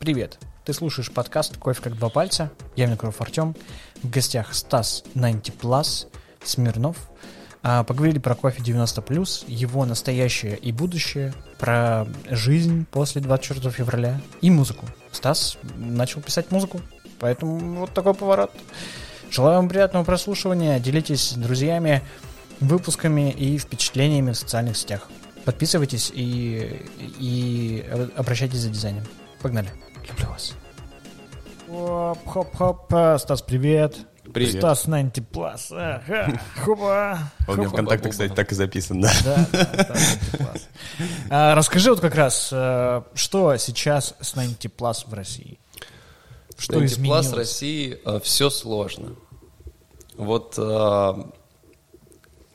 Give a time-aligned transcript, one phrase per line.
[0.00, 0.38] Привет!
[0.64, 2.50] Ты слушаешь подкаст «Кофе как два пальца».
[2.74, 3.54] Я Микров Артем.
[4.02, 6.06] В гостях Стас 90+,
[6.42, 6.96] Смирнов.
[7.62, 14.48] А, поговорили про кофе 90+, его настоящее и будущее, про жизнь после 24 февраля и
[14.50, 14.86] музыку.
[15.12, 16.80] Стас начал писать музыку,
[17.18, 18.52] поэтому вот такой поворот.
[19.30, 22.00] Желаю вам приятного прослушивания, делитесь с друзьями
[22.60, 25.10] выпусками и впечатлениями в социальных сетях.
[25.44, 26.86] Подписывайтесь и,
[27.18, 27.84] и
[28.16, 29.04] обращайтесь за дизайном.
[29.42, 29.68] Погнали.
[30.10, 30.54] Люблю вас.
[31.68, 33.96] Оп, хоп, хоп, э, Стас, привет.
[34.32, 34.56] Привет.
[34.56, 35.68] Стас 90 плюс.
[35.70, 36.40] Ага.
[36.64, 37.18] Хуба.
[37.48, 39.08] У меня ВКонтакте, кстати, так и записано.
[39.24, 39.46] да.
[39.52, 40.54] Да, да,
[41.30, 45.58] а, Расскажи вот как раз, э, что сейчас с 90 плюс в России?
[46.58, 47.26] Что 90 изменилось?
[47.28, 49.14] В России э, все сложно.
[50.16, 50.58] Вот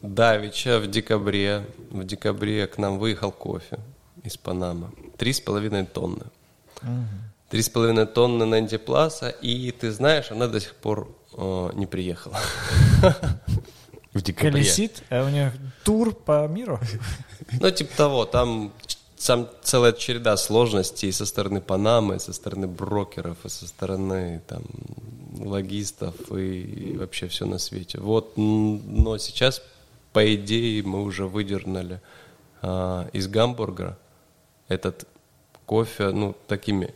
[0.02, 3.80] Давича в декабре, в декабре к нам выехал кофе
[4.23, 4.92] из Панамы.
[5.17, 6.26] Три с половиной тонны.
[6.84, 6.92] Угу.
[7.52, 12.39] 3,5 тонны на антипласа и ты знаешь, она до сих пор о, не приехала.
[14.14, 14.52] В декабре.
[14.52, 15.52] Колесит, а у нее
[15.83, 16.80] тур по миру?
[17.59, 18.72] Ну, типа того, там
[19.17, 24.64] сам целая череда сложностей со стороны Панамы, со стороны брокеров, и со стороны там,
[25.38, 28.00] логистов и вообще все на свете.
[28.00, 29.61] Вот, но сейчас,
[30.14, 32.02] по идее, мы уже выдернули
[32.61, 33.98] а, из Гамбурга
[34.67, 35.08] этот
[35.66, 36.94] кофе, ну, такими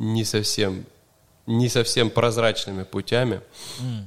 [0.00, 0.86] не совсем,
[1.46, 3.42] не совсем прозрачными путями.
[3.80, 4.04] Mm.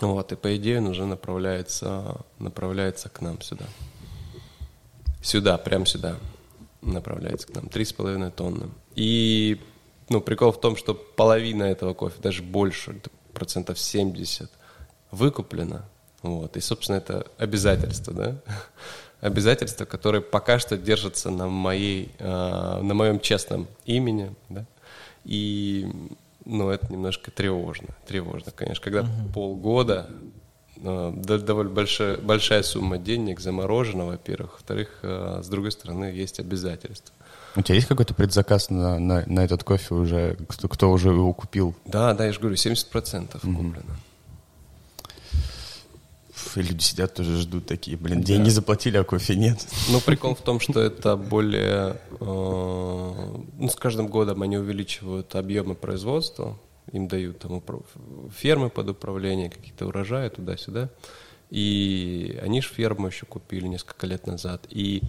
[0.00, 3.66] Вот, и по идее он уже направляется, направляется к нам сюда.
[5.22, 6.16] Сюда, прям сюда
[6.80, 7.68] направляется к нам.
[7.68, 8.70] Три с половиной тонны.
[8.94, 9.60] И,
[10.08, 12.98] ну, прикол в том, что половина этого кофе, даже больше,
[13.34, 14.50] процентов 70,
[15.10, 15.84] выкуплена.
[16.22, 18.36] Вот, и, собственно, это обязательство, да?
[19.20, 24.64] обязательства, которые пока что держатся на, моей, э, на моем честном имени, да,
[25.24, 25.90] и,
[26.44, 29.32] ну, это немножко тревожно, тревожно, конечно, когда угу.
[29.34, 30.08] полгода
[30.76, 37.14] э, довольно большая, большая сумма денег заморожена, во-первых, во-вторых, э, с другой стороны, есть обязательства.
[37.56, 40.36] У тебя есть какой-то предзаказ на, на, на этот кофе уже?
[40.48, 41.74] Кто, кто уже его купил?
[41.86, 43.56] Да, да, я же говорю, 70% угу.
[43.56, 43.96] куплено
[46.58, 49.66] и люди сидят тоже ждут такие, блин, деньги заплатили, а кофе нет.
[49.90, 52.00] Ну, прикол в том, что это более...
[52.20, 56.58] Э, ну, с каждым годом они увеличивают объемы производства,
[56.92, 57.62] им дают там
[58.34, 60.90] фермы под управление, какие-то урожаи туда-сюда.
[61.50, 64.66] И они же ферму еще купили несколько лет назад.
[64.68, 65.02] И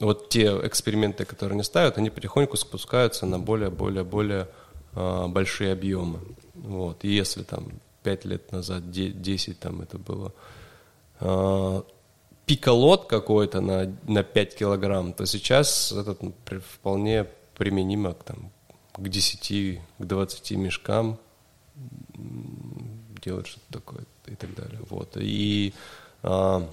[0.00, 4.48] вот те эксперименты, которые они ставят, они потихоньку спускаются на более-более-более
[4.94, 6.20] э, большие объемы.
[6.54, 7.04] Вот.
[7.04, 7.68] И если там
[8.02, 10.32] 5 лет назад, 10 там это было,
[11.20, 11.84] а,
[12.46, 18.50] пиколот какой-то на, на 5 килограмм, то сейчас это ну, вполне применимо к, там,
[18.92, 21.18] к 10, к 20 мешкам
[23.22, 24.80] делать что-то такое и так далее.
[24.88, 25.16] Вот.
[25.16, 25.74] И
[26.22, 26.68] а,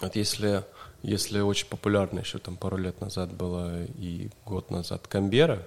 [0.00, 0.64] вот если,
[1.02, 5.66] если очень популярно еще там пару лет назад было и год назад Камбера,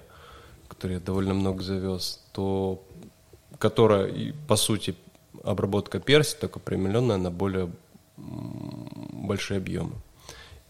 [0.67, 2.83] который я довольно много завез, то
[3.57, 4.95] которая, по сути,
[5.43, 7.69] обработка перси, только примененная на более
[8.17, 9.93] большие объемы.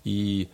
[0.04, 0.50] И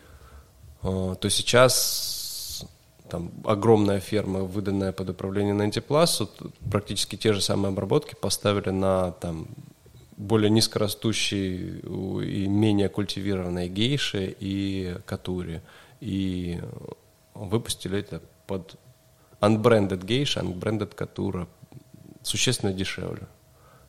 [0.82, 2.66] э, то сейчас
[3.08, 6.22] там огромная ферма, выданная под управление на антиплас,
[6.70, 9.46] практически те же самые обработки поставили на там
[10.16, 15.60] более низкорастущие и менее культивированные гейши и катури.
[16.00, 16.60] И
[17.34, 18.76] выпустили это под
[19.40, 21.46] unbranded гейша, unbranded катура,
[22.26, 23.26] существенно дешевле.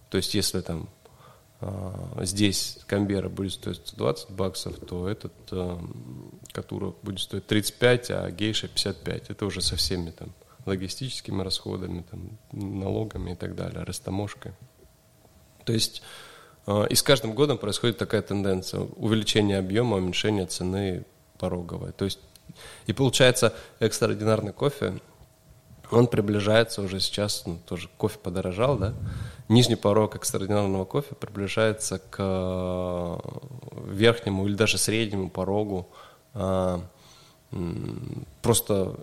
[0.10, 0.90] То есть, если там
[1.62, 5.78] э, здесь Камбера будет стоить 120 баксов, то этот э,
[6.52, 9.30] Катура будет стоить 35, а Гейша 55.
[9.30, 10.34] Это уже со всеми там
[10.66, 14.54] логистическими расходами, там, налогами и так далее, растаможкой.
[15.66, 16.02] То есть
[16.68, 21.06] э, и с каждым годом происходит такая тенденция увеличения объема, уменьшения цены
[21.40, 21.92] пороговой.
[21.92, 22.20] То есть
[22.86, 25.00] и получается экстраординарный кофе
[25.92, 28.94] он приближается уже сейчас, ну, тоже кофе подорожал, да,
[29.50, 33.18] нижний порог экстраординарного кофе приближается к э,
[33.92, 35.88] верхнему или даже среднему порогу
[36.34, 36.82] а,
[38.42, 38.96] просто,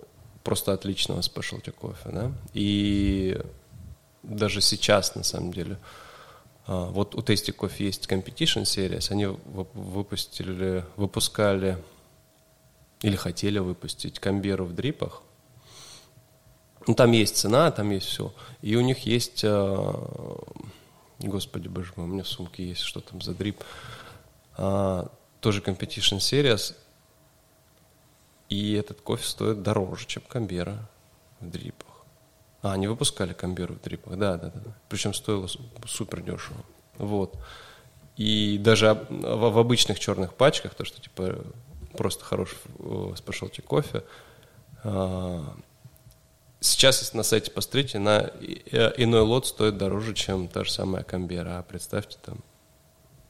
[0.43, 3.41] просто отличного спешлти кофе, да, и
[4.23, 5.77] даже сейчас, на самом деле,
[6.67, 11.77] а, вот у Tasty Coffee есть Competition Series, они выпустили, выпускали
[13.01, 15.21] или хотели выпустить камберу в дрипах,
[16.87, 18.33] ну, там есть цена, там есть все.
[18.61, 19.93] И у них есть, э,
[21.19, 23.63] господи боже мой, у меня в сумке есть, что там за дрип,
[24.57, 25.09] а,
[25.39, 26.75] тоже Competition Series.
[28.49, 30.87] И этот кофе стоит дороже, чем Камбера
[31.39, 32.05] в дрипах.
[32.61, 34.71] А, они выпускали Камберу в дрипах, да, да, да.
[34.89, 35.47] Причем стоило
[35.87, 36.57] супер дешево.
[36.97, 37.35] Вот.
[38.17, 41.43] И даже в, в обычных черных пачках, то, что типа
[41.97, 42.57] просто хороший
[43.17, 44.03] спешлти кофе,
[44.83, 45.55] а,
[46.65, 51.03] сейчас, если на сайте посмотрите, на э, иной лот стоит дороже, чем та же самая
[51.03, 51.59] Камбера.
[51.59, 52.39] А представьте там,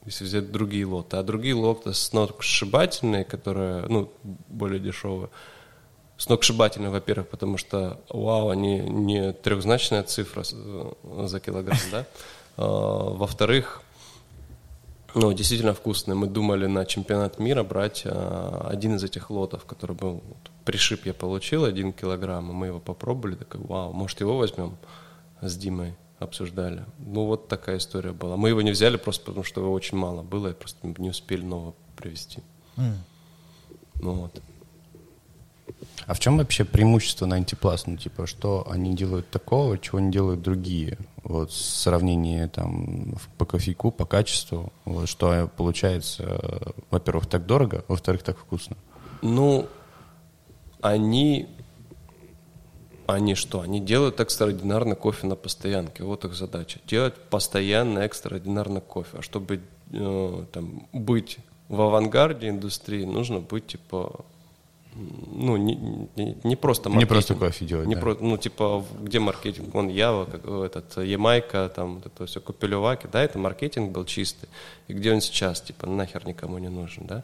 [0.05, 1.17] если взять другие лоты.
[1.17, 5.29] А другие лоты сногсшибательные, которые, ну, более дешевые,
[6.17, 12.05] сногсшибательные, во-первых, потому что, вау, они не трехзначная цифра за килограмм, да?
[12.57, 13.81] А, во-вторых,
[15.15, 16.15] ну, действительно вкусные.
[16.15, 20.21] Мы думали на чемпионат мира брать а, один из этих лотов, который был
[20.65, 24.77] пришиб я получил, один килограмм, и мы его попробовали, такой, вау, может его возьмем
[25.41, 26.83] с Димой, обсуждали.
[26.97, 28.35] Ну, вот такая история была.
[28.35, 31.43] Мы его не взяли просто потому, что его очень мало было, и просто не успели
[31.43, 32.39] нового привезти.
[32.75, 32.95] Mm.
[34.01, 34.41] Ну вот.
[36.07, 37.83] А в чем вообще преимущество 90 Plus?
[37.87, 40.97] Ну, типа, что они делают такого, чего не делают другие?
[41.23, 48.21] Вот в сравнении там по кофейку, по качеству, вот, что получается, во-первых, так дорого, во-вторых,
[48.21, 48.77] так вкусно.
[49.21, 49.67] Ну,
[50.81, 51.47] они
[53.07, 53.61] они что?
[53.61, 56.03] Они делают экстраординарный кофе на постоянке.
[56.03, 56.79] Вот их задача.
[56.87, 59.17] Делать постоянно экстраординарный кофе.
[59.19, 59.61] А чтобы
[59.91, 61.37] э, там, быть
[61.69, 64.25] в авангарде индустрии, нужно быть типа
[64.95, 65.75] ну, не,
[66.43, 67.09] не, просто маркетинг.
[67.09, 68.01] Не просто кофе делать, не да.
[68.01, 69.73] про, Ну, типа, где маркетинг?
[69.73, 74.47] Вон Ява, как, этот, Ямайка, там, вот это все, Купелюваки, да, это маркетинг был чистый.
[74.87, 75.61] И где он сейчас?
[75.61, 77.23] Типа, нахер никому не нужен, да?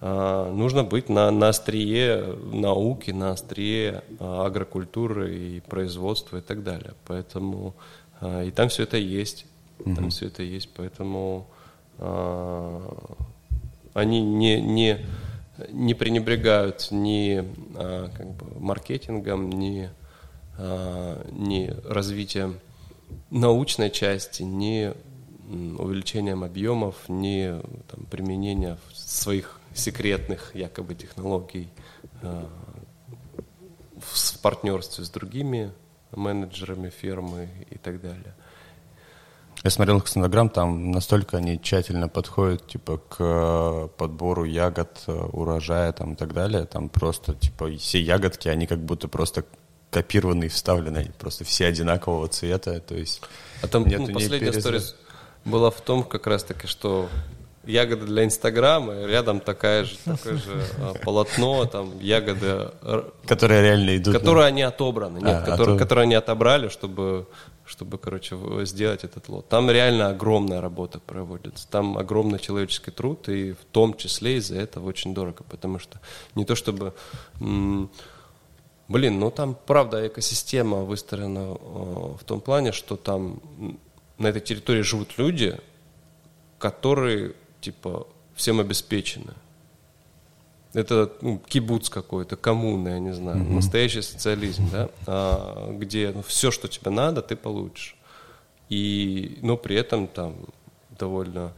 [0.00, 6.62] А, нужно быть на, на острие науки, на острие а, агрокультуры и производства и так
[6.62, 6.94] далее.
[7.06, 7.74] Поэтому,
[8.20, 9.46] а, и там все это есть,
[9.84, 11.46] там mm все это есть, поэтому
[13.94, 14.98] они не, не
[15.68, 17.44] не пренебрегают ни
[17.74, 19.90] а, как бы, маркетингом, ни,
[20.58, 22.58] а, ни развитием
[23.30, 24.92] научной части, ни
[25.48, 27.54] увеличением объемов, ни
[27.88, 31.68] там, применения своих секретных якобы технологий
[32.22, 32.48] а,
[33.98, 35.72] в партнерстве с другими
[36.12, 38.34] менеджерами фирмы и так далее.
[39.66, 45.12] Я смотрел их Инстаграм, там настолько они тщательно подходят, типа, к э, подбору ягод, э,
[45.12, 46.66] урожая, там, и так далее.
[46.66, 49.44] Там просто, типа, все ягодки, они как будто просто
[49.90, 53.22] копированы и вставлены, просто все одинакового цвета, то есть...
[53.60, 54.82] А там ну, последняя история
[55.44, 57.08] была в том, как раз-таки, что
[57.64, 62.70] ягоды для Инстаграма, рядом такая же, такое же а, полотно, там ягоды...
[63.26, 64.14] Которые реально идут.
[64.14, 65.78] Которые они отобраны, нет, а, которые, отоб...
[65.80, 67.26] которые они отобрали, чтобы
[67.66, 69.48] чтобы, короче, сделать этот лот.
[69.48, 74.88] Там реально огромная работа проводится, там огромный человеческий труд, и в том числе из-за этого
[74.88, 76.00] очень дорого, потому что
[76.34, 76.94] не то чтобы...
[78.88, 83.40] Блин, ну там, правда, экосистема выстроена э, в том плане, что там
[84.16, 85.58] на этой территории живут люди,
[86.60, 89.34] которые, типа, всем обеспечены.
[90.76, 93.54] Это ну, кибуц какой-то, коммуна, я не знаю, mm-hmm.
[93.54, 97.96] настоящий социализм, да, а, где ну, все, что тебе надо, ты получишь.
[98.68, 100.34] И, но при этом там
[100.90, 101.54] довольно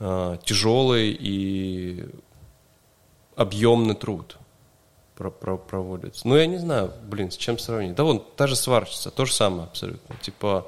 [0.00, 2.06] а, тяжелый и
[3.36, 4.38] объемный труд
[5.16, 6.26] про про проводится.
[6.26, 7.94] Ну, я не знаю, блин, с чем сравнить.
[7.94, 10.16] Да вон, та же сварщица, то же самое абсолютно.
[10.22, 10.66] Типа,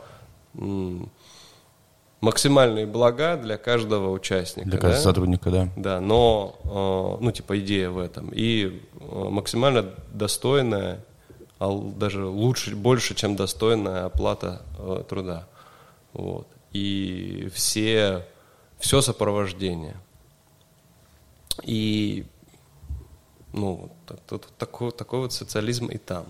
[2.20, 4.68] максимальные блага для каждого участника.
[4.68, 5.02] Для каждого да?
[5.02, 5.68] сотрудника, да.
[5.76, 8.30] Да, но, э, ну, типа, идея в этом.
[8.32, 11.04] И э, максимально достойная,
[11.58, 15.46] а даже лучше, больше, чем достойная оплата э, труда.
[16.12, 16.46] Вот.
[16.72, 18.26] И все,
[18.78, 19.96] все сопровождение.
[21.62, 22.24] И,
[23.52, 23.90] ну,
[24.58, 26.26] такой, такой вот социализм и там.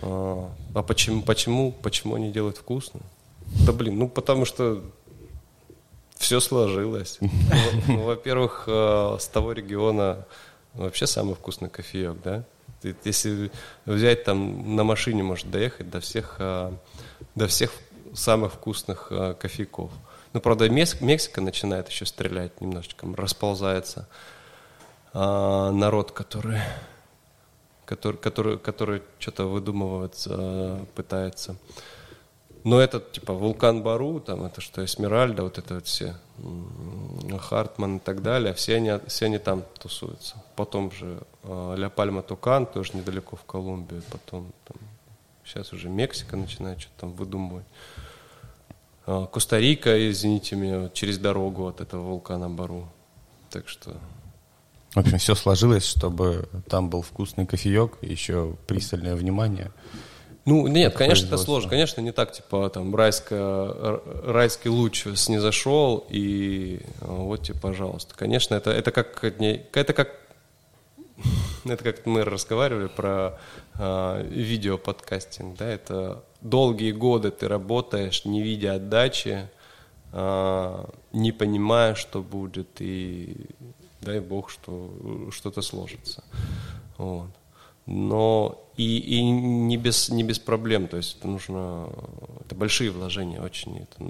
[0.00, 3.00] А, а почему, почему, почему они делают вкусно?
[3.60, 4.82] Да блин, ну потому что
[6.22, 7.18] все сложилось.
[7.88, 10.24] Ну, во-первых, э, с того региона
[10.74, 12.44] вообще самый вкусный кофеек, да?
[13.04, 13.50] Если
[13.86, 16.72] взять там на машине, может доехать до всех, э,
[17.34, 17.72] до всех
[18.14, 19.90] самых вкусных э, кофейков.
[20.32, 24.08] Ну, правда, Мексика начинает еще стрелять немножечко, расползается
[25.12, 26.62] народ, который,
[27.84, 30.26] который, который, который что-то выдумывает,
[30.94, 31.56] пытается.
[32.64, 36.14] Но этот, типа, вулкан Бару, там, это что, Эсмеральда, вот это вот все,
[37.38, 40.36] Хартман и так далее, все они, все они там тусуются.
[40.54, 44.76] Потом же э, Ля Пальма Тукан, тоже недалеко в Колумбии, потом там,
[45.44, 47.66] сейчас уже Мексика начинает что-то там выдумывать.
[49.06, 52.88] Э, Коста-Рика, извините меня, через дорогу от этого вулкана Бару.
[53.50, 53.96] Так что
[54.94, 59.72] В общем, все сложилось, чтобы там был вкусный кофеек, еще пристальное внимание.
[60.44, 61.70] Ну, нет, конечно, это сложно.
[61.70, 68.14] Конечно, не так, типа, там, райская, райский луч снизошел, и э, вот тебе, пожалуйста.
[68.16, 70.16] Конечно, это, это как, это как,
[71.64, 73.38] это как мы разговаривали про
[73.78, 79.48] э, видеоподкастинг, да, это долгие годы ты работаешь, не видя отдачи,
[80.12, 83.46] э, не понимая, что будет, и
[84.00, 84.90] дай бог, что
[85.30, 86.24] что-то сложится.
[86.98, 87.30] Вот
[87.86, 91.90] но и, и не, без, не без проблем, то есть это нужно,
[92.40, 94.04] это большие вложения очень, это,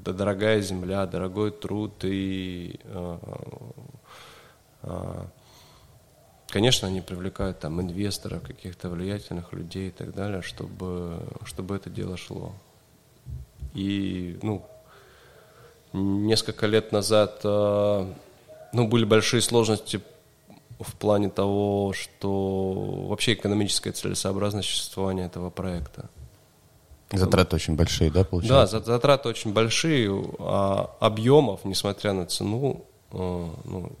[0.00, 1.92] это дорогая земля, дорогой труд.
[2.02, 3.18] И, э,
[4.82, 5.24] э,
[6.48, 12.16] конечно, они привлекают там инвесторов, каких-то влиятельных людей и так далее, чтобы, чтобы это дело
[12.16, 12.52] шло.
[13.74, 14.66] И, ну,
[15.92, 18.12] несколько лет назад, э,
[18.72, 20.00] ну, были большие сложности
[20.80, 26.08] в плане того, что вообще экономическая целесообразность существования этого проекта.
[27.10, 28.78] Затраты очень большие, да, получается?
[28.78, 33.16] Да, затраты очень большие, а объемов, несмотря на цену, э,
[33.64, 33.92] ну,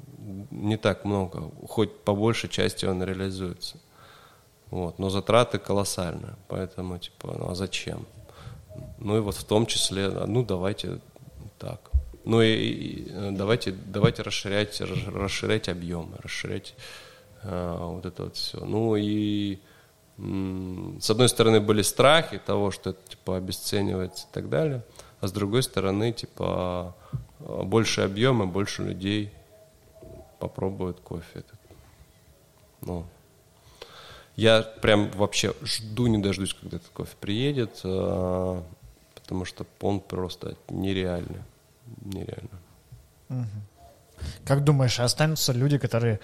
[0.50, 1.50] не так много.
[1.66, 3.78] Хоть по большей части он реализуется.
[4.70, 4.98] Вот.
[4.98, 6.36] Но затраты колоссальные.
[6.48, 8.06] Поэтому, типа, ну а зачем?
[8.98, 11.00] Ну и вот в том числе, ну давайте
[11.58, 11.80] так.
[12.24, 16.74] Ну и, и э, давайте, давайте расширять, расширять объемы, расширять
[17.42, 18.64] э, вот это вот все.
[18.64, 19.58] Ну и
[20.18, 24.82] с одной стороны были страхи того, что это типа обесценивается и так далее,
[25.20, 26.96] а с другой стороны типа
[27.38, 29.32] э, больше объема, больше людей
[30.40, 31.58] попробуют кофе этот.
[32.80, 33.06] Ну,
[34.34, 38.62] я прям вообще жду, не дождусь, когда этот кофе приедет, э,
[39.14, 41.42] потому что он просто нереальный
[42.04, 43.48] нереально.
[44.44, 46.20] Как думаешь, останутся люди, которые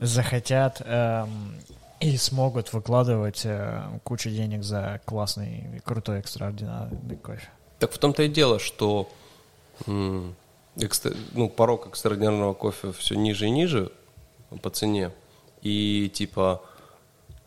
[0.00, 1.54] захотят эм,
[2.00, 7.48] и смогут выкладывать э, кучу денег за классный, крутой, экстраординарный кофе?
[7.78, 9.08] Так в том-то и дело, что
[9.86, 10.34] м,
[10.76, 13.92] экстра, ну, порог экстраординарного кофе все ниже и ниже
[14.62, 15.10] по цене.
[15.62, 16.62] И типа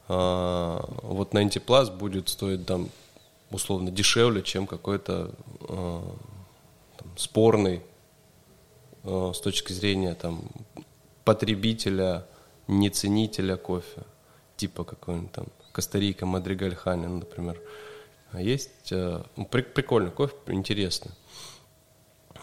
[0.08, 2.90] э, вот 90 Plus будет стоить там
[3.52, 5.32] условно дешевле, чем какой-то
[5.70, 6.02] э,
[7.18, 7.82] спорный
[9.04, 10.44] э, с точки зрения там,
[11.24, 12.26] потребителя,
[12.68, 14.04] не ценителя кофе,
[14.56, 17.60] типа какой-нибудь там Костарика, Мадригаль honey, например.
[18.34, 21.12] Есть э, ну, при, прикольный кофе, интересно.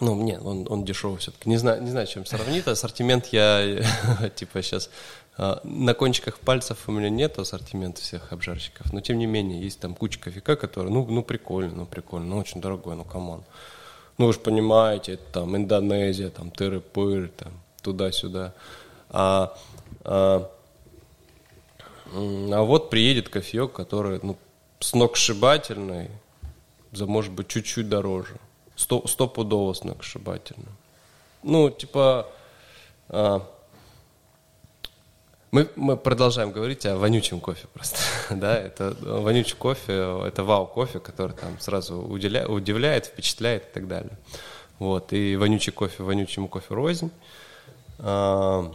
[0.01, 1.49] Ну, нет, он, он дешевый все-таки.
[1.49, 2.67] Не знаю, не знаю, чем сравнить.
[2.67, 3.81] Ассортимент я,
[4.35, 4.89] типа, сейчас...
[5.37, 9.79] Э, на кончиках пальцев у меня нет ассортимента всех обжарщиков, но тем не менее есть
[9.79, 13.43] там куча кофейка, который, ну, ну прикольно, ну прикольно, ну очень дорогой, ну come on
[14.17, 18.53] ну вы же понимаете, там Индонезия, там тыры-пыры, там туда-сюда.
[19.09, 19.57] А,
[20.03, 20.49] а,
[22.13, 24.37] а вот приедет кофеек, который ну,
[24.79, 26.09] сногсшибательный,
[26.91, 28.37] за может быть чуть-чуть дороже.
[28.75, 30.71] Сто, стопудово сногсшибательный.
[31.43, 32.27] Ну, типа,
[33.09, 33.47] а,
[35.55, 37.97] мы, мы продолжаем говорить о вонючем кофе просто.
[38.29, 39.93] да, это вонючий кофе,
[40.27, 44.17] это вау-кофе, который там сразу удивляет, удивляет, впечатляет и так далее.
[44.79, 47.09] Вот, и вонючий кофе, вонючему кофе рознь.
[47.99, 48.69] А,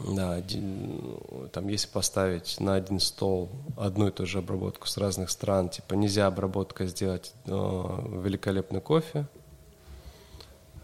[0.00, 1.20] да, один,
[1.52, 5.94] там если поставить на один стол одну и ту же обработку с разных стран, типа
[5.94, 9.26] нельзя обработка сделать э, великолепный кофе,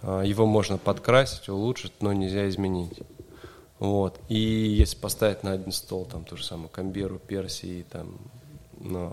[0.02, 3.00] э, его можно подкрасить, улучшить, но нельзя изменить.
[3.80, 4.20] Вот.
[4.28, 8.18] И если поставить на один стол там ту же самую Камберу, Персии, там,
[8.78, 9.12] ну,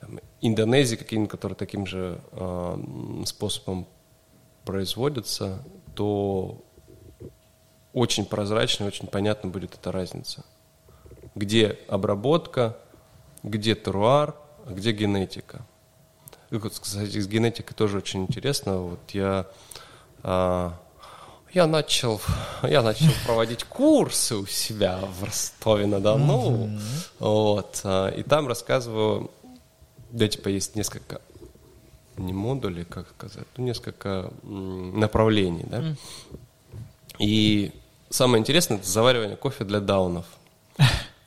[0.00, 3.88] там, Индонезии какие-нибудь, которые таким же э, способом
[4.64, 5.58] производятся,
[5.96, 6.62] то
[7.92, 10.44] очень прозрачно, очень понятно будет эта разница.
[11.34, 12.78] Где обработка,
[13.42, 15.66] где теруар, где генетика.
[16.50, 18.78] И, вот, кстати, с генетикой тоже очень интересно.
[18.78, 19.46] Вот я
[20.22, 20.78] а,
[21.52, 22.20] я начал,
[22.62, 26.66] я начал проводить курсы у себя в Ростове-на-Дону.
[26.66, 26.80] Mm-hmm.
[27.18, 29.30] Вот, а, и там рассказываю,
[30.10, 31.20] да, типа, есть несколько,
[32.16, 35.80] не модулей, как сказать, ну, несколько направлений, да.
[35.80, 35.96] Mm.
[37.18, 37.72] И
[38.10, 40.26] самое интересное– это заваривание кофе для даунов.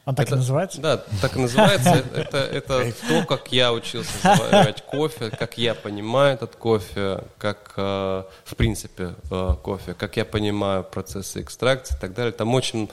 [0.05, 0.79] Он так это, и называется?
[0.81, 1.89] Да, так и называется.
[2.15, 8.23] Это, это то, как я учился заваривать кофе, как я понимаю этот кофе, как, э,
[8.43, 12.31] в принципе, э, кофе, как я понимаю процессы экстракции и так далее.
[12.33, 12.87] Там очень,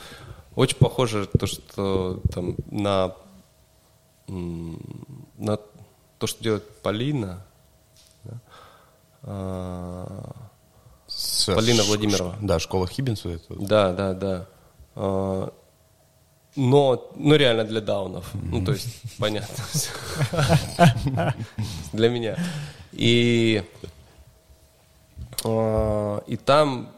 [0.56, 3.14] очень похоже то, что там на,
[4.26, 5.58] на
[6.18, 7.44] то, что делает Полина.
[8.24, 10.06] Да?
[11.06, 12.32] С С- Полина Владимирова.
[12.32, 13.24] ш- Да, школа Хиббинс.
[13.24, 13.54] вот это.
[13.56, 14.46] Да, да, да.
[16.54, 18.30] Но, ну, реально для даунов.
[18.34, 19.64] Ну, то есть, понятно.
[21.92, 22.36] Для меня.
[22.92, 23.62] И,
[25.44, 26.90] а, и там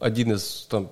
[0.00, 0.90] один из там,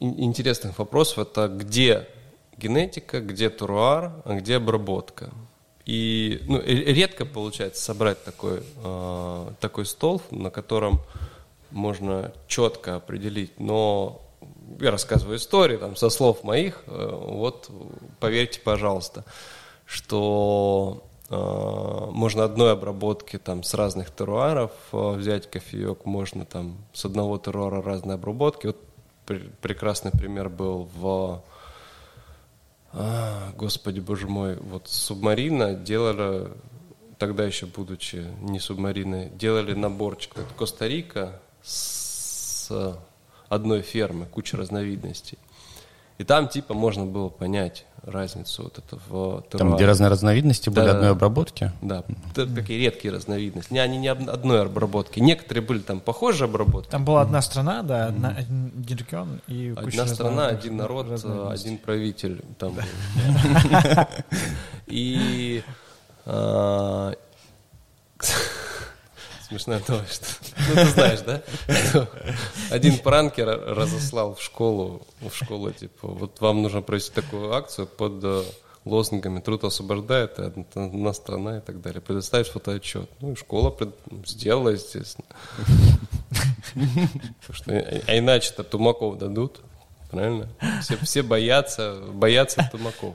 [0.00, 2.08] ин- интересных вопросов это где
[2.56, 5.30] генетика, где туруар, а где обработка.
[5.84, 11.00] И ну, э- редко получается собрать такой, а, такой стол, на котором
[11.70, 14.22] можно четко определить, но
[14.80, 17.70] я рассказываю историю там, со слов моих, э, вот
[18.20, 19.24] поверьте, пожалуйста,
[19.86, 27.04] что э, можно одной обработки там с разных теруаров э, взять кофеек, можно там с
[27.04, 28.68] одного теруара разные обработки.
[28.68, 28.78] Вот
[29.26, 31.42] пр- прекрасный пример был в
[32.94, 36.48] а, господи, боже мой, вот субмарина делали,
[37.18, 40.36] тогда еще будучи не субмариной, делали наборчик.
[40.36, 42.98] Вот Коста-Рика с
[43.54, 45.38] одной фермы, куча разновидностей.
[46.18, 50.80] И там типа можно было понять разницу вот это в Там, где разные разновидности были
[50.80, 50.98] Да-да-да.
[50.98, 51.72] одной обработки.
[51.80, 53.72] Да, это такие редкие разновидности.
[53.72, 55.20] Не, они не одной обработки.
[55.20, 56.90] Некоторые были там похожие обработки.
[56.90, 61.48] Там была одна страна, да, одна, один регион и куча Одна страна, один народ, э,
[61.50, 62.42] один правитель.
[62.58, 62.76] Там.
[64.86, 65.62] И
[66.26, 67.14] а,
[69.52, 70.40] смешная новость.
[70.68, 71.42] Ну, ты знаешь, да?
[72.70, 78.24] Один пранкер разослал в школу, в школу, типа, вот вам нужно провести такую акцию под
[78.24, 78.42] э,
[78.84, 80.42] лозунгами «Труд освобождает», и
[80.74, 82.00] «Одна страна» и так далее.
[82.00, 83.10] Предоставить фотоотчет.
[83.20, 83.94] Ну, и школа пред-
[84.26, 85.26] сделала, естественно.
[87.50, 89.60] Что, а иначе-то тумаков дадут,
[90.10, 90.48] правильно?
[91.02, 93.14] Все боятся, боятся тумаков.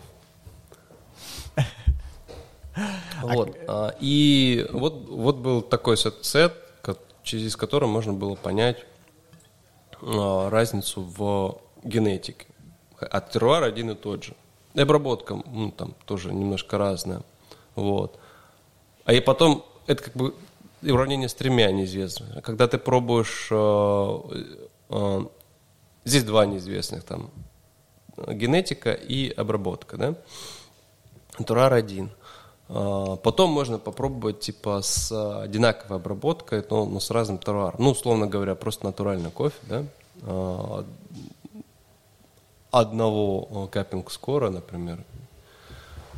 [3.21, 3.57] Вот.
[3.67, 8.85] а, И вот, вот был такой сет, сет, ко- через который можно было понять
[10.01, 12.45] а, разницу в генетике.
[12.99, 14.33] А теруар один и тот же.
[14.73, 17.21] И обработка ну, там тоже немножко разная.
[17.75, 18.19] Вот.
[19.05, 20.35] А и потом, это как бы
[20.81, 22.41] и уравнение с тремя неизвестными.
[22.41, 23.47] Когда ты пробуешь...
[23.51, 24.45] э,
[24.89, 25.21] э,
[26.05, 27.31] здесь два неизвестных, там,
[28.27, 30.15] генетика и обработка, да?
[31.45, 32.09] Турар один.
[32.69, 37.81] А, Потом можно попробовать типа с одинаковой обработкой, но, но с разным туруаром.
[37.81, 39.85] Ну, условно говоря, просто натуральный кофе, да?
[40.23, 40.85] А,
[42.69, 45.03] Одного капинг скора, например,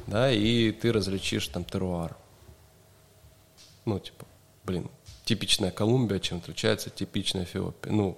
[0.08, 2.18] да, и ты различишь там теруар.
[3.86, 4.26] Ну, типа,
[4.64, 4.90] блин,
[5.26, 7.92] типичная Колумбия, чем отличается типичная Эфиопия.
[7.92, 8.18] Ну,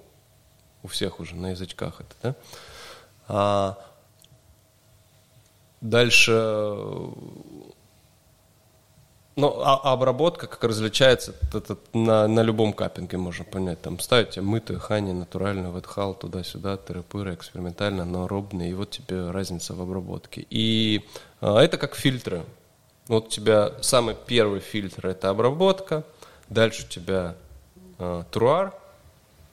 [0.81, 2.35] у всех уже на язычках это, да?
[3.27, 3.77] А
[5.81, 6.31] дальше,
[9.41, 13.81] ну, а, а обработка как различается это, на, на любом каппинге можно понять.
[13.81, 19.81] Там ставите мытую, хани, натурально, ветхал, туда-сюда, терапыры, экспериментально, анаэробные, и вот тебе разница в
[19.81, 20.45] обработке.
[20.51, 21.03] И
[21.39, 22.43] а, это как фильтры.
[23.07, 26.03] Вот у тебя самый первый фильтр– это обработка,
[26.49, 27.35] дальше у тебя
[27.97, 28.75] а, труар,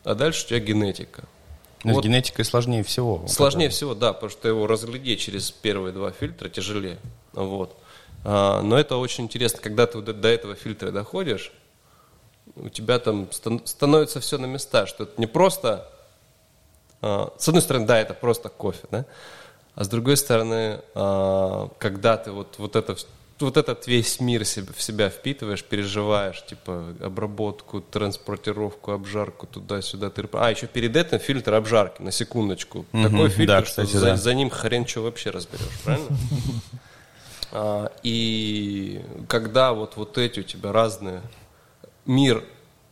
[0.04, 1.24] а дальше у тебя генетика.
[1.82, 3.26] Но Вот с генетикой сложнее всего.
[3.26, 6.98] Сложнее всего, да, потому что его разглядеть через первые два фильтра тяжелее.
[7.32, 7.74] Вот.
[8.24, 11.52] А, но это очень интересно, когда ты вот до этого фильтра доходишь,
[12.56, 15.88] у тебя там стан- становится все на места, что это не просто...
[17.02, 19.04] а, с одной стороны, да, это просто кофе, да,
[19.74, 22.96] а с другой стороны, а, когда ты вот, вот это
[23.40, 30.10] вот этот весь мир в себя впитываешь, переживаешь, типа, обработку, транспортировку, обжарку туда-сюда.
[30.10, 30.28] Ты...
[30.32, 32.84] А, еще перед этим фильтр обжарки, на секундочку.
[32.90, 34.16] Такой фильтр, да, что кстати, за, да.
[34.16, 36.08] за ним хрен что вообще разберешь, правильно?
[37.52, 41.22] А, И когда вот, вот эти у тебя разные...
[42.06, 42.42] Мир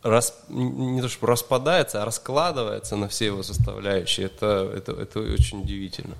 [0.02, 5.62] рас- не то чтобы распадается, а раскладывается на все его составляющие, это, это, это очень
[5.62, 6.14] удивительно.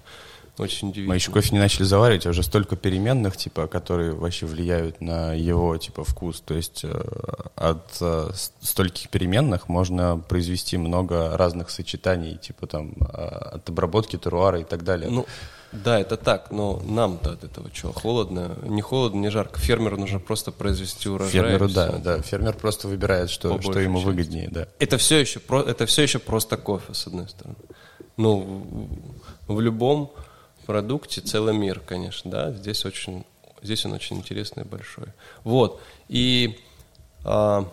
[0.59, 1.11] Очень удивительно.
[1.11, 5.35] Мы еще кофе не начали заваривать, а уже столько переменных, типа, которые вообще влияют на
[5.35, 6.41] его, типа, вкус.
[6.41, 7.03] То есть э,
[7.57, 8.31] от э,
[8.63, 13.05] стольких переменных можно произвести много разных сочетаний, типа, там, э,
[13.57, 15.11] от обработки теруара и так далее.
[15.11, 15.27] Ну,
[15.85, 18.57] да, это так, но нам-то от этого что, холодно?
[18.63, 19.61] Не холодно, не жарко.
[19.61, 21.33] Фермеру нужно просто произвести урожай.
[21.33, 22.23] Фермеру, да, да.
[22.23, 24.07] Фермер просто выбирает, что, что ему части.
[24.07, 24.69] выгоднее, да.
[24.79, 27.57] Это все еще, это все еще просто кофе, с одной стороны.
[28.17, 28.89] Ну,
[29.47, 30.13] в, в любом
[30.67, 32.53] продукте целый мир, конечно, да.
[32.53, 33.25] Здесь очень,
[33.63, 35.07] здесь он очень интересный и большой.
[35.45, 35.81] Вот.
[36.09, 36.59] И
[37.25, 37.69] а,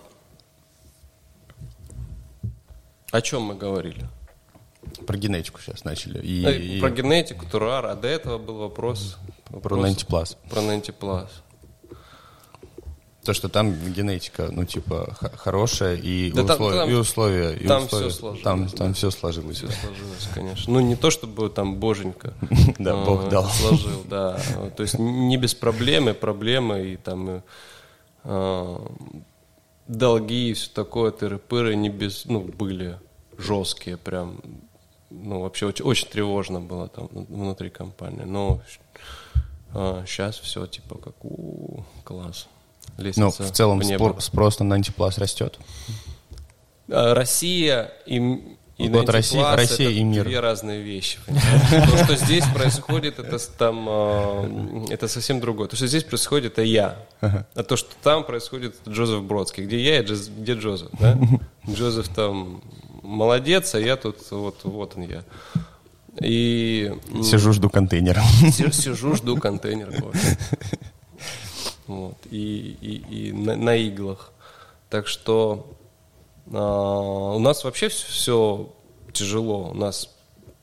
[3.12, 4.08] о чем мы говорили?
[5.06, 6.20] Про генетику сейчас начали.
[6.22, 9.18] И, Э, и Про генетику, туруар, а до этого был вопрос...
[9.46, 10.38] про вопрос 90 Plus.
[10.50, 11.28] Про 90 Plus.
[13.24, 17.86] То, что там генетика, ну, типа, хорошая, и, Да условия, там- и условия, и там
[17.86, 18.10] условия.
[18.10, 18.78] всё сложилось, Там, да.
[18.78, 19.58] там все сложилось.
[19.58, 20.74] Все сложилось, конечно.
[20.74, 22.34] Ну, не то, чтобы там боженька
[22.80, 23.46] Да, э, Бог это дал.
[23.50, 24.38] сложил, да.
[24.76, 27.42] То есть не без проблемы, проблемы и там и,
[28.26, 28.78] э,
[29.88, 33.00] долги и все такое, тыры-пыры не без, ну, были
[33.38, 34.42] жесткие прям.
[35.16, 38.24] Ну, вообще очень, очень тревожно было там внутри компании.
[38.26, 38.62] Но
[39.74, 42.48] сейчас все типа как у класс.
[42.98, 45.60] Ну, Лестница в целом в спор- спрос на 90 Plus растет.
[46.92, 50.26] А, Россия и, и Вот 90 Россия- Россия это и мир.
[50.26, 51.18] две разные вещи.
[51.26, 51.90] понимаешь?
[51.90, 55.68] То, что здесь происходит, это там а, это совсем другое.
[55.68, 56.98] То, что здесь происходит, это я.
[57.22, 59.64] А то, что там происходит, это Джозеф Бродский.
[59.66, 60.90] Где я, и Джоз- где Джозеф?
[61.00, 61.18] да?
[61.70, 62.62] Джозеф там
[63.04, 65.24] молодец, а я тут вот вот он я.
[66.22, 66.92] И
[67.24, 68.20] Сижу, жду контейнер.
[68.52, 70.38] Си- Сижу, жду контейнер кофе.
[71.88, 72.18] Вот.
[72.32, 74.32] И, и, и на, на иглах.
[74.90, 75.76] Так что
[76.52, 78.74] а, у нас вообще все
[79.12, 79.70] тяжело.
[79.70, 80.10] У нас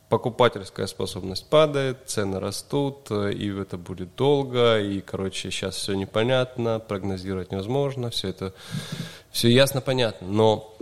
[0.08, 6.80] покупательская способность падает, цены растут, э, и это будет долго, и, короче, сейчас все непонятно,
[6.80, 8.52] прогнозировать невозможно, все это,
[9.30, 10.74] все ясно, понятно, но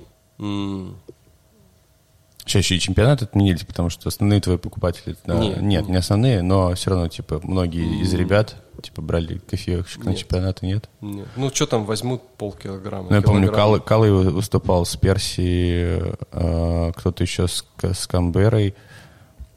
[2.57, 5.15] еще и чемпионат отменили, потому что основные твои покупатели...
[5.27, 5.61] да, Нет.
[5.61, 10.65] нет, не основные, но все равно, типа, многие из ребят, типа, брали кофеек на чемпионаты,
[10.65, 10.89] нет?
[11.01, 11.27] нет.
[11.37, 13.09] ну что там возьмут полкилограмма?
[13.11, 13.53] Ну, я помню?
[13.53, 16.01] Калы, Калы выступал с Перси,
[16.33, 18.75] э, кто-то еще с, с Камберой.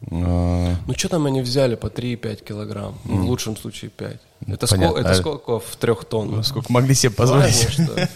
[0.10, 2.96] Э, Ну что там они взяли по 3-5 килограмм?
[3.06, 4.20] Ну, В лучшем случае 5.
[4.48, 6.46] Это, сколько, это А- сколько в трех тоннах?
[6.46, 7.74] сколько могли себе Важно, позволить?
[7.74, 8.10] что-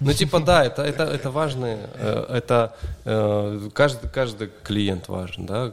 [0.00, 5.72] Ну, типа, да, это, это, это важно, э, это э, каждый, каждый клиент важен, да,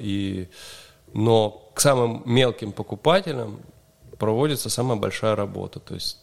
[0.00, 0.48] и,
[1.12, 3.58] но к самым мелким покупателям
[4.18, 6.18] проводится самая большая работа, то есть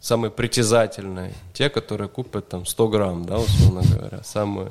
[0.00, 4.68] самые притязательные, те, которые купят там 100 грамм, да, условно говоря, самые,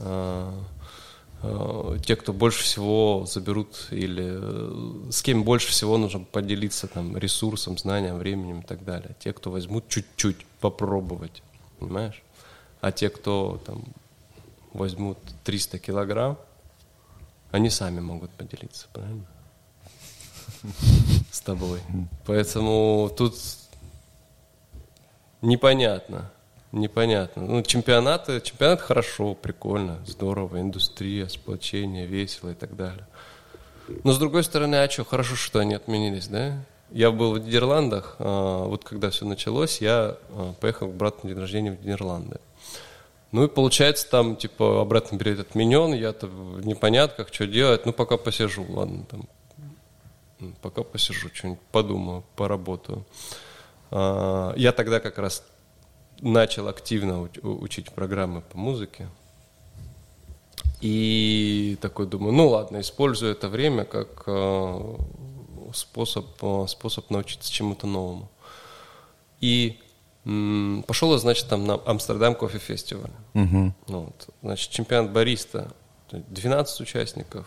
[0.00, 0.50] э,
[2.04, 7.78] те, кто больше всего заберут или э, с кем больше всего нужно поделиться там ресурсом,
[7.78, 9.16] знанием, временем и так далее.
[9.18, 11.42] Те, кто возьмут чуть-чуть попробовать,
[11.78, 12.22] понимаешь?
[12.82, 13.84] А те, кто там
[14.74, 16.38] возьмут 300 килограмм,
[17.52, 19.26] они сами могут поделиться, правильно?
[21.30, 21.80] С тобой.
[22.26, 23.34] Поэтому тут
[25.40, 26.30] непонятно.
[26.72, 27.42] Непонятно.
[27.42, 33.06] Ну, чемпионаты, чемпионат хорошо, прикольно, здорово, индустрия, сплочение, весело и так далее.
[34.04, 36.64] Но с другой стороны, а что, хорошо, что они отменились, да?
[36.92, 41.30] Я был в Нидерландах, а, вот когда все началось, я а, поехал к брату на
[41.30, 42.38] день рождения в Нидерланды.
[43.32, 48.16] Ну и получается там, типа, обратный билет отменен, я-то в непонятках, что делать, ну пока
[48.16, 49.28] посижу, ладно, там,
[50.62, 53.04] пока посижу, что-нибудь подумаю, поработаю.
[53.90, 55.44] А, Я тогда как раз
[56.20, 59.08] начал активно учить программы по музыке.
[60.80, 64.96] И такой думаю, ну ладно, использую это время как э,
[65.74, 68.30] способ, э, способ научиться чему-то новому.
[69.40, 69.78] И
[70.24, 73.10] м, пошел я, значит, там на Амстердам кофе фестиваль.
[73.34, 75.70] Ну, вот, значит, чемпионат бариста
[76.10, 77.46] 12 участников,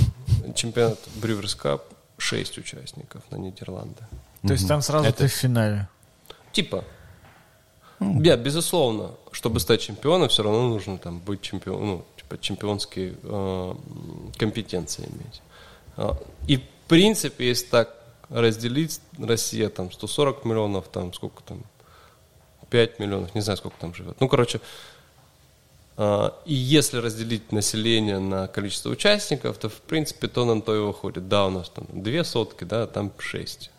[0.54, 1.82] чемпионат Brewers Cup
[2.16, 4.02] 6 участников на Нидерланды.
[4.42, 5.88] То есть там сразу ты в финале.
[6.52, 6.84] Типа.
[8.00, 13.74] Да, безусловно, чтобы стать чемпионом, все равно нужно там быть чемпионом, ну, типа чемпионские э,
[14.38, 15.42] компетенции иметь.
[15.96, 16.16] А,
[16.48, 17.94] И в принципе, если так
[18.30, 21.62] разделить, Россия там 140 миллионов, там сколько там,
[22.70, 24.18] 5 миллионов, не знаю, сколько там живет.
[24.20, 24.60] Ну, короче,
[25.98, 30.78] а, и если разделить население на количество участников, то, в принципе, то на то и
[30.78, 31.28] выходит.
[31.28, 33.70] Да, у нас там две сотки, да, там шесть.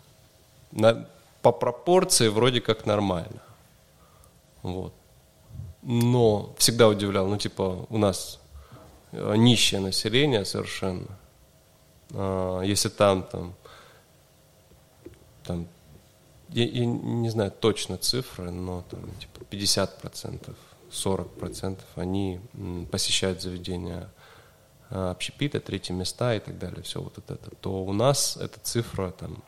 [0.72, 1.08] На-
[1.42, 3.42] по пропорции вроде как нормально.
[4.64, 4.94] Вот.
[5.82, 8.40] Но всегда удивлял, ну, типа, у нас
[9.12, 11.08] э, нищее население совершенно.
[12.14, 13.56] А, если там, там,
[15.44, 15.68] там,
[16.50, 20.56] я, я не знаю точно цифры, но там, типа, 50%,
[20.92, 22.40] 40% они
[22.92, 24.10] посещают заведения
[24.90, 29.12] а, общепита, третьи места и так далее, все вот это, то у нас эта цифра
[29.12, 29.42] там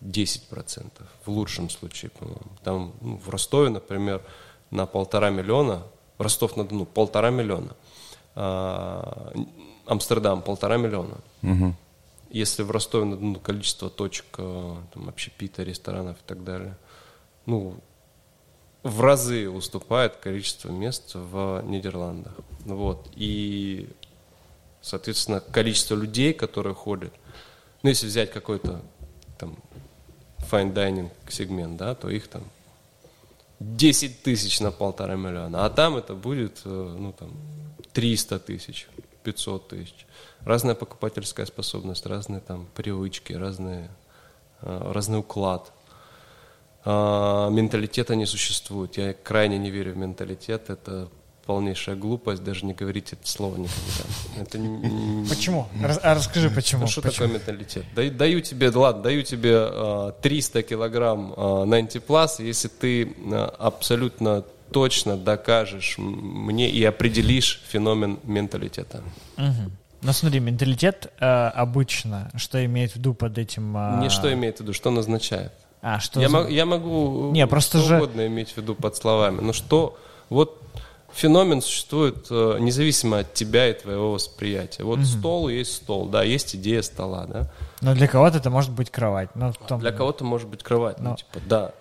[0.00, 0.90] 10%,
[1.24, 2.52] в лучшем случае, по-моему.
[2.62, 4.22] Там ну, в Ростове, например,
[4.70, 5.82] на полтора миллиона,
[6.18, 7.74] Ростов-на-Дону полтора миллиона,
[8.34, 9.32] а,
[9.86, 11.18] Амстердам полтора миллиона.
[11.42, 11.76] Мгм.
[12.30, 16.76] Если в Ростове-на-Дону количество точек э, там, общепита, ресторанов и так далее,
[17.46, 17.76] ну,
[18.82, 22.34] в разы уступает количество мест в Нидерландах.
[22.64, 23.08] Вот.
[23.14, 23.88] И,
[24.80, 27.12] соответственно, количество людей, которые ходят,
[27.82, 28.80] ну, если взять какой-то
[29.38, 29.56] там
[30.50, 32.42] fine dining сегмент, да, то их там
[33.60, 37.32] 10 тысяч на полтора миллиона, а там это будет, э, ну, там,
[37.92, 38.88] 300 тысяч,
[39.22, 40.06] 500 тысяч.
[40.40, 43.90] Разная покупательская способность, разные там привычки, разные,
[44.60, 45.72] э, разный уклад.
[46.88, 48.96] А, менталитета не существует.
[48.96, 50.70] Я крайне не верю в менталитет.
[50.70, 51.08] Это
[51.46, 54.42] полнейшая глупость, даже не говорить это слово никогда.
[54.42, 54.58] Это
[55.28, 55.68] почему?
[55.80, 56.82] Рас, а расскажи, почему.
[56.82, 57.28] Ну, что почему?
[57.28, 57.84] такое менталитет?
[57.94, 63.14] Даю, даю тебе, ладно, даю тебе э, 300 килограмм э, 90 plus, если ты
[63.58, 69.02] абсолютно точно докажешь мне и определишь феномен менталитета.
[69.38, 69.70] Угу.
[70.02, 73.76] Ну смотри, менталитет э, обычно, что имеет в виду под этим...
[73.76, 74.00] Э...
[74.00, 75.52] Не что имеет в виду, что назначает.
[75.80, 76.36] А, что я, за...
[76.36, 77.96] мог, я могу Не, просто что же...
[77.96, 79.40] угодно иметь в виду под словами.
[79.40, 80.60] Но что, вот
[81.16, 84.84] феномен существует э, независимо от тебя и твоего восприятия.
[84.84, 85.06] Вот угу.
[85.06, 87.50] стол есть стол, да, есть идея стола, да.
[87.80, 89.34] Но для кого-то это может быть кровать.
[89.34, 89.80] Но том...
[89.80, 91.10] Для кого-то может быть кровать, Но...
[91.10, 91.72] ну, типа, да.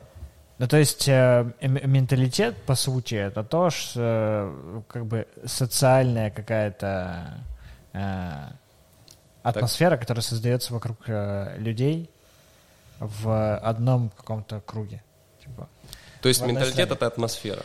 [0.57, 7.43] Ну, то есть э, менталитет, по сути, это то, что э, как бы социальная какая-то
[7.91, 8.31] э,
[9.43, 9.99] атмосфера, так.
[10.01, 12.09] которая создается вокруг э, людей
[12.99, 15.03] в одном каком-то круге.
[15.41, 15.67] Типа,
[16.21, 17.63] то есть менталитет— это атмосфера?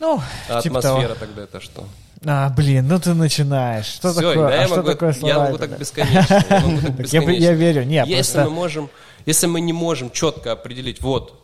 [0.00, 1.20] Ну, а типа атмосфера того.
[1.20, 1.84] тогда это что?
[2.24, 3.86] А, блин, ну ты начинаешь.
[3.86, 4.48] Что Все, такое?
[4.48, 5.34] Да, а я что могу, такое слова?
[5.34, 7.32] Я могу так бесконечно.
[7.32, 8.90] Я, верю, нет, если мы можем,
[9.26, 11.42] если мы не можем четко определить, вот,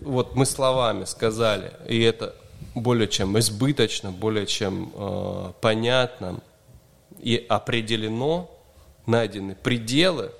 [0.00, 2.34] вот мы словами сказали, и это
[2.74, 6.40] более чем избыточно, более чем э, понятно
[7.18, 8.50] и определено,
[9.06, 10.30] найдены пределы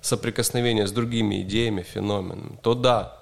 [0.00, 3.18] соприкосновения с другими идеями, феноменами, то да,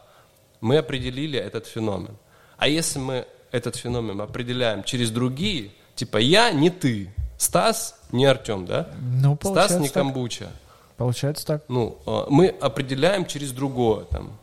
[0.60, 2.16] мы определили этот феномен.
[2.60, 8.66] А если мы этот феномен определяем через другие, типа я не ты, Стас не Артем,
[8.66, 8.90] да?
[9.00, 9.94] Ну, Стас не так.
[9.94, 10.50] камбуча.
[10.98, 11.64] Получается так.
[11.68, 14.38] Ну, э, мы определяем через другое там.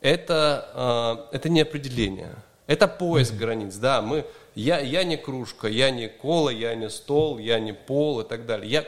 [0.00, 2.34] Это, э, это не определение.
[2.66, 3.38] Это поиск mm-hmm.
[3.38, 4.02] границ, да.
[4.02, 8.24] Мы, я, я не кружка, я не кола, я не стол, я не пол и
[8.24, 8.68] так далее.
[8.68, 8.84] Я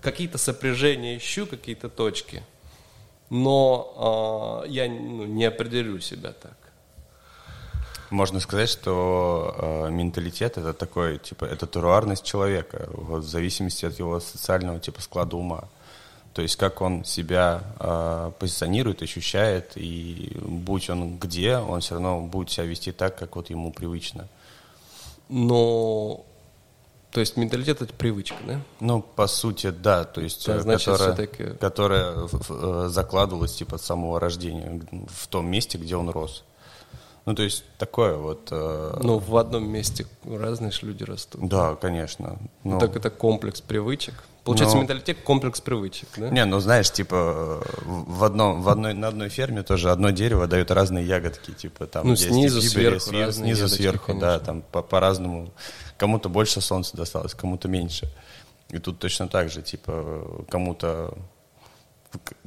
[0.00, 2.44] какие-то сопряжения ищу, какие-то точки,
[3.28, 6.65] но э, я ну, не определю себя так.
[8.16, 13.98] Можно сказать, что э, менталитет это такой, типа, это теруарность человека, вот, в зависимости от
[13.98, 15.64] его социального типа склада ума.
[16.32, 22.22] То есть как он себя э, позиционирует, ощущает, и будь он где, он все равно
[22.22, 24.28] будет себя вести так, как вот ему привычно.
[25.28, 26.24] Но
[27.10, 28.60] то есть менталитет это привычка, да?
[28.80, 30.04] Ну, по сути, да.
[30.04, 35.96] То есть, да, значит, которая, которая закладывалась типа с самого рождения в том месте, где
[35.96, 36.44] он рос.
[37.26, 38.48] Ну, то есть такое вот...
[38.52, 38.98] Э...
[39.02, 41.48] Ну, в одном месте разные же люди растут.
[41.48, 42.38] Да, конечно.
[42.62, 44.14] Ну, так это комплекс привычек.
[44.44, 44.82] Получается, Ну.
[44.82, 46.28] менталитет комплекс привычек, да?
[46.30, 50.70] Не, ну знаешь, типа в одном, в одной, на одной ферме тоже одно дерево дает
[50.70, 54.20] разные ягодки, типа там Ну, есть снизу, фибри, сверху снизу, разные снизу, ягодки, сверху, да,
[54.38, 54.46] конечно.
[54.46, 55.50] там по- по-разному.
[55.96, 58.08] Кому-то больше солнца досталось, кому-то меньше.
[58.68, 61.18] И тут точно так же, типа кому-то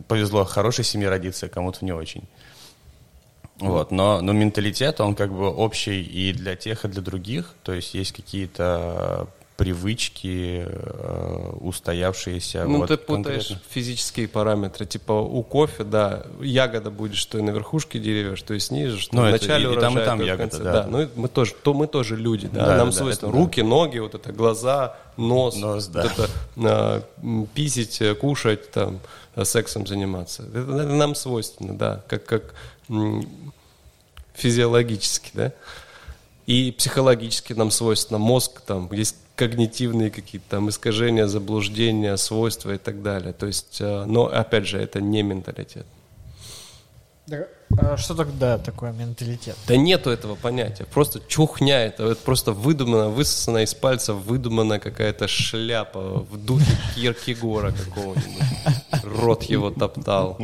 [0.08, 2.24] повезло хорошей семье родиться, кому-то не очень.
[3.60, 7.54] Вот, но, но менталитет, он как бы общий и для тех, и для других.
[7.64, 12.64] То есть есть какие-то привычки, э, устоявшиеся.
[12.64, 13.64] Ну, вот ты путаешь конкретно.
[13.70, 14.86] физические параметры.
[14.86, 19.16] Типа у кофе, да, ягода будет, что и на верхушке деревья, что и снизу, что
[19.18, 20.64] Ну, в это начале и- и урожая, там, и там то в ягода, конце.
[20.64, 20.88] да.
[20.90, 22.68] Ну, и мы тоже, то мы тоже люди, да.
[22.68, 23.44] Да, Нам да, свойственно это да.
[23.44, 26.04] руки, ноги, вот это глаза, нос, Нос, вот да.
[26.06, 29.00] это а, м, писить, э, кушать, там,
[29.36, 30.44] э, сексом заниматься.
[30.44, 32.54] Это, это нам свойственно, да, как, как
[34.34, 35.54] физиологически, да.
[36.46, 43.02] И психологически нам свойственно мозг, там есть когнитивные какие-то там искажения, заблуждения, свойства и так
[43.04, 43.34] далее.
[43.34, 45.86] То есть, э, но опять же, это не менталитет.
[47.78, 49.56] А что тогда такое менталитет?
[49.68, 55.28] Да нету этого понятия, просто чухня это, это просто выдумано, высосана из пальца, выдуманная какая-то
[55.28, 58.44] шляпа в духе Киркегора какого-нибудь.
[59.04, 60.40] Рот его топтал.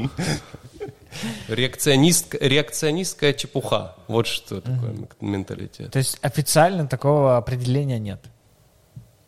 [1.48, 3.96] Реакционист, реакционистская чепуха.
[4.08, 5.92] Вот что такое менталитет.
[5.92, 8.20] То есть официально такого определения нет.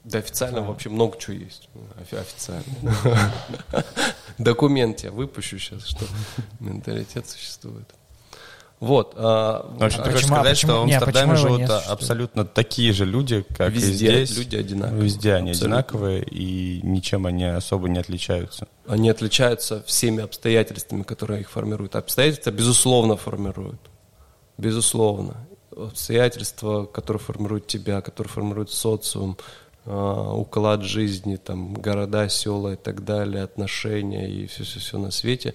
[0.04, 1.70] Да официально вообще много чего есть.
[2.00, 2.64] Офи- Официально.
[4.38, 6.06] Документ я выпущу сейчас, что
[6.60, 7.90] менталитет существует.
[8.80, 9.14] Вот.
[9.16, 11.70] а, В общем, ты А хочешь почему- а сказать, почему- что в Амстердаме его живут
[11.88, 14.38] абсолютно такие же люди, как Везде и здесь.
[14.38, 15.04] люди одинаковые.
[15.04, 15.78] Везде они Абсолютно.
[15.80, 18.68] одинаковые, и ничем они особо не отличаются.
[18.88, 21.96] Они отличаются всеми обстоятельствами, которые их формируют.
[21.96, 23.80] Обстоятельства, безусловно, формируют.
[24.60, 25.48] Безусловно.
[25.76, 29.38] Обстоятельства, которые формируют тебя, которые формируют социум,
[29.86, 35.54] а, уклад жизни, там, города, села и так далее, отношения и все-все-все на свете.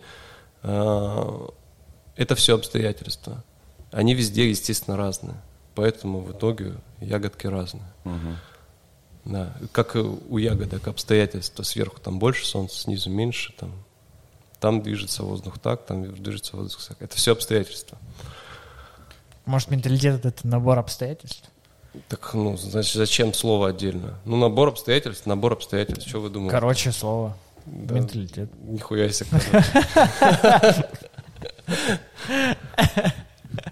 [2.16, 3.42] Это все обстоятельства.
[3.90, 5.36] Они везде, естественно, разные.
[5.74, 7.84] Поэтому в итоге ягодки разные.
[9.24, 9.54] Да.
[9.70, 11.62] Как и у ягодок обстоятельства.
[11.62, 13.54] Сверху там больше солнца, снизу меньше.
[13.58, 13.72] Там,
[14.58, 17.00] там движется воздух так, там движется воздух так.
[17.00, 17.98] Это все обстоятельства.
[19.44, 21.48] Может, менталитет— это набор обстоятельств?
[22.08, 24.18] Так, ну, значит, зачем слово отдельно?
[24.24, 26.08] Ну, набор обстоятельств, набор обстоятельств.
[26.08, 26.52] Что вы думаете?
[26.52, 27.36] Короче, слово.
[27.66, 27.94] Да.
[27.94, 28.50] Менталитет.
[28.62, 29.28] Нихуя себе.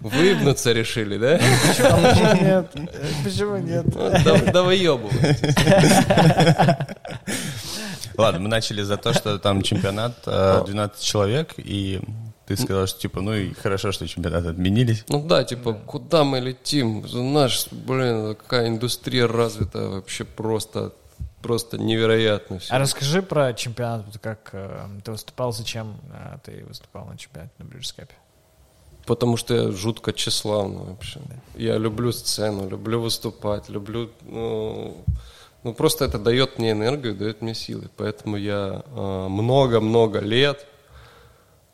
[0.01, 1.39] Выебнуться решили, да?
[1.67, 2.71] Почему нет?
[3.23, 3.85] Почему нет?
[3.93, 5.55] Ну, да- Да выебывайтесь.
[8.17, 11.99] Ладно, мы начали за то, что там чемпионат э, 12 человек, и
[12.45, 15.03] ты сказал, что типа, ну и хорошо, что чемпионат отменились.
[15.07, 17.05] Ну да, типа, куда мы летим?
[17.33, 20.91] Наш, блин, какая индустрия развита вообще просто,
[21.41, 22.73] просто невероятно все.
[22.73, 27.65] А расскажи про чемпионат, как э, ты выступал, зачем э, ты выступал на чемпионате на
[27.65, 28.15] Брюджскапе?
[29.05, 31.19] Потому что я жутко тщеславный вообще.
[31.55, 34.11] Я люблю сцену, люблю выступать, люблю...
[34.21, 35.03] Ну,
[35.63, 37.89] ну, просто это дает мне энергию, дает мне силы.
[37.97, 40.65] Поэтому я э, много-много лет,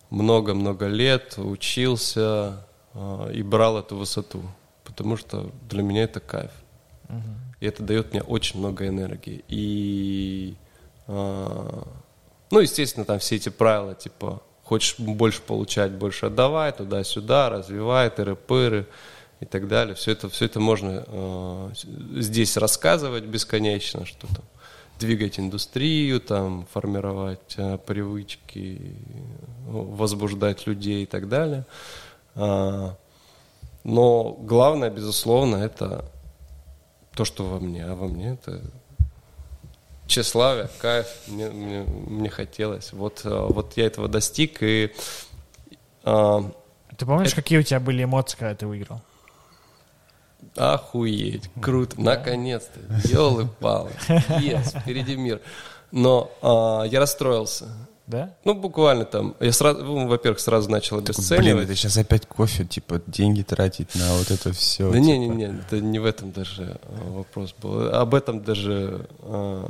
[0.09, 4.41] много-много лет учился э, и брал эту высоту.
[4.83, 6.51] Потому что для меня это кайф.
[7.59, 9.43] И это дает мне очень много энергии.
[9.47, 10.55] И,
[11.07, 11.83] э,
[12.51, 18.85] ну, естественно, там все эти правила, типа, хочешь больше получать, больше отдавай, туда-сюда, развивай, тыры-пыры
[19.39, 19.95] и так далее.
[19.95, 21.69] Все это, все это можно э,
[22.17, 24.43] здесь рассказывать бесконечно, что там
[24.99, 28.95] двигать индустрию, там, формировать э, привычки,
[29.67, 31.65] возбуждать людей и так далее.
[32.35, 32.95] А,
[33.83, 36.05] но главное, безусловно, это
[37.17, 38.61] то, что во мне, а во мне это
[40.05, 42.93] тщеславие, кайф, мне, мне, мне хотелось.
[42.93, 44.93] Вот, э, вот я этого достиг, и
[46.03, 46.43] а,
[46.95, 49.01] Ты помнишь, какие у тебя были эмоции, когда ты выиграл?
[50.55, 55.41] охуеть, круто, наконец-то, елы-палы, yes, впереди мир.
[55.91, 57.65] Но а, я расстроился.
[58.07, 58.33] Да?
[58.45, 59.35] Ну, буквально там.
[59.41, 61.65] Я сразу, ну, во-первых, сразу начал Блин, обесценивать.
[61.65, 64.89] это сейчас опять кофе, типа, деньги тратить на вот это все.
[64.89, 67.89] Да не, не, не, это не в этом даже а, вопрос был.
[67.93, 69.69] Об этом даже, а,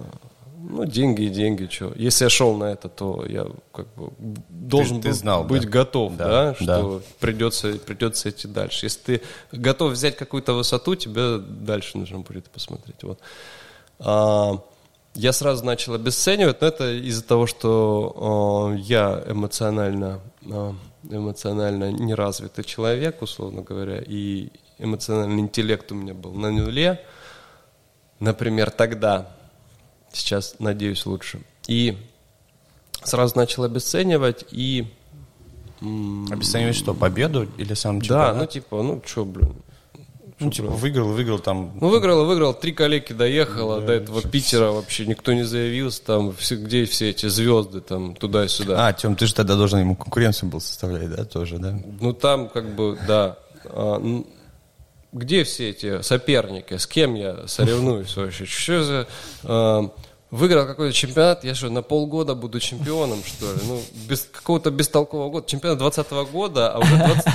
[0.69, 1.93] ну, деньги и деньги, что.
[1.95, 4.11] Если я шел на это, то я как бы
[4.49, 5.69] должен ты был знал, быть да?
[5.69, 6.77] готов, Да, да, да.
[6.77, 8.85] что придется, придется идти дальше.
[8.85, 9.21] Если ты
[9.51, 13.01] готов взять какую-то высоту, тебе дальше нужно будет посмотреть.
[13.01, 13.19] Вот.
[13.99, 14.59] А,
[15.17, 20.73] я сразу начал обесценивать, но это из-за того, что э, я эмоционально, э,
[21.09, 27.03] эмоционально неразвитый человек, условно говоря, и эмоциональный интеллект у меня был на нуле,
[28.19, 29.35] например, тогда,
[30.13, 31.41] сейчас, надеюсь, лучше.
[31.67, 31.97] И
[33.03, 34.85] сразу начал обесценивать, и...
[35.81, 38.37] Обесценивать что, победу или сам Да, чемпионат?
[38.37, 39.55] ну типа, ну что, блин.
[40.39, 41.71] Ну, типа, выиграл, выиграл там...
[41.81, 46.57] Ну, выиграл, выиграл, три коллеги доехало, до этого Питера вообще никто не заявился, там, все,
[46.57, 48.87] где все эти звезды, там, туда и сюда.
[48.87, 51.79] А, Тем, ты же тогда должен ему конкуренцию был составлять, да, тоже, да?
[51.99, 53.37] Ну, там, как бы, да.
[53.65, 53.99] А,
[55.11, 58.45] где все эти соперники, с кем я соревнуюсь вообще?
[58.45, 59.07] Что за...
[59.43, 59.89] а,
[60.29, 63.59] выиграл какой-то чемпионат, я что, на полгода буду чемпионом, что ли?
[63.65, 65.47] Ну, без какого-то бестолкового года.
[65.47, 67.25] Чемпионат 20 года, а уже 20...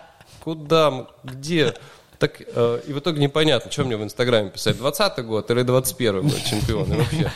[0.44, 1.06] Куда?
[1.24, 1.74] Где?
[2.18, 6.22] Так, э, и в итоге непонятно, что мне в Инстаграме писать, 20 год или 21
[6.22, 7.30] год чемпион, и вообще.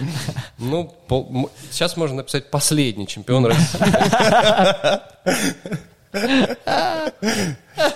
[0.59, 3.79] Ну, пол- м- сейчас можно написать последний чемпион России.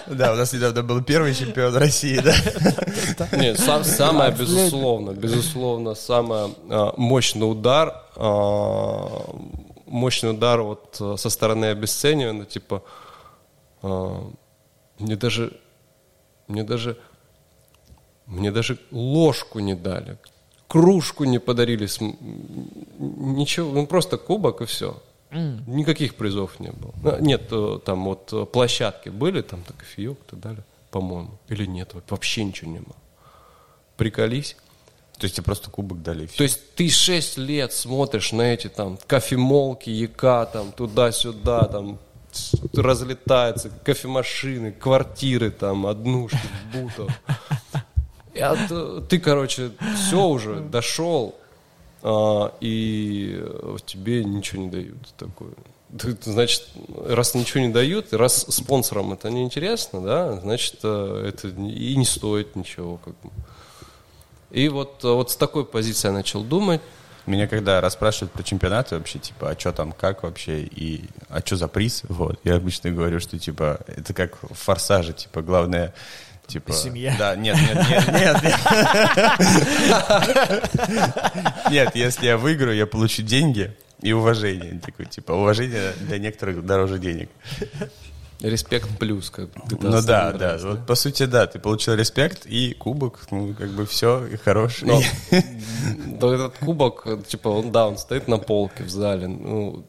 [0.07, 2.35] Да, у нас недавно был первый чемпион России, да?
[3.37, 6.55] Нет, сам- самое, безусловно, безусловно, самый
[6.97, 9.35] мощный удар, а,
[9.87, 12.83] мощный удар вот а, со стороны обесценивания, типа,
[13.83, 14.31] а,
[15.03, 15.53] мне даже,
[16.49, 16.97] мне даже,
[18.27, 20.19] мне даже ложку не дали,
[20.69, 21.89] кружку не подарили,
[22.99, 25.03] ничего, ну просто кубок и все.
[25.67, 26.93] Никаких призов не было.
[27.05, 31.31] А, Нет, э, там вот э, площадки были, там так кофеек и так далее, по-моему.
[31.49, 32.97] Или нет, вообще ничего не было.
[33.97, 34.57] Приколись.
[35.17, 36.27] То есть тебе просто кубок дали.
[36.27, 41.99] То есть ты 6 лет смотришь на эти там кофемолки, яка там туда-сюда, там
[42.75, 46.39] разлетаются кофемашины, квартиры там, однушки,
[46.73, 47.11] бутов.
[48.35, 51.35] Э, ты, короче, все уже дошел,
[52.03, 53.45] а, и
[53.87, 55.53] тебе ничего не дают такое.
[56.23, 56.69] Значит,
[57.05, 62.07] раз ничего не дают, раз спонсорам это не интересно, да, значит, э, это и не
[62.07, 62.97] стоит ничего.
[62.97, 63.31] Как бы.
[64.51, 66.81] И вот, э, вот с такой позиции я начал думать.
[67.27, 71.57] Меня когда расспрашивают про чемпионаты вообще, типа, а что там, как вообще, и а что
[71.57, 75.95] за приз, вот, я обычно говорю, что, типа, это как в «Форсаже», типа, главное,
[76.49, 76.73] типа...
[76.73, 77.15] Семья.
[77.19, 78.57] Да, нет, нет, нет, нет.
[81.71, 84.81] Нет, если я выиграю, я получу деньги и уважение.
[84.81, 87.31] Такой, типа, уважение для некоторых дороже денег.
[88.43, 92.45] Респект плюс, как GTA Ну да, да, Andreas, вот по сути, да, ты получил респект
[92.45, 94.89] и кубок, ну, как бы все, и хороший.
[94.89, 95.01] Но,
[96.21, 99.29] но этот кубок, типа, он, да, он стоит на полке в зале.
[99.29, 99.85] Ну,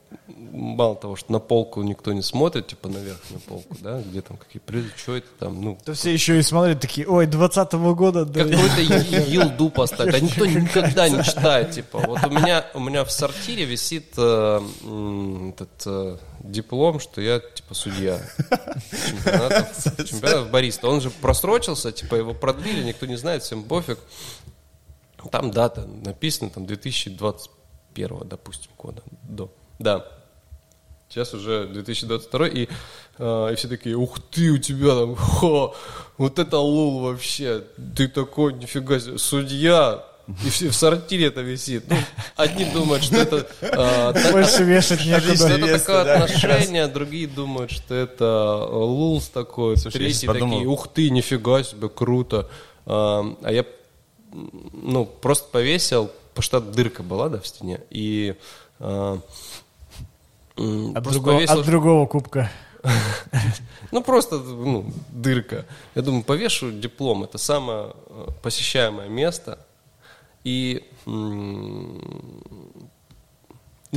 [0.53, 4.37] мало того, что на полку никто не смотрит, типа, на верхнюю полку, да, где там
[4.37, 8.25] какие призы, что это там, ну, То все еще и смотрят такие, ой, 20-го года.
[8.25, 8.43] да».
[8.43, 10.13] какой-то елду поставить.
[10.13, 11.99] А никто никогда не читает, типа.
[12.05, 14.61] Вот у меня, у меня в сортире висит э,
[15.49, 18.21] этот э, диплом, что я, типа, судья
[19.07, 20.87] чемпионатов, чемпионатов бариста.
[20.87, 23.97] Он же просрочился, типа, его продлили, никто не знает, всем пофиг.
[25.31, 29.01] Там дата написана, там, 2021, допустим, года.
[29.23, 29.49] До.
[29.79, 30.05] Да.
[31.07, 32.67] Сейчас уже 2022, и,
[33.19, 35.75] э, и все такие, ух ты, у тебя там, хо,
[36.17, 37.63] вот это лул вообще,
[37.95, 41.83] ты такой, нифига себе, судья, и все в сортире это висит.
[41.89, 41.97] Ну,
[42.37, 45.47] одни думают, что это, э, Больше вешать что некуда.
[45.49, 51.09] это такое да, отношение, другие думают, что это лулс такой, Слушай, третьи такие, ух ты,
[51.09, 52.49] нифига себе, круто.
[52.85, 53.65] А а я,
[54.31, 58.35] ну, просто повесил, потому что дырка была, да, в стене, и
[58.79, 59.19] а,
[60.55, 62.49] От, другого, повесил, от другого кубка.
[63.91, 65.65] ну, просто, ну, дырка.
[65.95, 67.93] Я думаю, повешу диплом, это самое
[68.41, 69.59] посещаемое место,
[70.43, 71.09] и Ты,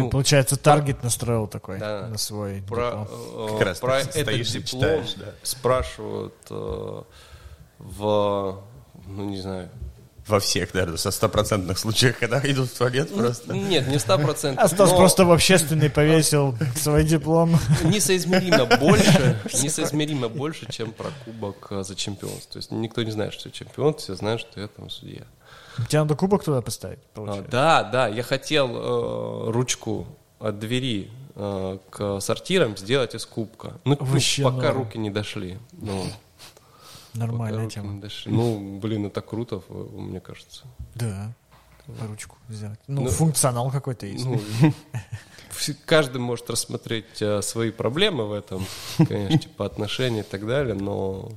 [0.03, 2.09] ну, получается, таргет настроил такой Да.
[2.09, 3.09] на свой про, диплом.
[3.11, 5.25] э, Как раз про этот диплом читаешь, да.
[5.43, 7.03] спрашивают э,
[7.79, 8.63] в,
[9.07, 9.71] ну не знаю,
[10.27, 13.55] Во всех, наверное, со стопроцентных случаях, когда идут в туалет просто.
[13.55, 17.59] нет, не сто процентов, А Стас просто в общественный повесил свой диплом.
[17.85, 22.53] несоизмеримо больше, несоизмеримо больше, чем про кубок э, за чемпионство.
[22.53, 25.23] То есть никто не знает, что я чемпион, все знают, что я там судья.
[25.89, 27.51] Тебе надо кубок туда поставить, А, получается.
[27.51, 30.07] да, да, я хотел э, ручку
[30.39, 33.75] от двери э, к сортирам сделать из кубка.
[33.85, 34.79] Ну, ну, Вообще пока норм.
[34.79, 35.59] руки не дошли.
[35.73, 36.05] Ну,
[37.15, 38.01] Нормальная тема.
[38.01, 38.31] дошли.
[38.33, 40.65] Ну, блин, это круто, в- мне кажется.
[40.95, 41.33] Да.
[42.09, 42.81] Ручку сделать.
[42.89, 44.27] Ну, Ну, функционал какой-то есть.
[45.69, 48.67] Ну, каждый может рассмотреть э, свои проблемы в этом,
[48.99, 51.31] конечно, типа отношения и так далее, но,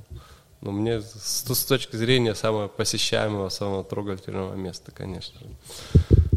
[0.60, 5.40] но мне с, с точки зрения самого посещаемого, самого трогательного места, конечно.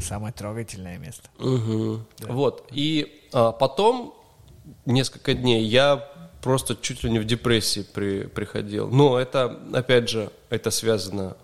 [0.02, 1.30] Самое трогательное место.
[1.38, 2.68] Вот.
[2.72, 4.16] И а, потом
[4.86, 6.10] несколько дней я
[6.42, 8.90] просто чуть ли не в депрессии при, приходил.
[8.90, 11.38] Но это, опять же, это связано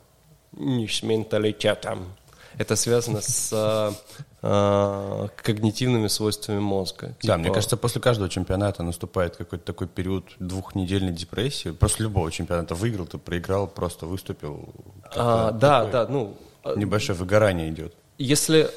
[0.52, 2.14] не с менталитетом.
[2.60, 3.94] Это связано с а,
[4.42, 7.16] а, когнитивными свойствами мозга.
[7.24, 11.72] Да, мне Типа, кажется, после каждого чемпионата наступает какой-то такой период двухнедельной депрессии.
[11.72, 14.68] После любого чемпионата выиграл, ты проиграл, просто выступил.
[15.16, 16.36] а, да, да, ну,
[16.66, 17.94] а, Небольшое выгорание идет.
[18.18, 18.70] Если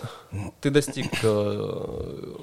[0.60, 2.34] ты достиг, э,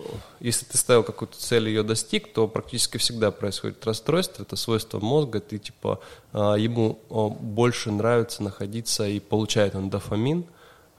[0.42, 4.44] если ты ставил какую-то цель и ее достиг, то практически всегда происходит расстройство.
[4.44, 5.40] Это свойство мозга.
[5.40, 6.02] Ты типа
[6.34, 7.00] ему
[7.40, 10.44] больше нравится находиться и получает он дофамин,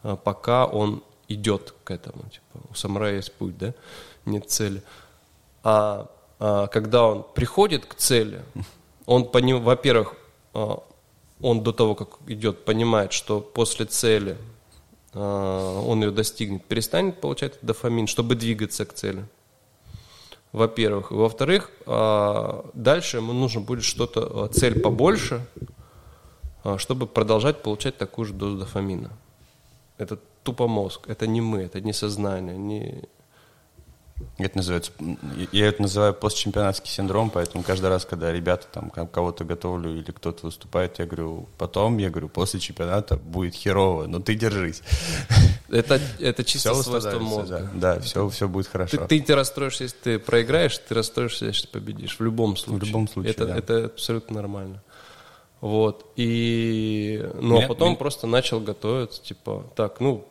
[0.03, 2.25] пока он идет к этому.
[2.25, 3.73] Типа у самурая есть путь, да,
[4.27, 4.83] нет цели.
[5.63, 8.43] А, а когда он приходит к цели,
[9.07, 10.15] он по ним, во-первых,
[10.55, 10.77] э,
[11.41, 14.37] он до того, как идет, понимает, что после цели
[15.15, 19.25] а, он ее достигнет, перестанет получать дофамин, чтобы двигаться к цели.
[20.53, 21.13] Во-первых.
[21.13, 25.47] Во-вторых, дальше ему нужно будет что-то, цель побольше,
[26.77, 29.13] чтобы продолжать получать такую же дозу дофамина.
[30.01, 33.03] Это тупо мозг, это не мы, это не сознание, не...
[34.37, 34.93] Это называется,
[35.53, 40.11] я это называю постчемпионатский синдром, поэтому каждый раз, когда ребята там ко- кого-то готовлю или
[40.11, 44.83] кто-то выступает, я говорю, потом, я говорю, после чемпионата будет херово, но ты держись.
[45.71, 47.71] Это, это чисто Всё свойство мозга.
[47.75, 49.07] Да, все, все будет Ты, хорошо.
[49.07, 52.19] ты не расстроишься, если ты проиграешь, ты расстроишься, если победишь.
[52.19, 52.87] В любом случае.
[52.89, 53.57] любом случае, Это, да.
[53.57, 54.83] это абсолютно нормально.
[55.61, 56.07] Вот.
[56.17, 57.21] И...
[57.35, 60.27] Ну, Меня- а потом меня- просто начал готовиться, типа, так, ну,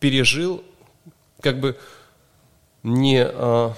[0.00, 0.62] пережил,
[1.40, 1.76] как бы
[2.82, 3.74] не, а,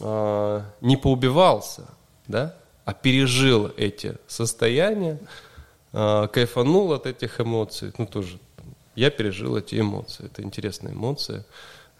[0.00, 1.86] а, не поубивался,
[2.28, 2.54] да,
[2.84, 5.18] а пережил эти состояния,
[5.92, 8.38] а, кайфанул от этих эмоций, ну, тоже
[8.94, 10.26] я пережил эти эмоции.
[10.26, 11.44] Это интересные эмоции.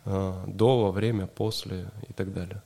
[0.04, 2.62] а, До, во время, после и так далее.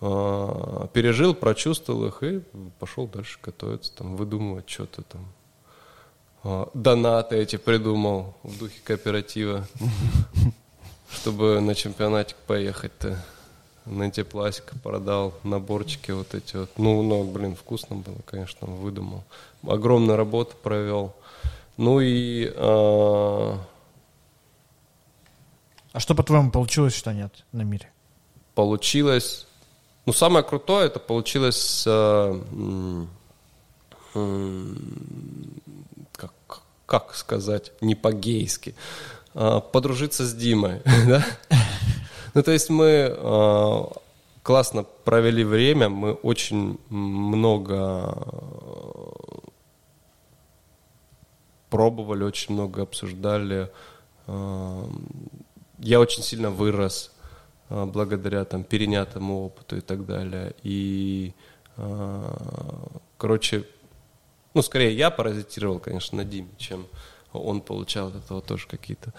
[0.00, 2.40] А, Пережил, прочувствовал их и
[2.78, 5.26] пошел дальше готовиться, там, выдумывать что-то там.
[6.42, 9.66] а, донаты эти придумал в духе кооператива,
[11.10, 13.24] чтобы на чемпионатик поехать-то.
[13.86, 16.70] На антипластик продал наборчики вот эти вот.
[16.78, 19.24] Ну, ну, блин, вкусно было, конечно, выдумал.
[19.66, 21.14] Огромную работу провел.
[21.76, 22.50] Ну и...
[22.56, 23.58] А,
[25.92, 27.90] А что, по-твоему, получилось, что нет на мире?
[28.54, 29.46] получилось...
[30.06, 31.84] Ну, самое крутое, это получилось...
[31.86, 33.08] м,
[34.14, 34.78] м,
[36.12, 36.32] как,
[36.86, 38.74] как сказать, не по-гейски,
[39.34, 41.24] а, подружиться с Димой, да?
[42.34, 43.92] Ну, то есть мы а,
[44.42, 48.14] классно провели время, мы очень много
[51.70, 53.70] пробовали, очень много обсуждали.
[54.26, 54.88] А,
[55.78, 57.10] Я очень сильно вырос
[57.68, 60.54] благодаря там перенятому опыту и так далее.
[60.62, 61.32] И,
[61.76, 63.64] а, короче,
[64.54, 66.86] ну, скорее я паразитировал, конечно, на Диме, чем
[67.32, 69.12] он получал от этого тоже какие-то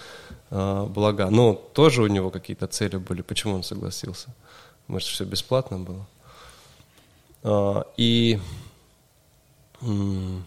[0.49, 1.29] а, блага.
[1.29, 3.21] Но тоже у него какие-то цели были.
[3.21, 4.33] Почему он согласился?
[4.87, 6.07] Может, все бесплатно было?
[7.43, 8.39] А, и
[9.81, 10.41] ему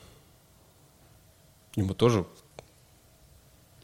[1.95, 2.25] тоже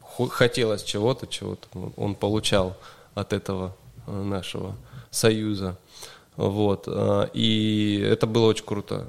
[0.01, 1.67] хо- хотелось чего-то, чего-то.
[1.95, 2.75] Он- получал
[3.13, 3.75] от этого
[4.07, 4.75] нашего
[5.11, 5.77] союза.
[6.35, 6.85] Вот.
[6.87, 9.07] а, И это было очень круто.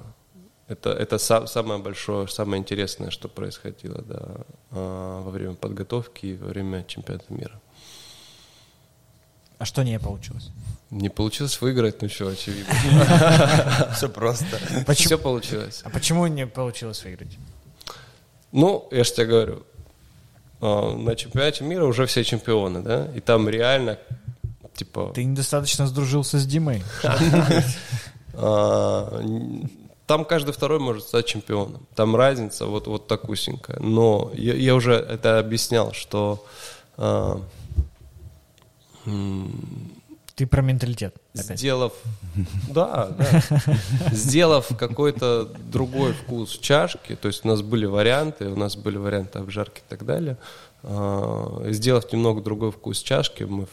[0.68, 4.22] Это, это са- самое большое, самое интересное, что происходило да,
[4.72, 7.60] а, во время подготовки и во время чемпионата мира.
[9.58, 10.50] А что не получилось?
[10.90, 12.72] Не получилось выиграть, ну что, очевидно.
[13.94, 14.58] Все просто.
[14.94, 15.82] Все получилось.
[15.84, 17.38] А почему не получилось выиграть?
[18.52, 19.62] Ну, я же тебе говорю,
[20.60, 23.98] на чемпионате мира уже все чемпионы, да, и там реально,
[24.76, 26.82] типа, Ты недостаточно сдружился с Димой.
[28.34, 29.22] а,
[30.06, 31.86] там каждый второй может стать чемпионом.
[31.94, 33.78] Там разница вот, вот такусенькая.
[33.80, 36.44] Но я, я уже это объяснял, что
[36.98, 37.44] м,
[40.34, 41.16] Ты про менталитет.
[41.34, 41.58] Опять.
[41.58, 41.92] сделав,
[42.68, 43.42] да, да,
[44.12, 49.38] сделав какой-то другой вкус чашки, то есть у нас были варианты, у нас были варианты
[49.38, 50.36] обжарки и так далее,
[50.82, 53.66] а, сделав немного другой вкус чашки, мы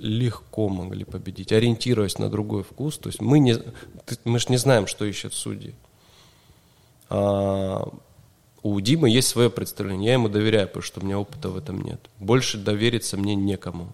[0.00, 3.56] легко могли победить, ориентируясь на другой вкус, то есть мы не,
[4.24, 5.74] мы же не знаем, что ищет судьи.
[7.08, 7.88] А,
[8.62, 11.82] у Димы есть свое представление, я ему доверяю, потому что у меня опыта в этом
[11.82, 12.00] нет.
[12.18, 13.92] Больше довериться мне некому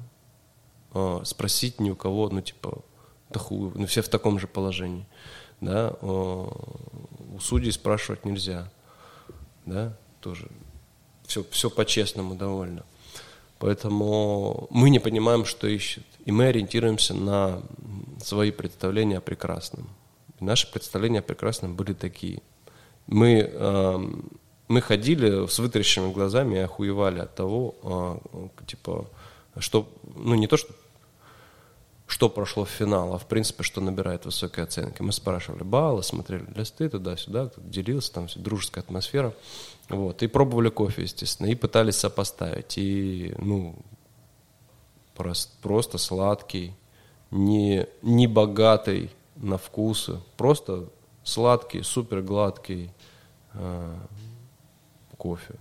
[0.93, 2.79] а, спросить ни у кого, ну, типа,
[3.31, 5.07] да хуй, ну, все в таком же положении,
[5.61, 6.49] да, а,
[7.35, 8.71] у судей спрашивать нельзя,
[9.65, 10.49] да, тоже,
[11.27, 12.85] все, все по-честному довольно.
[13.59, 17.63] Поэтому мы не понимаем, что ищет, и мы ориентируемся на
[18.23, 19.89] свои представления о прекрасном.
[20.41, 22.43] И наши представления о прекрасном были такие.
[23.07, 24.31] Мы, эм,
[24.69, 28.19] мы ходили с вытрященными глазами и охуевали от того, а,
[28.67, 29.07] типа,
[29.59, 30.75] что, ну не то, что
[32.07, 35.03] что прошло в финал, а в принципе, что набирает высокие оценки.
[35.03, 39.35] Мы спрашивали баллы, смотрели листы туда-сюда, кто-то делился, там все, дружеская атмосфера.
[39.89, 42.79] Вот, и пробовали кофе, естественно, и пытались сопоставить.
[42.79, 43.77] И, ну,
[45.17, 46.75] прос- просто сладкий,
[47.31, 50.89] не, не богатый на вкусы, просто
[51.25, 52.91] сладкий, супер гладкий
[53.55, 53.97] э,
[55.17, 55.57] кофе.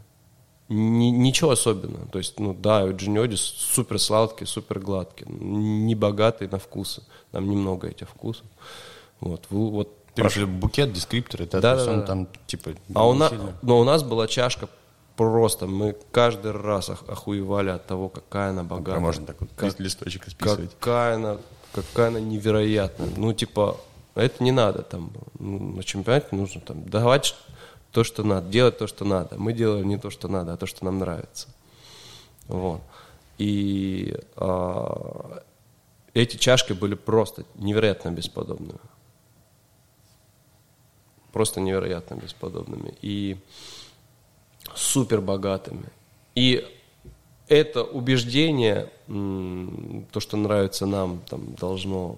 [0.70, 2.08] Ни- ничего особенного.
[2.08, 7.04] То есть, ну да, Джиньоди супер сладкий, супер гладкий, не богатый на вкусы.
[7.32, 8.46] Там немного этих вкусов.
[9.20, 12.06] Вот, вы- вот Ты виду букет, дескриптор, это Да, да, он да.
[12.06, 14.68] там типа а у нас, но у нас была чашка
[15.18, 18.94] просто, мы каждый раз ох- охуевали от того, какая она богатая.
[18.94, 20.72] Прям можно так вот Как- листочек исписывать.
[20.80, 21.38] Какая она,
[21.74, 23.10] какая она невероятная.
[23.18, 23.78] Ну, типа,
[24.16, 25.12] это не надо там.
[25.38, 27.36] ну, на чемпионате нужно там давать
[27.96, 29.38] то, что надо, делать то, что надо.
[29.40, 31.48] Мы делали не то, что надо, а то, что нам нравится.
[32.50, 32.82] Вот.
[33.38, 35.42] И а,
[36.14, 38.82] эти чашки были просто невероятно бесподобными.
[41.32, 42.96] Просто невероятно бесподобными.
[43.02, 43.38] И
[44.74, 45.88] супер богатыми.
[46.36, 46.68] И
[47.48, 52.18] это убеждение, то, что нравится нам, там, должно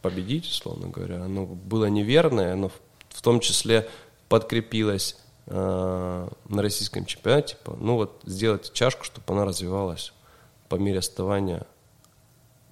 [0.00, 3.86] победить, условно говоря, оно было неверное, оно в, в том числе
[4.30, 5.16] подкрепилось
[5.48, 10.12] э, на российском чемпионате, типа, ну вот сделать чашку, чтобы она развивалась
[10.68, 11.66] по мере оставания.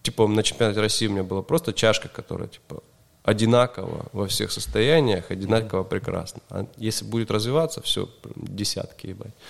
[0.02, 2.80] Типа на чемпионате России у меня была просто чашка, которая типа
[3.24, 6.40] одинаково во всех состояниях, одинаково прекрасно.
[6.48, 9.34] А если будет развиваться, все, десятки, ебать.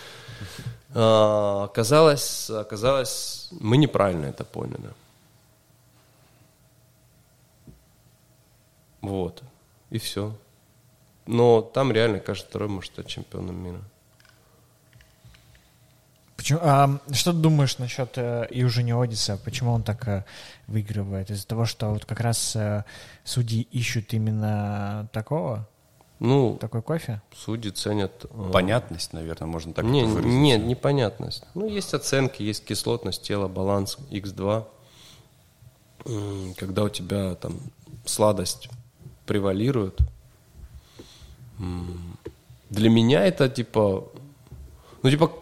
[0.94, 4.88] А, оказалось, оказалось, мы неправильно это поняли.
[9.02, 9.42] Вот.
[9.90, 10.34] И все.
[11.30, 13.80] Но там реально каждый второй может стать чемпионом мира.
[16.38, 19.36] Почему, а, что ты думаешь насчет э, Южини Одиса?
[19.44, 20.24] Почему он так э,
[20.68, 21.30] выигрывает?
[21.30, 22.84] Из-за того, что вот как раз э,
[23.24, 25.68] судьи ищут именно такого?
[26.20, 27.20] Ну, Такой кофе?
[27.36, 28.24] судьи ценят...
[28.24, 30.30] э, Понятность, наверное, можно так не, это выразить.
[30.32, 31.44] нет, непонятность.
[31.54, 34.64] Ну, есть оценки, есть кислотность тела, баланс X2.
[36.06, 37.58] М, Когда у тебя там
[38.06, 38.70] сладость
[39.26, 39.98] превалирует.
[42.70, 44.08] Для меня это типа...
[45.02, 45.32] Ну, типа,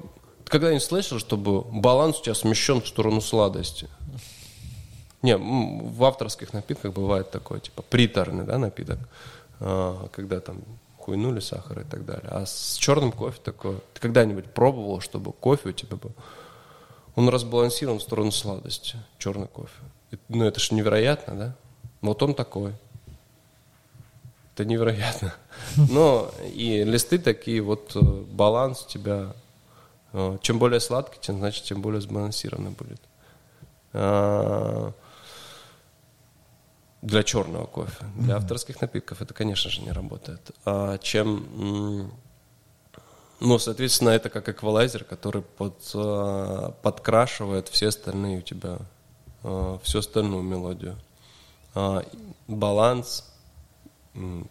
[0.45, 3.89] когда-нибудь слышал, чтобы баланс у тебя смещен в сторону сладости?
[5.23, 8.99] Не, в авторских напитках бывает такое, типа, приторный, да, напиток,
[9.59, 10.59] а, когда там
[10.99, 12.29] хуйнули сахар и так далее.
[12.31, 13.79] А с черным кофе такое...
[13.95, 16.13] Ты когда-нибудь пробовал, чтобы кофе у тебя был...
[17.15, 19.71] Он разбалансирован в сторону сладости, черный кофе.
[20.29, 21.57] Ну, это же невероятно, да?
[22.03, 22.75] Вот он такой.
[24.57, 25.35] Это невероятно.
[25.77, 29.35] Но и листы такие, вот э, баланс у тебя...
[30.15, 32.99] э, Чем более сладкий, тем значит, тем более сбалансированный будет.
[33.93, 34.93] А,
[37.03, 38.07] Для черного кофе.
[38.17, 40.51] Для авторских напитков это, конечно же, не работает.
[40.65, 42.11] А чем...
[43.41, 48.79] Ну, соответственно, это как эквалайзер, который под, э, подкрашивает все остальные у тебя,
[49.83, 50.97] всю остальную мелодию.
[51.75, 52.03] А,
[52.49, 53.31] Баланс,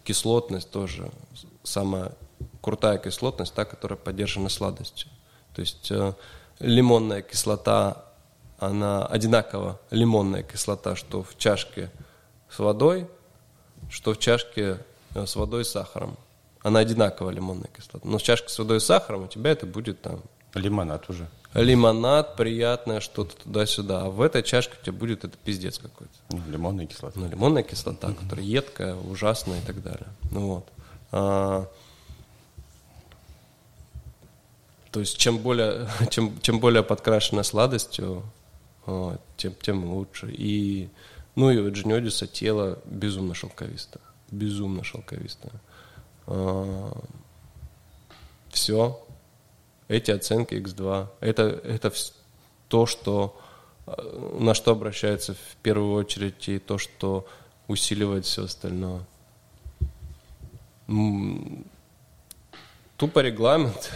[0.04, 1.10] кислотность тоже.
[1.62, 2.12] Самая
[2.60, 5.08] крутая кислотность, та, которая поддержана сладостью.
[5.54, 6.12] То есть э,
[6.58, 8.04] лимонная кислота,
[8.58, 11.90] она одинаково лимонная кислота, что в чашке
[12.50, 13.08] с водой,
[13.90, 14.78] что в чашке
[15.14, 16.16] э, с водой и сахаром.
[16.62, 18.06] Она одинаково лимонная кислота.
[18.06, 20.22] Но в чашке с водой и сахаром у тебя это будет там
[20.56, 21.28] Лимонад уже.
[21.54, 24.04] лимонад, приятное, что-то туда-сюда.
[24.04, 26.12] А в этой чашке у тебя будет это пиздец какой-то.
[26.30, 27.18] Ну, лимонная кислота.
[27.18, 30.08] Ну, лимонная кислота, которая едкая, ужасная и так далее.
[30.30, 30.68] Ну вот.
[31.12, 31.68] А,
[34.90, 38.22] то есть чем более, чем, чем более подкрашена сладостью,
[38.86, 40.32] а, тем, тем лучше.
[40.32, 40.88] И,
[41.34, 44.02] ну и у Джиньодиса тело безумно шелковистое.
[44.30, 45.52] Безумно шелковистое.
[48.50, 49.05] все.
[49.88, 51.08] Эти оценки X2.
[51.20, 51.92] Это, это
[52.68, 53.40] то, что,
[53.86, 57.26] э, на что обращается в первую очередь, и то, что
[57.68, 59.04] усиливает все остальное.
[62.96, 63.92] Тупо регламент,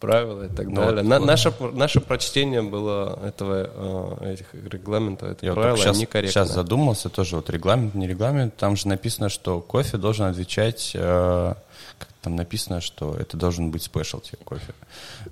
[0.00, 1.02] правила и так Ну, далее.
[1.02, 6.32] На- наше, наше прочтение было этого, э, этих регламентов, это Я правила, сейчас, некорректно.
[6.32, 11.54] сейчас задумался тоже, вот регламент, не регламент, там же написано, что кофе должен отвечать, э,
[11.98, 14.72] как там написано, что это должен быть спешлти кофе.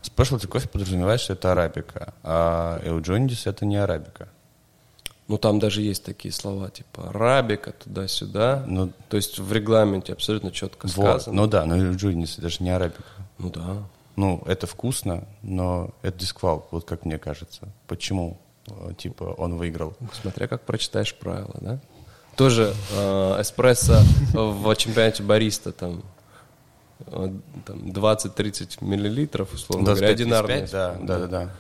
[0.03, 4.29] Спешлти кофе подразумевает, что это арабика, а элджондис это не арабика.
[5.29, 8.65] Ну, там даже есть такие слова, типа арабика, туда-сюда.
[8.67, 11.37] Ну, То есть в регламенте абсолютно четко вот, сказано.
[11.43, 13.03] ну да, но элджондис это же не арабика.
[13.37, 13.77] Ну да.
[14.19, 17.69] Ну, это вкусно, но это дисквал, вот как мне кажется.
[17.87, 19.95] Почему, э, типа, он выиграл?
[20.13, 21.79] Смотря как прочитаешь правила, да?
[22.35, 24.01] Тоже э, эспрессо
[24.35, 26.03] в чемпионате бариста там,
[27.07, 27.31] э,
[27.65, 30.67] там 20-30 миллилитров, условно говоря, 25-35, одинарный.
[30.67, 31.51] Да, да, да, да.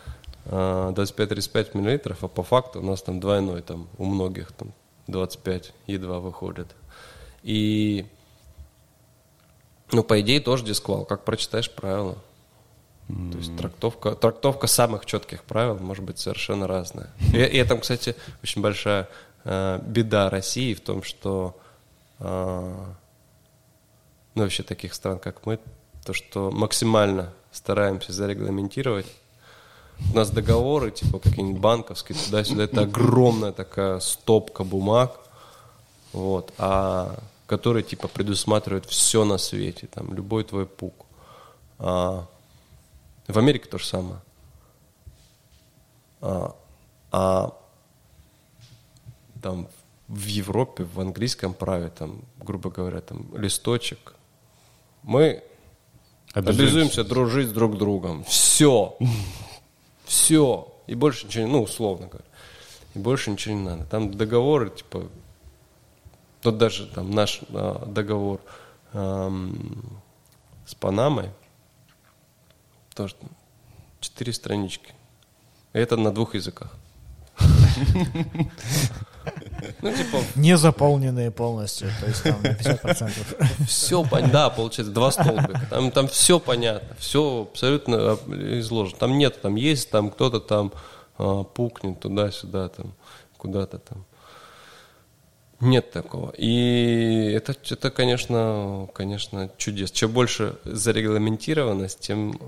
[0.47, 4.73] А, 25-35 миллилитров, а по факту у нас там двойной, там у многих там
[5.07, 6.75] 25 едва выходит.
[7.45, 8.05] И,
[9.93, 12.19] ну, по идее, тоже дисквал, как прочитаешь правила.
[13.09, 17.11] То есть трактовка, трактовка самых четких правил может быть совершенно разная.
[17.33, 19.09] И, и это, кстати, очень большая
[19.45, 21.59] э, беда России в том, что
[22.19, 22.85] э,
[24.35, 25.59] ну, вообще таких стран, как мы,
[26.05, 29.07] то, что максимально стараемся зарегламентировать.
[30.13, 35.19] У нас договоры, типа какие-нибудь банковские, туда-сюда, это огромная такая стопка бумаг,
[36.13, 41.07] вот, а которые типа предусматривают все на свете, там, любой твой пук.
[41.79, 42.27] А,
[43.33, 44.20] в Америке то же самое.
[46.20, 46.57] А,
[47.12, 47.55] а
[49.43, 49.68] там
[50.09, 54.14] в Европе, в английском праве, там, грубо говоря, там листочек.
[55.03, 55.43] Мы
[56.33, 56.62] Обязуемся.
[56.62, 58.24] обязуемся дружить с друг другом.
[58.24, 58.97] Все.
[60.05, 60.74] Все.
[60.87, 62.24] И больше ничего не, ну, условно говоря.
[62.95, 63.85] И больше ничего не надо.
[63.85, 65.09] Там договоры, типа,
[66.43, 68.41] вот даже там наш а, договор
[68.93, 70.01] ам,
[70.66, 71.31] с Панамой,
[72.99, 73.31] тоже там
[74.01, 74.93] четыре странички.
[75.73, 76.75] Это на двух языках.
[79.83, 83.67] Ну, типа, Не заполненные полностью, то есть там на 50%.
[83.67, 84.33] все понятно.
[84.33, 85.67] Да, получается, два столбика.
[85.71, 88.19] Там, там все понятно, все абсолютно а,
[88.59, 88.99] изложено.
[88.99, 90.73] Там нет, там есть, там кто-то там
[91.19, 92.95] а, пукнет туда-сюда, там
[93.37, 94.05] куда-то там.
[95.61, 96.33] Нет такого.
[96.39, 99.91] И это, это конечно, конечно, чудес.
[99.91, 102.39] Чем больше зарегламентированность, тем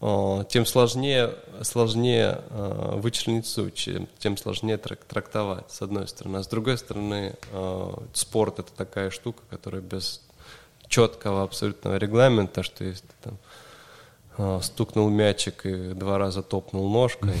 [0.00, 6.38] э, тем сложнее, сложнее э, вычленить суть, чем, тем сложнее трак- трактовать, с одной стороны.
[6.38, 10.22] А с другой стороны, э, спорт это такая штука, которая без
[10.86, 13.30] четкого абсолютного регламента, что если ты
[14.38, 17.34] там стукнул мячик и два раза топнул ножкой,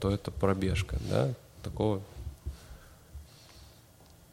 [0.00, 1.30] то это пробежка, да?
[1.64, 2.00] Такого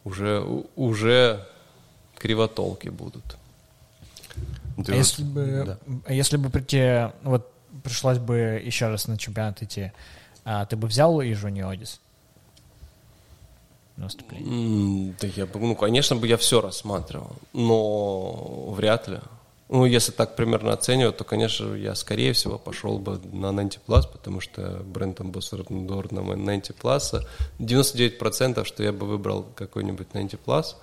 [0.03, 0.43] уже,
[0.75, 1.45] уже
[2.17, 3.23] кривотолки будут.
[3.25, 5.77] Ты А вот- если бы, да.
[6.05, 7.51] а если бы прийти, вот
[7.83, 9.91] пришлось бы еще раз на чемпионат идти,
[10.45, 11.99] а ты бы взял и Жуниодис?
[13.97, 15.09] На выступление.
[15.09, 19.19] М, Да я бы, ну, конечно бы я все рассматривал, но вряд ли.
[19.69, 24.11] Ну, если так примерно оценивать, то, конечно, я, скорее всего, пошел бы на 90 Plus,
[24.11, 27.23] потому что бренд амбассадор на 90 Plus.
[27.59, 30.75] 99% что я бы выбрал какой-нибудь 90 Plus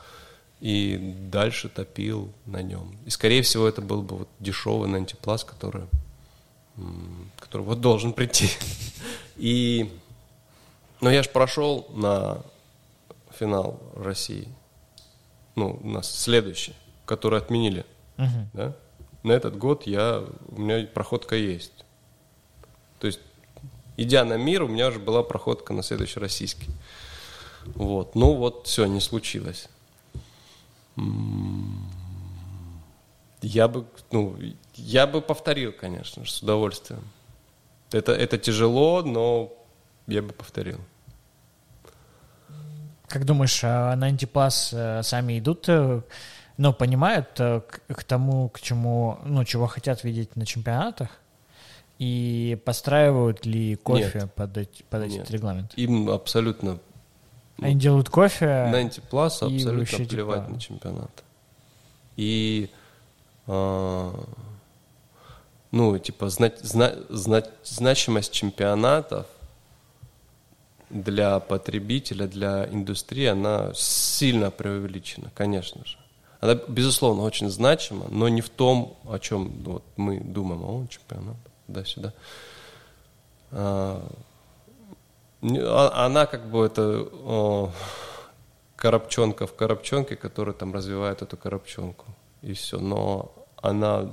[0.61, 2.97] и дальше топил на нем.
[3.05, 5.83] И, скорее всего, это был бы вот дешевый 90 Plus, который,
[7.41, 8.49] который вот должен прийти.
[9.37, 9.91] И,
[11.01, 12.41] но я же прошел на
[13.37, 14.47] финал России.
[15.57, 16.75] Ну, у нас следующий,
[17.05, 17.85] который отменили.
[18.17, 18.49] Мгм.
[18.55, 18.73] Да?
[19.23, 21.73] На этот год я, у меня проходка есть.
[23.01, 23.21] То есть,
[23.97, 26.71] идя на мир, у меня уже была проходка на следующий российский.
[27.75, 28.15] Вот.
[28.15, 29.69] Ну вот, все, не случилось.
[30.97, 31.91] М,
[33.43, 34.37] Я бы, ну,
[34.75, 37.03] я бы повторил, конечно же, с удовольствием.
[37.93, 39.53] Это, это тяжело, но
[40.07, 40.81] я бы повторил.
[43.09, 45.69] Как думаешь, а 90 Plus э, сами идут,
[46.59, 51.09] э, ну, понимают э, к, тому, к чему, ну, чего хотят видеть на чемпионатах?
[51.99, 55.31] И подстраивают ли кофе под, эти, под этот Нет.
[55.31, 55.73] регламент?
[55.77, 56.79] Им абсолютно
[57.61, 61.25] Они делают кофе, 90 плюс абсолютно плевать типа- на чемпионат.
[62.17, 62.71] И
[63.47, 64.13] а,
[65.71, 69.27] ну, типа, знать, зна- зна- значимость чемпионатов
[70.91, 75.99] для потребителя, для индустрии, она сильно преувеличена, конечно же.
[76.41, 81.37] Она, безусловно, очень значима, но не в том, о чем вот, мы думаем, о, чемпионат,
[81.67, 82.13] да-сюда.
[83.53, 84.07] А,
[85.41, 87.73] не- а- она как бы это о,
[88.77, 92.07] коробчонка в коробчонке, которая там развивает эту коробчонку.
[92.43, 92.79] И все.
[92.79, 94.11] Но она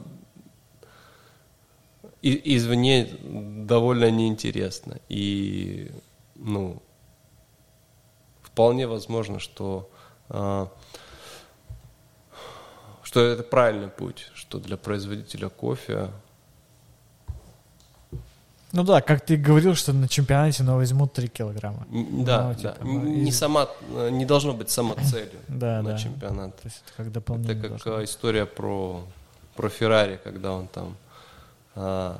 [2.22, 4.98] и- извне довольно неинтересна.
[5.10, 5.92] И,
[6.36, 6.82] ну,
[8.42, 9.90] вполне возможно, что,
[10.30, 10.70] а,
[13.14, 16.10] что это правильный путь, что для производителя кофе
[18.72, 21.86] Ну да, как ты говорил, что на чемпионате но возьмут 3 килограмма.
[21.92, 22.56] Да, Ну, да.
[22.56, 25.98] типа, ну, не из- сама, э, не должно быть самоцелью Да, на да.
[26.00, 26.56] чемпионат.
[26.60, 27.52] То есть это как дополнение.
[27.54, 29.04] Это как должно э, история про,
[29.56, 30.96] про Феррари, когда он там
[31.76, 32.20] а,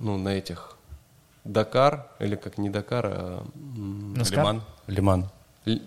[0.00, 0.74] ну, на этих
[1.44, 3.46] Дакар, или как не Дакар, а
[4.16, 4.38] Наскар?
[4.40, 4.62] Лиман?
[4.88, 5.28] Лиман.
[5.66, 5.78] Л-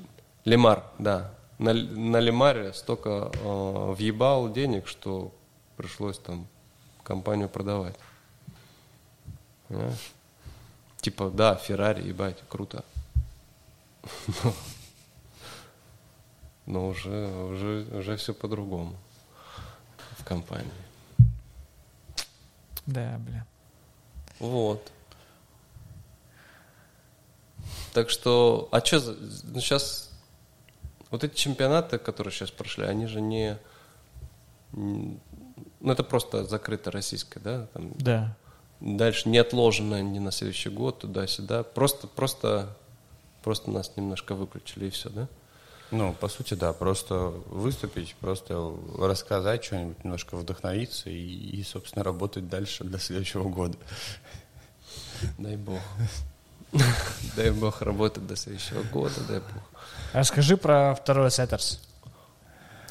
[0.46, 1.32] Лемар, да.
[1.62, 5.32] На, на Лемаре столько э, въебал денег, что
[5.78, 6.48] пришлось там
[7.04, 7.96] компанию продавать.
[9.68, 10.12] Понимаешь?
[11.02, 12.84] Типа, да, Феррари, ебать, круто.
[16.66, 18.96] Но уже, уже, уже все по-другому
[20.18, 20.72] в компании.
[22.88, 23.46] Да, бля.
[24.40, 24.92] Вот.
[27.94, 30.11] Так что, а что, ну сейчас,
[31.12, 33.58] вот эти чемпионаты, которые сейчас прошли, они же не,
[34.74, 35.20] ну
[35.92, 38.36] это просто закрыто российское, да, там, Да.
[38.80, 42.76] дальше не отложено ни на следующий год, туда-сюда, просто, просто,
[43.44, 45.28] просто нас немножко выключили и все, да?
[45.92, 47.16] Ну, по сути, да, просто
[47.48, 53.78] выступить, просто рассказать что-нибудь, немножко вдохновиться и, и, собственно, работать дальше до следующего года.
[55.38, 55.82] Дай бог.
[57.36, 59.64] Дай бог работать до следующего года, дай бог.
[60.14, 61.80] Расскажи про второй Setters.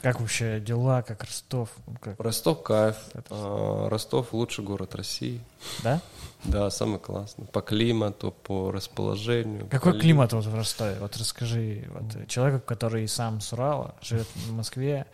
[0.02, 1.68] Как вообще дела, как Ростов?
[2.00, 2.96] Как, Ростов кайф.
[3.28, 5.42] А, Ростов лучший город России.
[5.82, 6.00] да?
[6.44, 7.44] Да, самый классный.
[7.46, 9.66] По климату, по расположению.
[9.68, 10.96] Какой по ли- климат вот в Ростове?
[11.00, 15.04] Вот расскажи вот, человеку, который сам с Урала, живет в Москве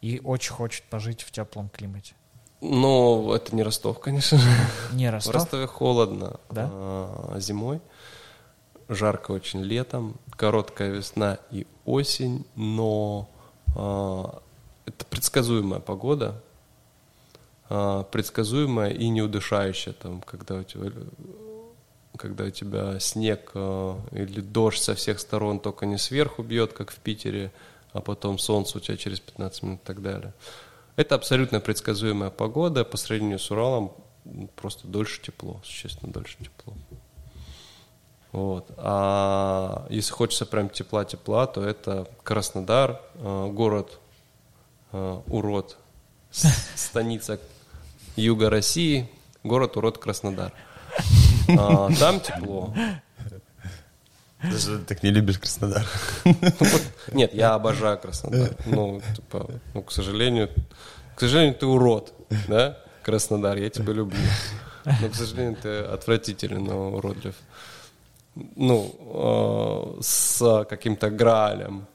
[0.00, 2.14] и очень хочет пожить в теплом климате.
[2.60, 4.48] Ну, это не Ростов, конечно же.
[4.92, 5.34] Не В Ростов?
[5.34, 6.68] Ростове холодно Да?
[6.72, 7.80] а, зимой,
[8.88, 13.28] жарко очень летом, короткая весна и осень, но
[13.74, 14.40] а,
[14.84, 16.40] это предсказуемая погода,
[17.68, 20.90] а, предсказуемая и неудышающая, там, когда у тебя
[22.16, 26.90] когда у тебя снег а, или дождь со всех сторон только не сверху бьет, как
[26.90, 27.52] в Питере,
[27.92, 30.32] а потом солнце у тебя через 15 минут и так далее.
[30.96, 33.92] Это абсолютно предсказуемая погода по сравнению с Уралом.
[34.54, 36.74] просто дольше тепло, существенно дольше тепло.
[38.32, 38.70] Вот.
[38.76, 43.98] А если хочется прям тепла-тепла, то это Краснодар, э, город
[44.92, 45.76] э, урод,
[46.30, 47.40] станица
[48.16, 49.08] юга России,
[49.42, 50.52] город урод Краснодар.
[51.48, 52.74] А, там тепло.
[54.42, 55.86] Ты так не любишь Краснодар.
[57.12, 58.50] Нет, я обожаю Краснодар.
[58.66, 60.50] Ну, типа, ну, к сожалению,
[61.14, 62.12] к сожалению, ты урод,
[62.48, 64.18] да, Краснодар, я тебя люблю.
[64.84, 67.34] Но, к сожалению, ты отвратителен, но уродлив.
[68.36, 71.86] Ну, э, с каким-то граалем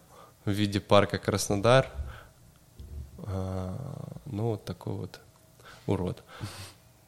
[0.43, 1.87] в виде парка Краснодар.
[3.19, 3.75] Э,
[4.25, 5.19] ну, вот такой вот
[5.85, 6.23] урод.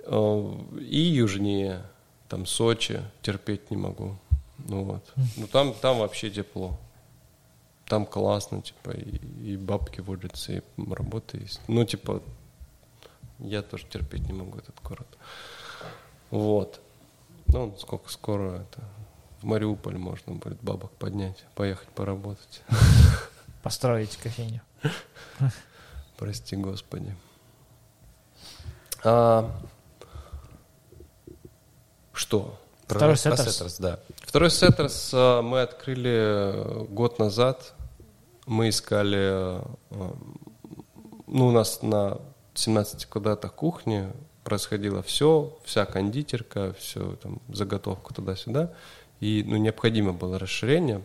[0.01, 1.81] Э, и южнее,
[2.29, 4.15] там Сочи, терпеть не могу.
[4.59, 5.11] Ну вот.
[5.37, 6.79] Ну там, там вообще тепло.
[7.85, 9.17] Там классно, типа, и,
[9.53, 11.59] и бабки водятся, и работа есть.
[11.67, 12.21] Ну, типа,
[13.39, 15.07] я тоже терпеть не могу этот город.
[16.29, 16.79] Вот.
[17.47, 18.83] Ну, сколько скоро это
[19.43, 22.61] в Мариуполь можно будет бабок поднять, поехать поработать.
[23.61, 24.61] Построить кофейню.
[26.17, 27.13] Прости, Господи.
[29.03, 29.51] А,
[32.13, 32.57] что?
[32.87, 33.77] Второй Setters.
[33.79, 33.99] да.
[34.21, 37.73] Второй Setters а, мы открыли год назад.
[38.45, 39.65] Мы искали, а,
[41.27, 42.21] ну, у нас на
[42.53, 44.09] 17 квадратах кухни
[44.43, 48.73] происходило все, вся кондитерка, все, там, заготовка туда-сюда.
[49.23, 51.01] И, ну, необходимо было расширение.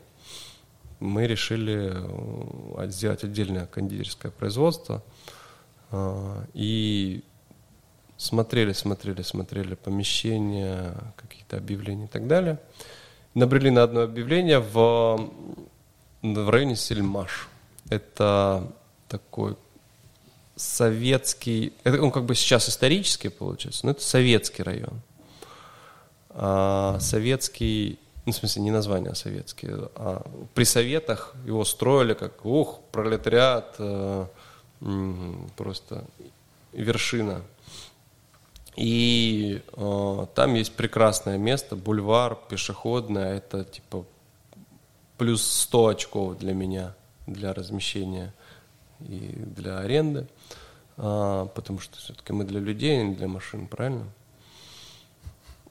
[0.98, 5.04] Мы решили а, сделать отдельное кондитерское производство.
[6.52, 7.22] И
[8.16, 12.58] смотрели, смотрели, смотрели помещения, какие-то объявления и так далее.
[13.34, 15.30] Набрели на одно объявление в,
[16.20, 17.48] в районе Сельмаш.
[17.88, 18.68] Это
[19.08, 19.54] такой
[20.56, 25.00] советский, это он как бы сейчас исторический получается, но это советский район.
[26.30, 29.68] А, советский, ну, в смысле, не название, а советский.
[29.94, 30.22] А
[30.54, 34.26] при советах его строили как, ух, пролетариат, э,
[35.56, 36.04] просто
[36.72, 37.42] вершина
[38.78, 44.04] и э, там есть прекрасное место, бульвар пешеходное, это типа
[45.16, 46.94] плюс 100 очков для меня,
[47.26, 48.32] для размещения
[49.00, 50.28] и для аренды,
[50.96, 54.04] э, потому что все-таки мы для людей, а не для машин, правильно?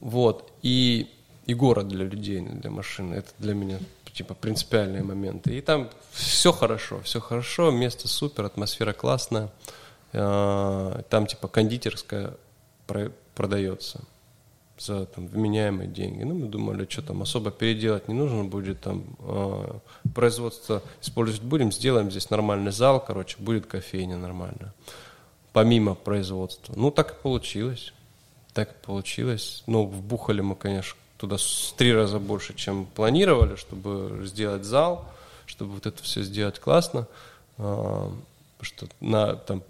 [0.00, 1.10] Вот, и,
[1.48, 3.78] и город для людей, а не для машин, это для меня
[4.12, 5.56] типа принципиальные моменты.
[5.56, 9.50] И там все хорошо, все хорошо, место супер, атмосфера классная,
[10.12, 12.34] э, там типа кондитерская
[13.34, 14.00] продается
[14.78, 16.22] за там, вменяемые деньги.
[16.22, 19.78] Ну, мы думали, что там особо переделать не нужно будет, там э,
[20.14, 24.74] производство использовать будем, сделаем здесь нормальный зал, короче, будет кофейня нормальная,
[25.54, 26.74] помимо производства.
[26.76, 27.94] Ну, так и получилось.
[28.52, 29.62] Так и получилось.
[29.66, 31.36] Ну, вбухали мы, конечно, туда
[31.76, 35.04] три раза больше, чем планировали, чтобы сделать зал,
[35.46, 37.06] чтобы вот это все сделать классно.
[37.58, 38.10] Э,
[38.62, 39.62] что на там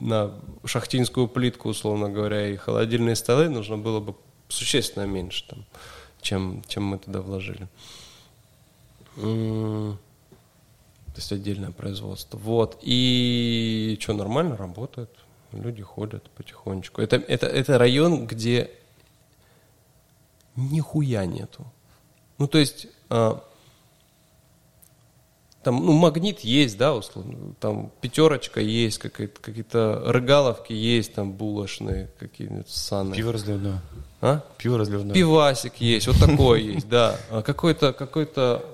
[0.00, 0.32] на
[0.64, 4.14] шахтинскую плитку, условно говоря, и холодильные столы нужно было бы
[4.48, 5.64] существенно меньше, там,
[6.22, 7.68] чем, чем мы туда вложили.
[9.16, 9.96] То
[11.16, 12.38] есть отдельное производство.
[12.38, 12.78] Вот.
[12.82, 15.10] И что, нормально работает.
[15.52, 17.02] Люди ходят потихонечку.
[17.02, 18.70] Это, это, это район, где
[20.56, 21.64] нихуя нету.
[22.38, 23.42] Ну, то есть, а,
[25.62, 32.08] там, ну, магнит есть, да, условно, там пятерочка есть, какие-то, какие-то рыгаловки есть, там булочные
[32.18, 33.14] какие-нибудь саны.
[33.14, 33.82] Пиво разливное.
[34.22, 34.42] А?
[34.56, 35.14] Пиво разливное.
[35.14, 37.18] Пивасик есть, вот такое есть, да.
[37.30, 38.64] А какой-то, какой-то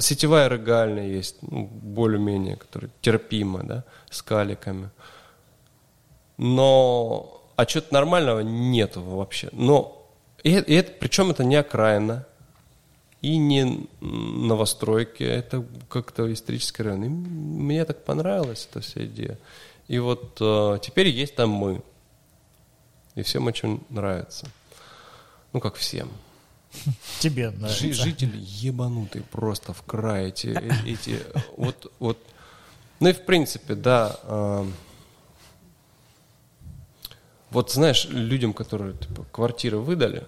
[0.00, 4.90] сетевая рыгальня есть, ну, более-менее, которая терпима, да, с каликами.
[6.38, 9.48] Но, а что-то нормального нету вообще.
[9.52, 10.06] Но,
[10.42, 12.26] и, и это, причем это не окраина,
[13.24, 17.04] и не новостройки, это как-то исторический район.
[17.04, 19.38] И мне так понравилась эта вся идея.
[19.88, 21.82] И вот э, теперь есть там мы.
[23.14, 24.46] И всем очень нравится.
[25.54, 26.10] Ну, как всем.
[27.20, 27.92] Тебе нравится.
[27.94, 30.28] Жители ебанутые просто в край.
[30.28, 31.20] Эти, э, эти,
[31.56, 32.18] вот, вот.
[33.00, 34.66] Ну и в принципе, да.
[37.54, 40.26] Вот знаешь, людям, которые типа, квартиры выдали,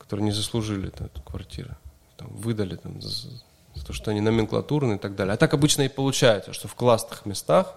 [0.00, 1.76] которые не заслужили эту квартиру.
[2.16, 3.30] Там, выдали там, за,
[3.74, 5.34] за то, что они номенклатурные и так далее.
[5.34, 7.72] А так обычно и получается, что в классных местах,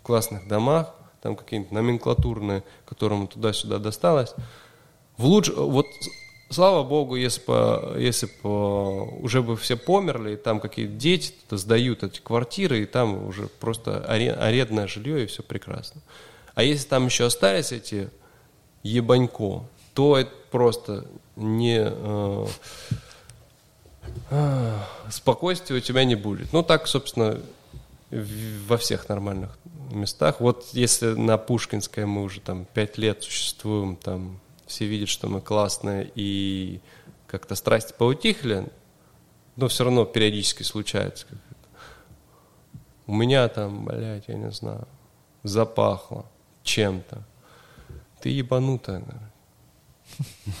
[0.00, 4.34] в классных домах, там какие-нибудь номенклатурные, которым туда-сюда досталось,
[5.18, 5.50] в луч...
[5.50, 5.86] вот
[6.48, 12.04] слава богу, если бы, если бы уже бы все померли, и там какие-то дети сдают
[12.04, 16.00] эти квартиры, и там уже просто арендное жилье, и все прекрасно.
[16.54, 18.10] А если там еще остались эти
[18.82, 21.80] ебанько, то это просто не...
[21.84, 22.46] Э,
[24.30, 24.78] э,
[25.10, 26.52] спокойствия у тебя не будет.
[26.52, 27.40] Ну, так, собственно,
[28.10, 29.58] во всех нормальных
[29.90, 30.40] местах.
[30.40, 35.40] Вот если на Пушкинской мы уже там пять лет существуем, там все видят, что мы
[35.40, 36.80] классные, и
[37.26, 38.68] как-то страсти поутихли,
[39.56, 41.26] но все равно периодически случается.
[43.06, 44.86] У меня там, блядь, я не знаю,
[45.42, 46.26] запахло
[46.64, 47.22] чем-то.
[48.20, 49.32] Ты ебанутая, наверное.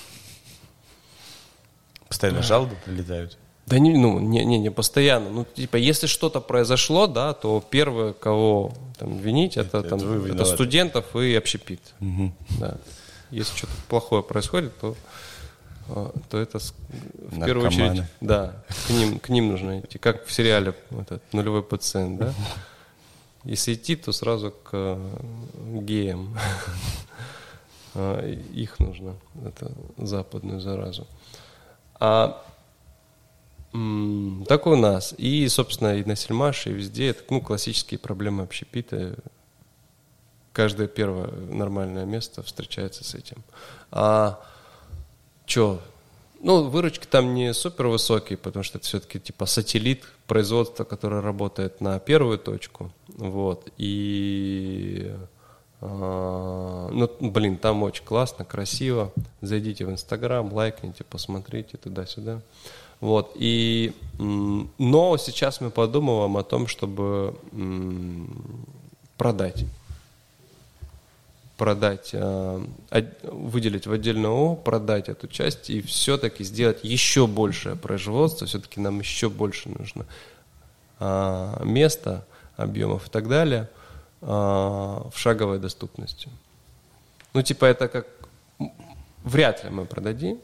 [2.08, 3.38] Постоянно жалобы прилетают?
[3.66, 5.30] Да не, ну, не, не, не постоянно.
[5.30, 10.34] Ну, типа, если что-то произошло, да, то первое, кого там винить, это, это, там, это,
[10.34, 11.80] это студентов и общепит.
[12.00, 12.32] Угу.
[12.60, 12.76] Да.
[13.30, 14.94] Если что-то плохое происходит, то,
[15.88, 17.46] а, то это в Наркоманы.
[17.46, 19.98] первую очередь, да, к ним, к ним нужно идти.
[19.98, 22.34] Как в сериале этот нулевой пациент, да.
[23.44, 25.10] Если идти, то сразу к э,
[25.80, 26.36] геям.
[27.96, 29.14] А, их нужно,
[29.44, 31.06] это западную заразу.
[32.00, 32.44] А
[34.48, 35.14] так у нас.
[35.16, 39.16] И, собственно, и на Сельмаше, и везде это ну, классические проблемы общепита.
[40.52, 43.44] Каждое первое нормальное место встречается с этим.
[43.90, 44.40] А
[45.46, 45.80] что?
[46.44, 51.80] Ну, выручки там не супер высокие, потому что это все-таки типа сателлит производства, которое работает
[51.80, 52.92] на первую точку.
[53.08, 53.70] Вот.
[53.78, 55.10] И
[55.80, 59.10] а, ну, блин, там очень классно, красиво.
[59.40, 62.42] Зайдите в Инстаграм, лайкните, посмотрите туда-сюда.
[63.00, 67.34] Вот, и, но сейчас мы подумываем о том, чтобы
[69.16, 69.64] продать
[71.56, 72.66] продать, э,
[73.22, 78.98] выделить в отдельную ООО, продать эту часть и все-таки сделать еще большее производство, все-таки нам
[78.98, 80.06] еще больше нужно
[80.98, 82.26] а, места,
[82.56, 83.68] объемов и так далее
[84.20, 86.28] а, в шаговой доступности.
[87.34, 88.06] Ну, типа это как
[89.22, 90.38] вряд ли мы продадим,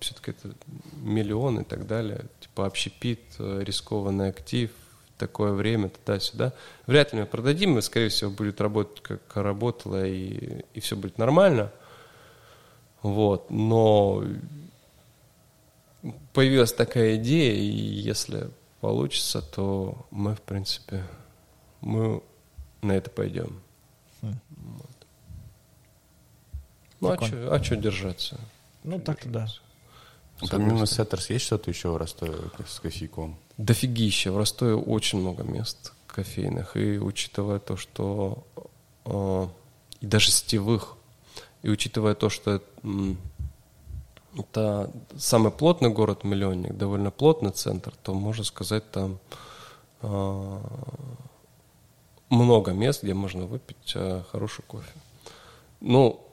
[0.00, 0.54] все-таки это
[1.02, 4.70] миллион и так далее, типа общепит, э, рискованный актив,
[5.18, 6.52] такое время, туда-сюда.
[6.86, 11.18] Вряд ли мы продадим, мы, скорее всего, будет работать, как работало, и, и все будет
[11.18, 11.72] нормально.
[13.02, 14.24] Вот, но
[16.32, 18.50] появилась такая идея, и если
[18.80, 21.04] получится, то мы, в принципе,
[21.80, 22.22] мы
[22.82, 23.60] на это пойдем.
[24.22, 24.34] Хм.
[24.50, 24.90] Вот.
[27.00, 28.40] Ну, а что а чё держаться?
[28.82, 29.48] Ну, так да.
[30.50, 32.34] Помимо Сеттерс есть что-то еще в Ростове
[32.66, 33.38] с кофейком?
[33.56, 34.32] Дофигища.
[34.32, 36.76] В Ростове очень много мест кофейных.
[36.76, 38.44] И учитывая то, что...
[39.04, 39.46] Э,
[40.00, 40.96] и даже сетевых.
[41.62, 42.66] И учитывая то, что это,
[44.36, 49.18] это самый плотный город-миллионник, довольно плотный центр, то можно сказать, там
[50.02, 50.58] э,
[52.28, 54.92] много мест, где можно выпить э, хороший кофе.
[55.80, 56.23] Ну,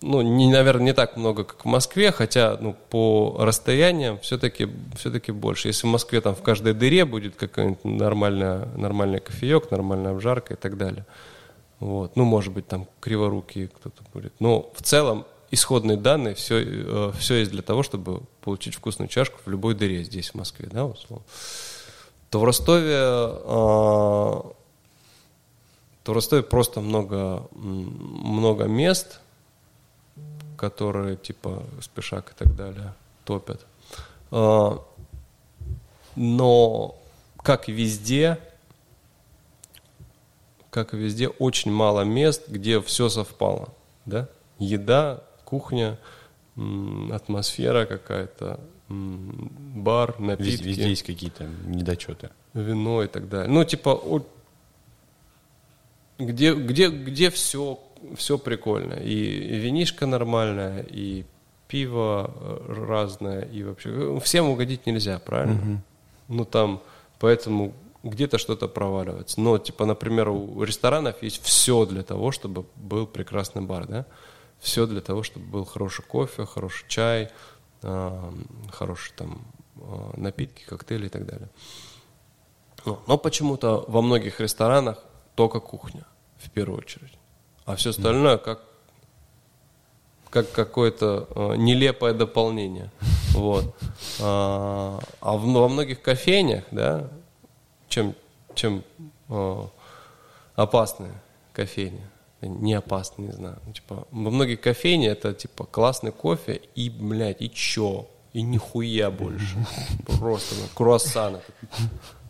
[0.00, 5.10] ну, не, наверное, не так много, как в Москве, хотя ну, по расстояниям все-таки все
[5.32, 5.68] больше.
[5.68, 10.56] Если в Москве там в каждой дыре будет какой-нибудь нормальный, нормальный кофеек, нормальная обжарка и
[10.56, 11.04] так далее.
[11.80, 12.14] Вот.
[12.14, 14.32] Ну, может быть, там криворукий кто-то будет.
[14.38, 19.40] Но в целом исходные данные, все, э, все есть для того, чтобы получить вкусную чашку
[19.44, 21.24] в любой дыре здесь, в Москве, да, условно.
[22.30, 24.54] То в Ростове, э, то
[26.04, 29.20] в Ростове просто много, много мест–
[30.58, 32.92] которые типа спешак и так далее
[33.24, 33.64] топят.
[34.30, 34.84] А,
[36.16, 36.98] но,
[37.42, 38.38] как и везде,
[40.70, 43.68] как и везде, очень мало мест, где все совпало.
[44.04, 44.28] Да?
[44.58, 45.96] Еда, кухня,
[47.12, 50.64] атмосфера какая-то, бар, напитки.
[50.64, 52.30] Везде есть какие-то недочеты.
[52.52, 53.48] Вино и так далее.
[53.52, 54.24] Ну, типа,
[56.18, 57.78] где, где, где все
[58.16, 58.94] все прикольно.
[58.94, 61.24] И винишка нормальная, и
[61.68, 63.90] пиво э, разное, и вообще...
[63.90, 65.54] Э, всем угодить нельзя, правильно?
[65.54, 65.80] Угу.
[66.28, 66.82] Ну, там,
[67.18, 69.40] поэтому где-то что-то проваливается.
[69.40, 74.06] Но, типа, например, у ресторанов есть все для того, чтобы был прекрасный бар, да?
[74.58, 77.30] Все для того, чтобы был хороший кофе, хороший чай,
[77.82, 78.32] э,
[78.72, 79.42] хорошие там
[79.76, 81.48] э, напитки, коктейли и так далее.
[82.84, 86.04] Но, но почему-то во многих ресторанах только кухня,
[86.38, 87.18] в первую очередь
[87.68, 88.60] а все остальное как
[90.30, 92.90] как какое-то э, нелепое дополнение.
[93.34, 93.72] Вот.
[94.20, 97.08] А, а в, во многих кофейнях, да,
[97.88, 98.14] чем,
[98.54, 98.82] чем
[99.28, 99.62] э,
[100.56, 101.12] опасные
[101.52, 102.00] кофейни,
[102.40, 107.40] не опасные, не знаю, ну, типа, во многих кофейнях это, типа, классный кофе и, блядь,
[107.40, 108.08] и чё?
[108.32, 109.56] и нихуя больше.
[110.18, 111.40] Просто ну, круассаны.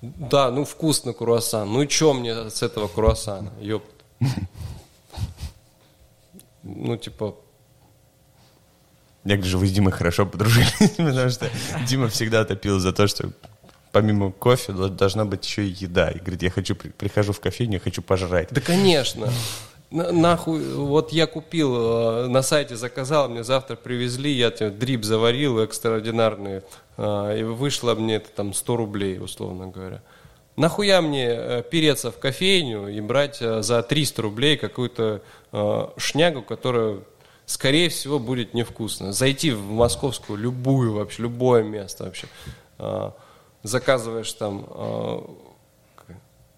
[0.03, 1.73] Да, ну вкусно круассан.
[1.73, 3.53] Ну и что мне с этого круассана?
[3.61, 3.91] Ёпт.
[6.63, 7.35] Ну, типа,
[9.25, 11.51] Я гляжу, вы с Димой хорошо подружились, потому что
[11.87, 13.31] Дима всегда топил за то, что
[13.93, 16.11] помимо кофе дол- должна быть еще и еда.
[16.11, 18.49] И говорит, я хочу, при- прихожу в кофейню, я хочу пожрать.
[18.51, 19.31] Да, конечно.
[19.91, 21.75] На- нахуй, вот я купил,
[22.25, 26.63] э, на сайте заказал, мне завтра привезли, я тебе дрип заварил экстраординарный,
[26.99, 30.03] э, и вышло мне это там 100 рублей, условно говоря.
[30.59, 36.43] Нахуя мне э, переться в кофейню и брать э, за 300 рублей какую-то э, шнягу,
[36.43, 36.99] которая,
[37.47, 39.13] скорее всего, будет невкусная.
[39.13, 42.27] Зайти в московскую любую вообще, любое место вообще.
[43.63, 45.21] Заказываешь там э,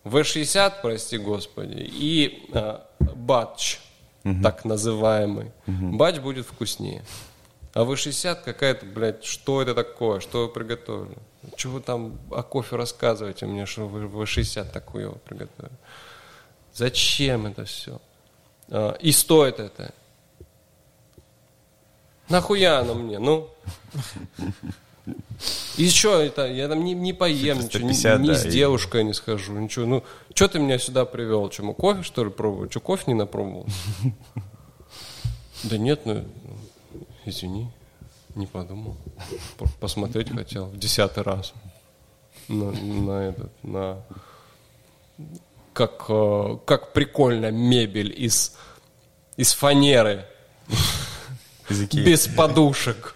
[0.04, 2.50] В60, прости господи, и
[3.00, 3.80] батч,
[4.42, 5.52] так называемый.
[5.66, 7.02] Батч будет вкуснее.
[7.74, 11.18] А В60 какая-то, блядь, что это такое, что вы приготовили?
[11.56, 15.72] Чего вы там о кофе рассказываете мне, что вы В60 так хуево приготовили?
[16.74, 18.00] Зачем это все?
[19.00, 19.92] И стоит это?
[22.28, 23.48] Нахуя оно мне, ну?
[25.76, 26.46] И что это?
[26.46, 29.58] Я там не, не поем, ничего, ни, 150, ни да, с и- девушкой не схожу,
[29.58, 29.86] ничего.
[29.86, 31.48] Ну, что ты меня сюда привел?
[31.48, 32.70] Чему, кофе, что ли, пробовать?
[32.70, 33.66] Что, кофе не напробовал?
[35.64, 36.24] Да нет, ну,
[37.26, 37.70] извини,
[38.34, 38.96] не подумал.
[39.80, 41.52] Посмотреть хотел в десятый раз
[42.48, 44.02] на, на этот, на...
[45.72, 48.56] Как, э, как прикольно мебель из,
[49.36, 50.26] из фанеры,
[51.92, 53.14] без подушек.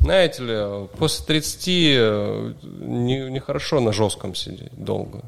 [0.00, 5.22] Знаете ли, после 30 э, не- нехорошо на жестком сидеть долго.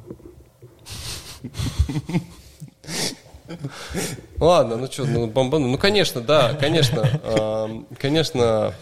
[4.39, 5.69] Ладно, ну что, ну бомбану.
[5.69, 8.75] Ну, конечно, да, конечно, эм, конечно,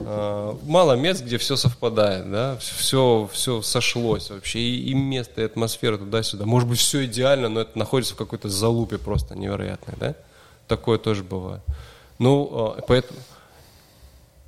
[0.00, 5.44] э, мало мест, где все совпадает, да, все, все сошлось вообще, и, и место, и
[5.44, 6.46] атмосфера туда-сюда.
[6.46, 10.14] Может быть, все идеально, но это находится в какой-то залупе просто невероятной, да?
[10.66, 11.62] Такое тоже бывает.
[12.18, 13.20] Ну, э, поэтому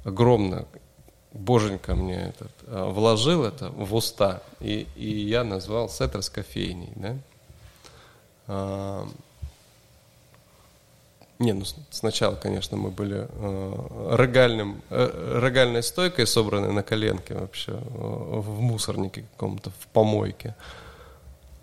[0.04, 0.66] огромно
[1.32, 6.92] боженька мне этот, вложил это в уста, и, и я назвал сеттер с кофейней,
[8.46, 9.06] да?
[11.40, 17.72] Не, ну сначала, конечно, мы были э, рогальным, э, рогальной стойкой, собранной на коленке вообще,
[17.72, 20.54] э, в мусорнике каком-то, в помойке.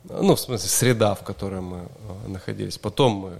[0.09, 2.79] Ну, в смысле, среда, в которой мы э, находились.
[2.79, 3.33] Потом мы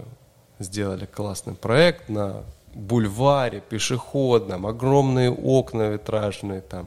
[0.60, 6.86] сделали классный проект на бульваре, пешеходном, огромные окна витражные, там,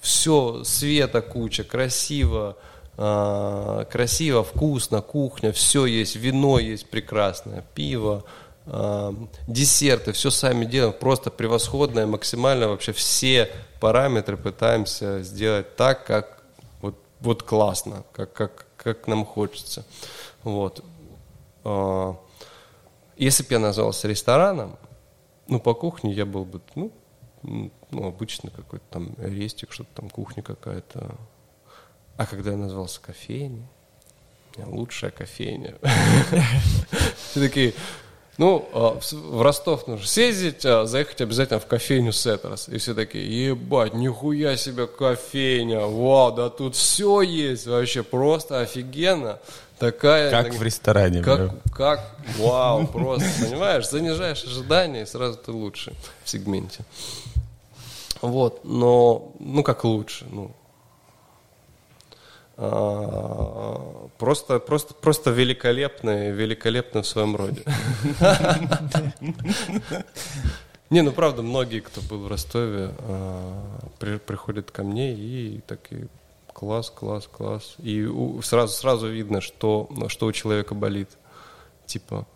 [0.00, 2.58] все, света куча, красиво,
[2.98, 8.24] э, красиво, вкусно, кухня, все есть, вино есть прекрасное, пиво,
[9.46, 13.50] десерты, все сами делаем, просто превосходное, максимально вообще все
[13.80, 16.42] параметры пытаемся сделать так, как
[16.80, 19.84] вот, вот классно, как, как, как нам хочется.
[20.42, 20.84] Вот.
[21.64, 22.16] А,
[23.16, 24.76] Если бы я назвался рестораном,
[25.48, 26.92] ну, по кухне я был бы, ну,
[27.42, 31.16] ну, обычно какой-то там рестик, что-то там, кухня какая-то.
[32.16, 33.66] А когда я назвался кофейней,
[34.58, 35.76] лучшая кофейня.
[37.30, 37.74] Все такие,
[38.40, 42.70] ну, а, в Ростов нужно съездить, а, заехать обязательно в кофейню Setters.
[42.70, 49.40] И все такие, ебать, нихуя себе кофейня, вау, да тут все есть, вообще просто офигенно.
[49.78, 50.30] Такая...
[50.30, 51.20] Как в ресторане.
[51.22, 55.92] Как, как, вау, просто, понимаешь, занижаешь ожидания, и сразу ты лучше
[56.24, 56.82] в сегменте.
[58.22, 60.50] Вот, но, ну как лучше, ну,
[64.18, 67.62] просто, просто, просто великолепный, великолепный в своем роде.
[70.90, 76.08] Не, ну правда, многие, кто был в Ростове, а, при- приходят ко мне и такие
[76.52, 77.76] класс, класс, класс.
[77.78, 78.06] И
[78.42, 81.08] сразу, сразу видно, что, что у человека болит.
[81.86, 82.26] Типа,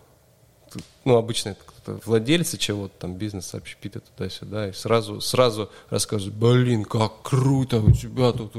[1.04, 6.84] ну, обычно это кто-то владельцы чего-то, там, бизнес, общепита туда-сюда, и сразу, сразу рассказывают, блин,
[6.84, 8.54] как круто, у тебя тут,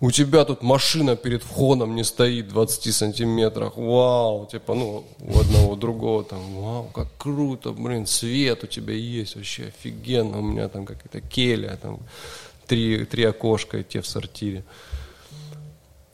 [0.00, 5.38] у тебя тут машина перед входом не стоит в 20 сантиметрах, вау, типа, ну, у
[5.38, 10.42] одного, у другого, там, вау, как круто, блин, свет у тебя есть, вообще офигенно, у
[10.42, 11.98] меня там какая-то келья, там,
[12.66, 14.64] три, три окошка, и те в сортире,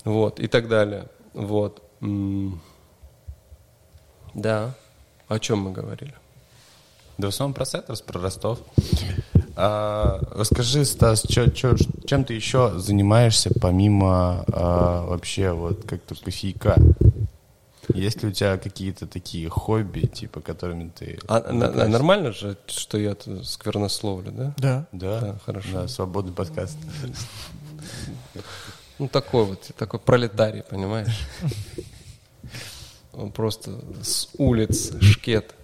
[0.04, 1.82] вот, и так далее, вот.
[4.34, 4.74] Да.
[5.28, 6.14] О чем мы говорили?
[7.16, 8.58] Да в основном про Сеттерс, про Ростов.
[9.56, 11.76] А, расскажи, Стас, чё, чё,
[12.06, 16.76] чем ты еще занимаешься помимо а, вообще вот как-то кофейка?
[17.94, 21.18] Есть ли у тебя какие-то такие хобби, типа, которыми ты...
[21.28, 23.14] А, на- на- нормально же, что я
[23.44, 24.54] сквернословлю, да?
[24.56, 24.86] Да.
[24.92, 25.68] Да, Да, хорошо.
[25.72, 26.78] Да, свободный подкаст.
[28.98, 31.26] Ну, такой вот, такой пролетарий, понимаешь?
[33.12, 35.54] Он просто с улиц, шкет.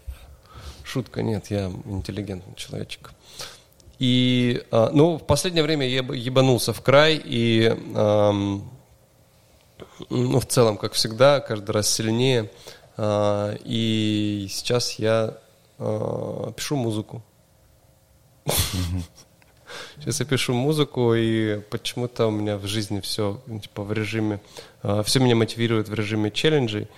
[0.84, 3.12] Шутка, нет, я интеллигентный человечек.
[4.00, 8.68] И, а, ну, в последнее время я еб- ебанулся в край, и, ам,
[10.08, 12.50] ну, в целом, как всегда, каждый раз сильнее.
[12.96, 15.36] А, И сейчас я
[15.78, 17.22] а, пишу музыку.
[19.98, 24.40] Сейчас я пишу музыку, и почему-то у меня в жизни все типа в режиме,
[25.04, 26.88] все меня мотивирует в режиме челленджей,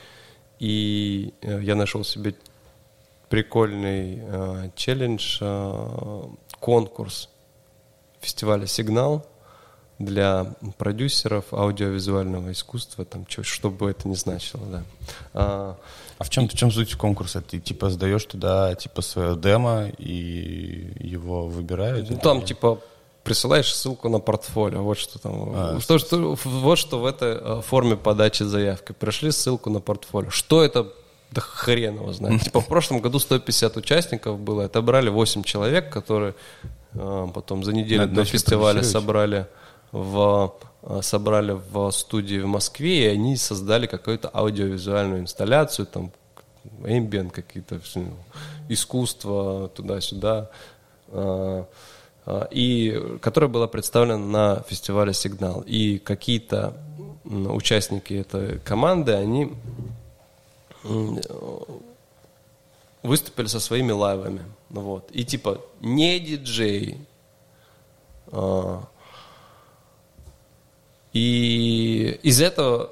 [0.59, 2.35] и э, я нашел себе
[3.29, 6.23] прикольный э, челлендж, э,
[6.63, 7.29] конкурс
[8.21, 9.27] фестиваля «Сигнал»
[9.99, 10.47] для
[10.79, 14.83] продюсеров аудиовизуального искусства, там, чё- что бы это ни значило, да.
[15.35, 15.77] А,
[16.19, 17.41] А в чем, в чем суть конкурса?
[17.41, 22.11] Ты типа сдаешь туда типа свое демо и его выбирают?
[22.11, 22.79] Ну, там типа
[23.25, 27.61] присылаешь ссылку на портфолио, вот что там, А, что, что- вот что в этой э,
[27.63, 28.93] форме подачи заявки.
[28.93, 30.31] Пришли ссылку на портфолио.
[30.31, 30.87] Что это?
[31.33, 32.43] Да хрен его знает.
[32.43, 36.35] Типа в прошлом году 150 участников было, отобрали 8 человек, которые
[36.93, 39.47] э, потом за неделю Надо до фестиваля собрали
[39.93, 46.13] в э, собрали в студии в Москве, и они создали какую-то аудиовизуальную инсталляцию, там
[46.83, 47.81] ambient какие-то,
[48.69, 50.51] искусство туда-сюда,
[51.09, 51.65] э,
[52.51, 55.65] и которая была представлена на фестивале «Сигнал».
[55.67, 56.75] И какие-то
[57.25, 59.53] участники этой команды, они
[63.03, 64.43] выступили со своими лайвами.
[64.71, 65.11] Ну Вот.
[65.11, 66.99] И типа не диджей,
[68.29, 68.83] а,
[71.13, 72.91] и из этого,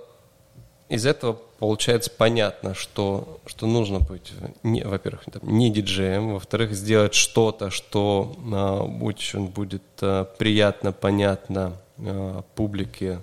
[0.89, 7.15] из этого получается понятно, что, что нужно быть, не, во-первых, там, не диджеем, во-вторых, сделать
[7.15, 13.21] что-то, что а, очень будет а, приятно, понятно а, публике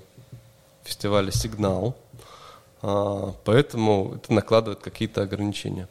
[0.84, 1.96] фестиваля «Сигнал».
[2.82, 5.88] А, поэтому это накладывает какие-то ограничения.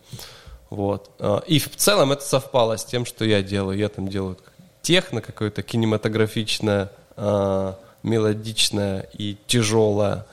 [0.71, 1.11] Вот.
[1.19, 3.79] А, И в целом это совпало с тем, что я делаю.
[3.79, 4.37] Я там делаю
[4.83, 10.27] техно какое-то кинематографичное, а, мелодичное и тяжелое.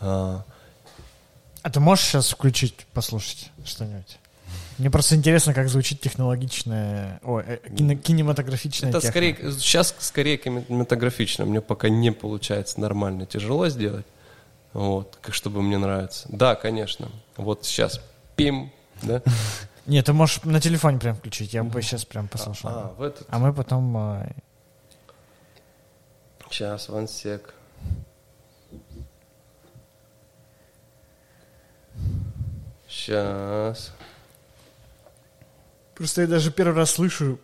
[0.00, 0.44] А,
[1.72, 4.18] ты можешь сейчас включить, послушать что-нибудь?
[4.78, 9.10] Мне просто интересно, как звучит технологичная, о, э, кино- кинематографичная Это техно.
[9.10, 11.44] скорее, сейчас скорее кинематографично.
[11.44, 14.06] Мне пока не получается нормально, тяжело сделать.
[14.72, 16.28] Вот, как чтобы мне нравится.
[16.30, 17.08] Да, конечно.
[17.36, 18.00] Вот сейчас
[18.36, 18.70] пим,
[19.02, 19.22] да?
[19.86, 22.70] Нет, ты можешь на телефоне прям включить, я бы сейчас прям послушал.
[22.70, 23.26] А, в этот.
[23.30, 23.96] А мы потом...
[23.96, 24.26] а,
[26.50, 27.42] Сейчас, one sec.
[32.88, 33.92] Сейчас.
[35.94, 37.38] Просто я даже первый раз слышу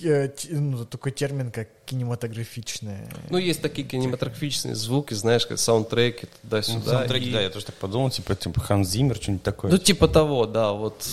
[0.00, 3.08] ну, такой термин, как кинематографичная.
[3.30, 6.90] Ну, есть такие кинематографичные звуки, знаешь, как саундтреки Ну, туда-сюда.
[6.90, 9.70] саундтреки, и- да, я тоже так подумал, типа, типа Ханс Зиммер, что-нибудь такое.
[9.70, 11.06] Ну, типа того, да, вот,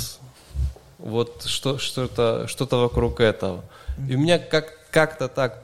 [0.98, 3.64] вот что, что-то, что-то вокруг этого.
[4.10, 5.64] И у меня как, как-то так,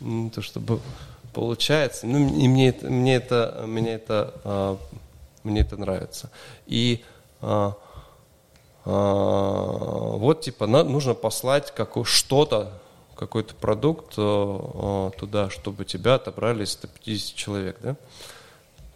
[0.00, 0.80] не то чтобы
[1.32, 4.78] получается, ну, и мне это, мне это, мне это, а,
[5.44, 6.30] мне это нравится.
[6.66, 7.04] И
[7.40, 7.74] а,
[8.84, 12.72] вот, типа, на- нужно послать какое, что-то,
[13.16, 17.96] какой-то продукт а, туда, чтобы тебя отобрали из 150 человек, да?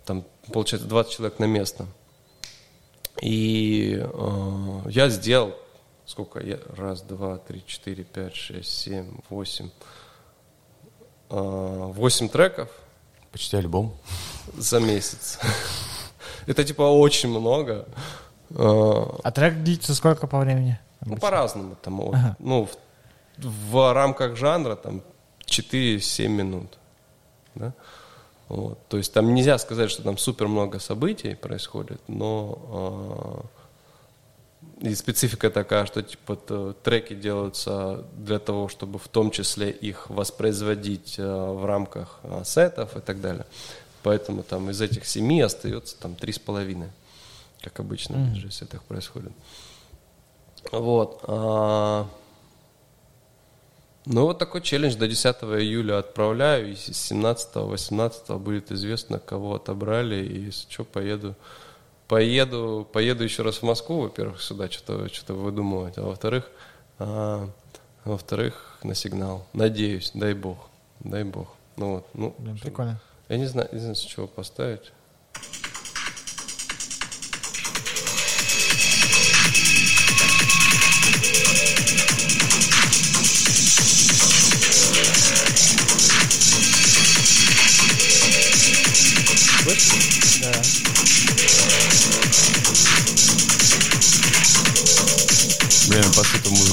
[0.05, 1.87] Там, получается, 20 человек на место.
[3.23, 5.55] И э, я сделал,
[6.05, 9.71] сколько я, раз, два, три, четыре, пять, шесть, семь, восемь,
[11.31, 11.35] э,
[11.95, 12.69] восемь треков
[13.33, 13.97] Почти альбом.
[14.57, 15.39] за месяц.
[16.47, 17.89] Это типа очень много.
[18.55, 20.79] А трек длится сколько по времени?
[21.05, 21.77] Ну, по-разному.
[21.83, 22.37] Там, Ага.
[22.39, 22.69] ну,
[23.39, 25.03] в, в рамках жанра там
[25.47, 26.79] 4-7 минут.
[27.55, 27.73] Да?
[28.49, 28.79] Вот.
[28.89, 33.45] То есть там нельзя сказать, что там супер много событий происходит, но
[34.81, 36.37] э, и специфика такая, что типа
[36.83, 42.97] треки делаются для того, чтобы в том числе их воспроизводить э, в рамках э, сетов
[42.97, 43.47] и так далее.
[44.03, 46.91] Поэтому там из этих семи остается там три с половиной,
[47.67, 49.33] как обычно в диджей-сетах происходит.
[50.71, 51.21] Вот.
[51.25, 52.09] а,
[54.05, 60.25] Ну, вот такой челлендж до 10 июля отправляю, и с 17-18 будет известно, кого отобрали,
[60.25, 61.35] и если что, поеду,
[62.07, 66.49] поеду, поеду еще раз в Москву, во-первых, сюда что-то что выдумывать, а во-вторых,
[67.01, 67.49] а,
[68.05, 69.45] во-вторых, на сигнал.
[69.53, 70.69] Надеюсь, дай бог,
[71.01, 71.49] дай бог.
[71.77, 73.01] Ну вот, ну, Блин, прикольно.
[73.29, 74.93] Я не знаю, не знаю, с чего поставить.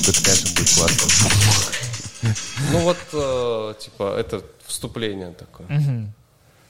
[0.10, 2.34] Это, конечно, будет классно.
[2.72, 5.68] Ну вот, э, типа, это вступление такое.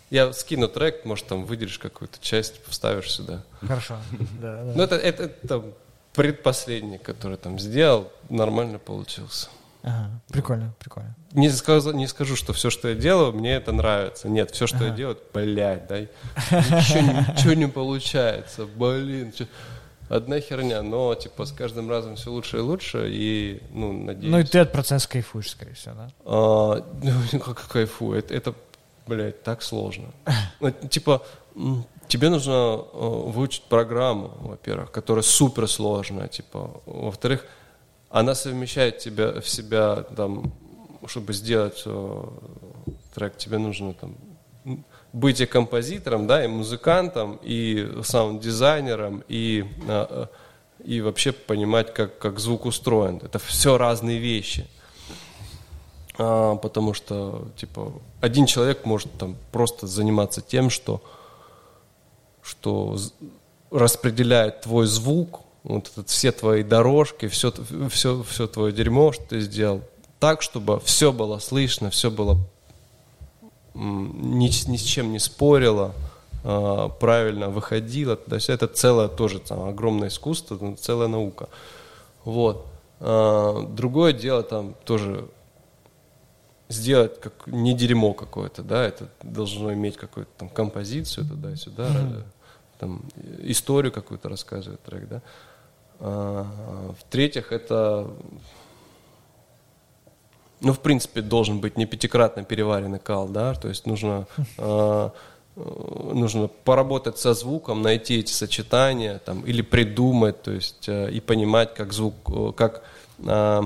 [0.10, 3.44] Я скину трек, может, там выделишь какую-то часть, вставишь сюда.
[3.62, 3.98] Хорошо.
[4.42, 4.72] Да, да.
[4.76, 5.64] Ну, это, это, это
[6.14, 9.48] предпоследний, который там сделал, нормально получился.
[9.82, 11.16] Ага, прикольно, прикольно.
[11.34, 14.30] Не, скажу, не скажу, что все, что я делаю, мне это нравится.
[14.30, 19.32] Нет, все, что я делаю, блядь, да, ничего, ничего не получается, блин.
[19.34, 19.48] чё-
[20.10, 24.32] Одна херня, но, типа, с каждым разом все лучше и лучше, и, ну, надеюсь...
[24.32, 26.10] Ну и ты от процесса кайфуешь, скорее всего, да?
[26.26, 26.86] А,
[27.32, 28.20] ну, как кайфую.
[28.20, 28.54] Это, это,
[29.08, 30.12] блядь, так сложно.
[30.60, 31.24] Ну, Типа,
[32.08, 36.82] тебе нужно э, выучить программу, во-первых, которая супер сложная, типа.
[36.86, 37.46] Во-вторых,
[38.10, 40.54] она совмещает тебя в себя, там,
[41.08, 42.24] чтобы сделать э,
[43.16, 44.16] трек, тебе нужно там
[45.14, 50.26] быть и композитором, да, и музыкантом, и саунд-дизайнером, и, э, э,
[50.84, 53.22] и вообще понимать, как, как звук устроен.
[53.24, 54.68] Это все разные вещи.
[56.18, 61.02] А, потому что, типа, один человек может там просто заниматься тем, что,
[62.42, 62.98] что
[63.70, 67.54] распределяет твой звук, вот этот, все твои дорожки, все,
[67.90, 69.82] все, все твое дерьмо, что ты сделал,
[70.20, 72.38] так, чтобы все было слышно, все было
[73.74, 75.94] ни, с- ни с чем не спорило,
[76.44, 78.16] а, правильно выходило.
[78.16, 81.50] То есть это целое тоже там, огромное искусство, ну, целая наука.
[82.26, 82.66] Вот.
[83.00, 85.28] А, Другое дело там тоже
[86.70, 92.22] сделать как не дерьмо какое-то, да, это должно иметь какую-то там композицию туда-сюда, э,
[92.80, 93.02] там
[93.44, 95.22] историю какую-то рассказывает трек, да.
[96.00, 98.10] А, В-третьих, это
[100.64, 104.26] ну, в принципе, должен быть не пятикратно переваренный кал, да, то есть нужно,
[104.58, 105.10] э,
[105.56, 105.60] э,
[106.14, 111.74] нужно поработать со звуком, найти эти сочетания, там, или придумать, то есть, э, и понимать,
[111.74, 112.84] как звук, э, как
[113.20, 113.62] э,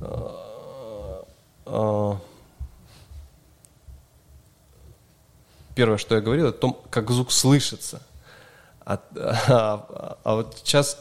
[0.00, 0.30] э,
[1.66, 2.12] э,
[5.76, 8.02] первое, что я говорил, о том, как звук слышится.
[8.84, 11.00] А, а- а вот сейчас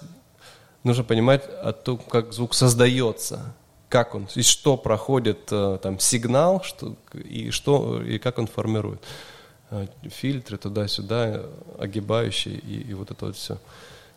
[0.83, 3.53] нужно понимать о том, как звук создается,
[3.95, 9.01] как он, и что проходит э, там сигнал, что, и что, и как он формирует
[9.71, 11.41] Э, фильтры туда-сюда,
[11.79, 13.57] огибающие и, и вот это вот все.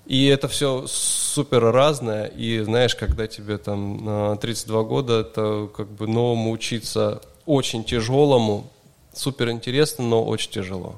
[0.05, 5.89] И это все супер разное, и знаешь, когда тебе там на 32 года, это как
[5.89, 8.71] бы новому учиться очень тяжелому,
[9.13, 10.97] супер интересно, но очень тяжело.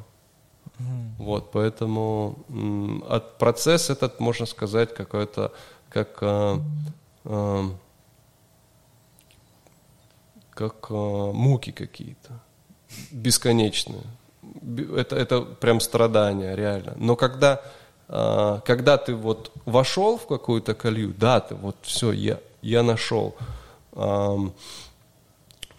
[1.19, 2.39] Вот, поэтому
[3.09, 5.53] от процесс этот, можно сказать, какой-то,
[5.91, 6.59] как, э,
[7.25, 7.65] э,
[10.61, 12.39] как э, муки какие-то,
[13.11, 14.05] бесконечные.
[14.95, 16.93] Это, это прям страдания, реально.
[16.97, 17.63] Но когда,
[18.09, 23.35] э, когда ты вот вошел в какую-то колью, да, ты вот все, я, я нашел.
[23.93, 24.37] А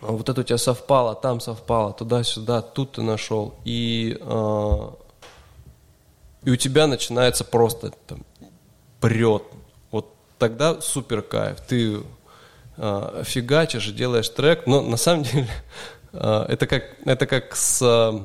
[0.02, 3.53] вот это у тебя совпало, там совпало, туда-сюда, тут ты нашел.
[3.66, 4.90] И, э,
[6.44, 8.26] и у тебя начинается просто там,
[8.99, 9.44] прет.
[9.91, 11.62] Вот тогда супер кайф.
[11.68, 12.02] Ты
[12.82, 15.48] э, фигачишь, делаешь трек, но на самом деле
[16.14, 17.82] э, это как, это как с...
[17.82, 18.20] э,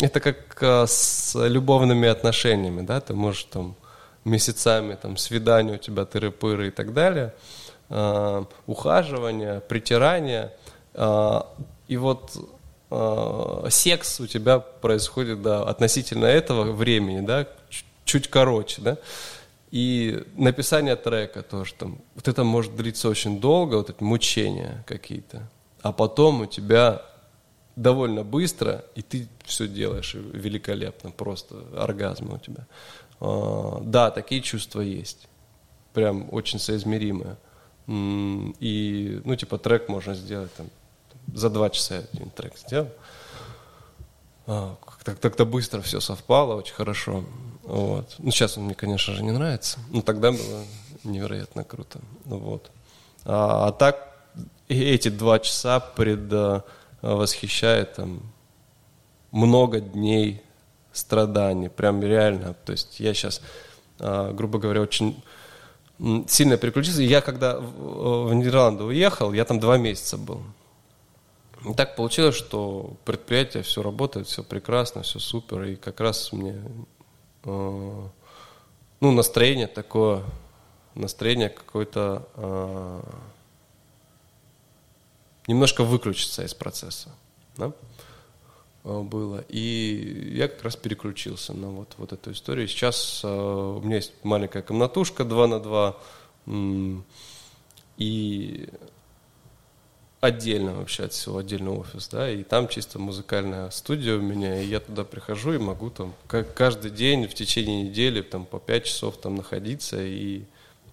[0.00, 3.76] это как с любовными отношениями, да, ты можешь там
[4.24, 7.34] месяцами, там, свидания у тебя тыры-пыры и так далее,
[8.66, 10.50] ухаживание, притирание,
[11.88, 12.30] и вот
[13.68, 17.46] секс у тебя происходит, да, относительно этого времени, да,
[18.04, 18.96] чуть короче, да,
[19.72, 25.48] и написание трека тоже там, вот это может длиться очень долго, вот эти мучения какие-то,
[25.80, 27.02] а потом у тебя
[27.74, 32.66] довольно быстро, и ты все делаешь великолепно, просто оргазм у тебя.
[33.20, 35.26] А, Да, такие чувства есть,
[35.94, 37.36] прям очень соизмеримые.
[37.88, 40.66] И, ну, типа, трек можно сделать там,
[41.34, 42.88] за два часа один трек сделал.
[44.46, 47.24] А, Так-то быстро все совпало, очень хорошо.
[47.62, 48.16] Вот.
[48.18, 50.64] Ну, сейчас он мне, конечно же, не нравится, но тогда было
[51.04, 52.00] невероятно круто.
[52.24, 52.70] Вот.
[53.24, 54.08] А, а так,
[54.68, 56.62] эти два часа пред э,
[57.02, 58.22] восхищает там
[59.30, 60.42] много дней
[60.92, 62.54] страданий, прям реально.
[62.64, 63.40] То есть я сейчас,
[63.98, 65.22] грубо говоря, очень
[66.26, 67.02] сильно переключился.
[67.02, 70.42] Я когда в в Нидерланды уехал, я там два месяца был.
[71.64, 76.60] И так получилось, что предприятие все работает, все прекрасно, все супер, и как раз мне
[77.44, 78.08] э,
[79.00, 80.24] ну, настроение такое,
[80.94, 83.02] настроение какое-то э,
[85.46, 87.10] немножко выключиться из процесса.
[87.56, 87.72] Да?
[88.84, 89.44] э, было.
[89.48, 92.66] И я как раз переключился на вот, вот эту историю.
[92.68, 95.96] Сейчас э, у меня есть маленькая комнатушка 2 на 2,
[96.46, 97.04] М,
[97.98, 98.68] И
[100.22, 104.66] отдельно вообще от всего, отдельный офис, да, и там чисто музыкальная студия у меня, и
[104.66, 108.84] я туда прихожу и могу там как каждый день в течение недели там по пять
[108.84, 110.44] часов там находиться и,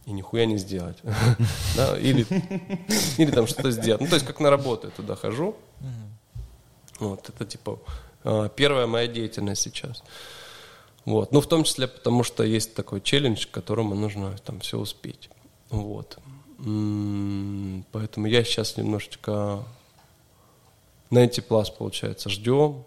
[0.07, 0.97] и нихуя не сделать.
[1.77, 2.25] Да, Или,
[3.21, 4.01] или там что-то сделать.
[4.01, 5.55] Ну, то есть как на работу я туда хожу.
[6.99, 7.79] Вот, это типа
[8.23, 10.03] а, первая моя деятельность сейчас.
[11.05, 11.31] Вот.
[11.31, 15.29] Ну, в том числе потому, что есть такой челлендж, к которому нужно там все успеть.
[15.69, 16.17] Вот.
[16.59, 19.63] Поэтому я сейчас немножечко
[21.09, 22.83] 90 Plus, получается, ждем.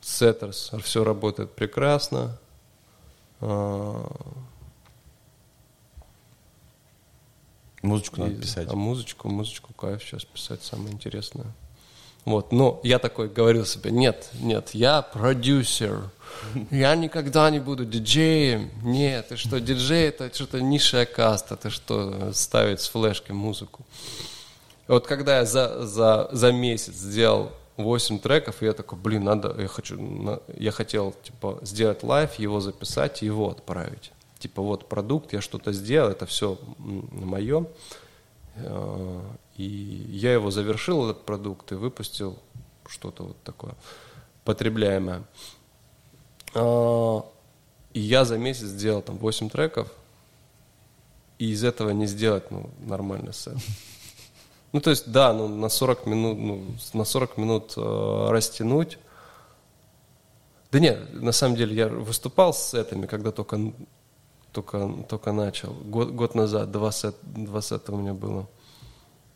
[0.00, 2.38] Сеттерс, все работает прекрасно.
[3.40, 4.08] А,
[7.82, 8.68] Музычку надо писать.
[8.70, 11.52] А музычку, музычку, кайф сейчас писать самое интересное.
[12.24, 16.10] Вот, но я такой говорил себе, нет, нет, я продюсер,
[16.70, 22.32] я никогда не буду диджеем, нет, ты что, диджей это что-то низшая каста, ты что,
[22.32, 23.84] ставить с флешкой музыку.
[24.86, 29.56] Вот когда я за, за, за месяц сделал 8 треков, и я такой, блин, надо,
[29.60, 34.12] я хочу, я хотел, типа, сделать live, его записать и его отправить.
[34.38, 37.66] Типа, вот продукт, я что-то сделал, это все мое.
[39.56, 42.38] И я его завершил, этот продукт, и выпустил
[42.86, 43.74] что-то вот такое
[44.44, 45.22] потребляемое.
[46.54, 47.24] А,
[47.92, 49.88] И я за месяц сделал там 8 треков,
[51.38, 53.56] и из этого не сделать ну, нормальный сет.
[54.72, 56.64] Ну, то есть, да, ну, на 40 минут, ну,
[56.94, 58.98] на 40 минут э, растянуть.
[60.70, 63.60] Да нет, на самом деле я выступал с сетами, когда только,
[64.52, 65.74] только, только начал.
[65.74, 68.48] Год, год назад два, сет, два сета у меня было.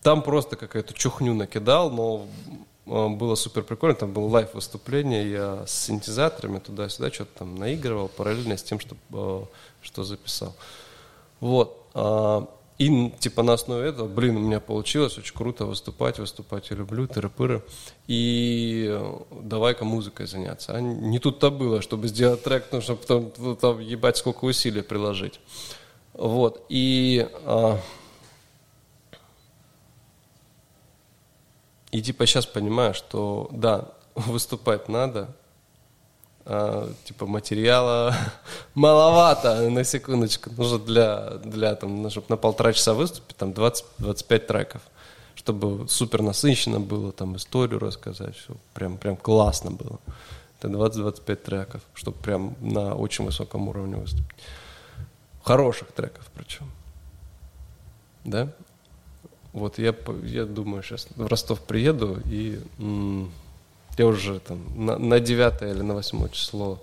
[0.07, 2.27] Там просто какая-то чухню накидал, но
[2.87, 3.97] э, было супер прикольно.
[3.97, 8.95] Там было live выступление, я с синтезаторами туда-сюда что-то там наигрывал параллельно с тем, что,
[9.13, 9.41] э,
[9.83, 10.55] что записал.
[11.41, 11.83] Вот.
[11.95, 16.77] а, И типа на основе этого, блин, у меня получилось очень круто выступать, выступать я
[16.77, 17.65] люблю, тыры-пыры.
[18.07, 20.73] И э, давай-ка музыкой заняться.
[20.73, 25.41] А не тут-то было, чтобы сделать трек, нужно потом ну, там, ебать сколько усилий приложить.
[26.13, 26.65] Вот.
[26.69, 27.81] И а,
[31.91, 35.29] И типа сейчас понимаю, что да, выступать надо,
[36.45, 38.15] а, типа материала
[38.75, 40.51] маловато, на секундочку.
[40.57, 44.83] Нужно для, для там, ну, чтобы на полтора часа выступить, там 20-25 треков,
[45.35, 49.99] чтобы супер насыщенно было, там историю рассказать, все прям, прям классно было.
[50.59, 54.37] Это 20-25 треков, чтобы прям на очень высоком уровне выступить.
[55.43, 56.71] Хороших треков причем.
[58.25, 58.49] Да?
[59.57, 63.31] Вот я, я думаю, сейчас в Ростов приеду, и м,
[63.99, 66.79] я уже там на, на 9 или на 8 число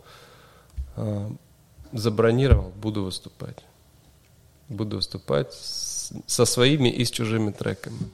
[0.95, 1.29] а,
[1.91, 3.57] забронировал, буду выступать.
[4.69, 8.09] Буду выступать с- со своими и с чужими треками.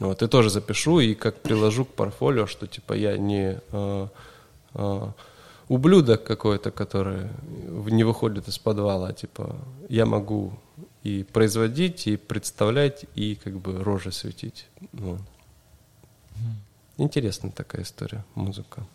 [0.00, 4.08] Вот, и тоже запишу, и как приложу к портфолио, что типа я не а,
[4.74, 5.12] а,
[5.68, 7.28] ублюдок какой-то, который
[7.90, 9.56] не выходит из подвала, а типа
[9.88, 10.52] я могу
[11.02, 14.66] и производить, и представлять, и как бы рожи светить.
[14.92, 15.20] Вот.
[16.96, 18.86] Интересная такая история, музыка.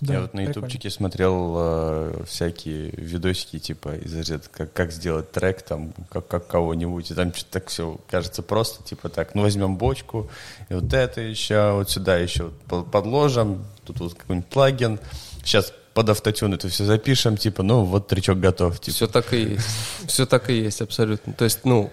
[0.00, 5.62] Я вот на ютубчике смотрел э, всякие видосики, типа, из разряда, как, как сделать трек,
[5.62, 9.76] там, как, как кого-нибудь, и там что-то так все кажется просто, типа так, ну, возьмем
[9.76, 10.30] бочку,
[10.68, 15.00] и вот это еще, вот сюда еще вот подложим, тут вот какой-нибудь плагин,
[15.42, 18.94] сейчас под автотюн это все запишем, типа, ну, вот тречок готов, типа.
[18.94, 19.66] Все так и есть.
[20.06, 21.32] Все так и есть, абсолютно.
[21.32, 21.90] То есть, ну,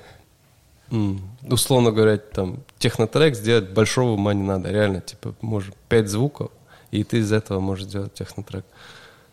[1.42, 4.70] условно говоря, там, технотрек сделать большого ума не надо.
[4.70, 6.52] Реально, типа, может, пять звуков,
[6.92, 8.64] и ты из этого можешь сделать технотрек.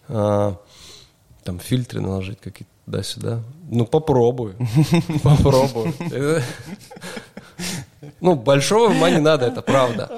[0.08, 0.56] А,
[1.44, 3.42] там фильтры наложить какие-то туда-сюда.
[3.68, 4.54] Ну, попробуй.
[5.22, 5.92] Попробуй.
[8.20, 10.10] Ну, большого ума не надо, это правда.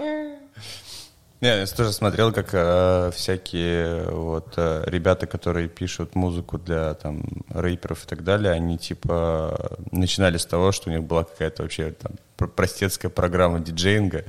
[1.44, 7.22] Не, я тоже смотрел, как э, всякие вот э, ребята, которые пишут музыку для там
[7.50, 11.90] рэперов и так далее, они типа начинали с того, что у них была какая-то вообще
[11.90, 14.24] там пр- простецкая программа диджеинга,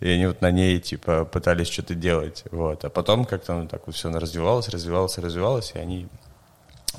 [0.00, 2.84] и они вот на ней типа пытались что-то делать, вот.
[2.84, 6.06] А потом как-то ну, так вот все развивалось, развивалось, развивалось, и они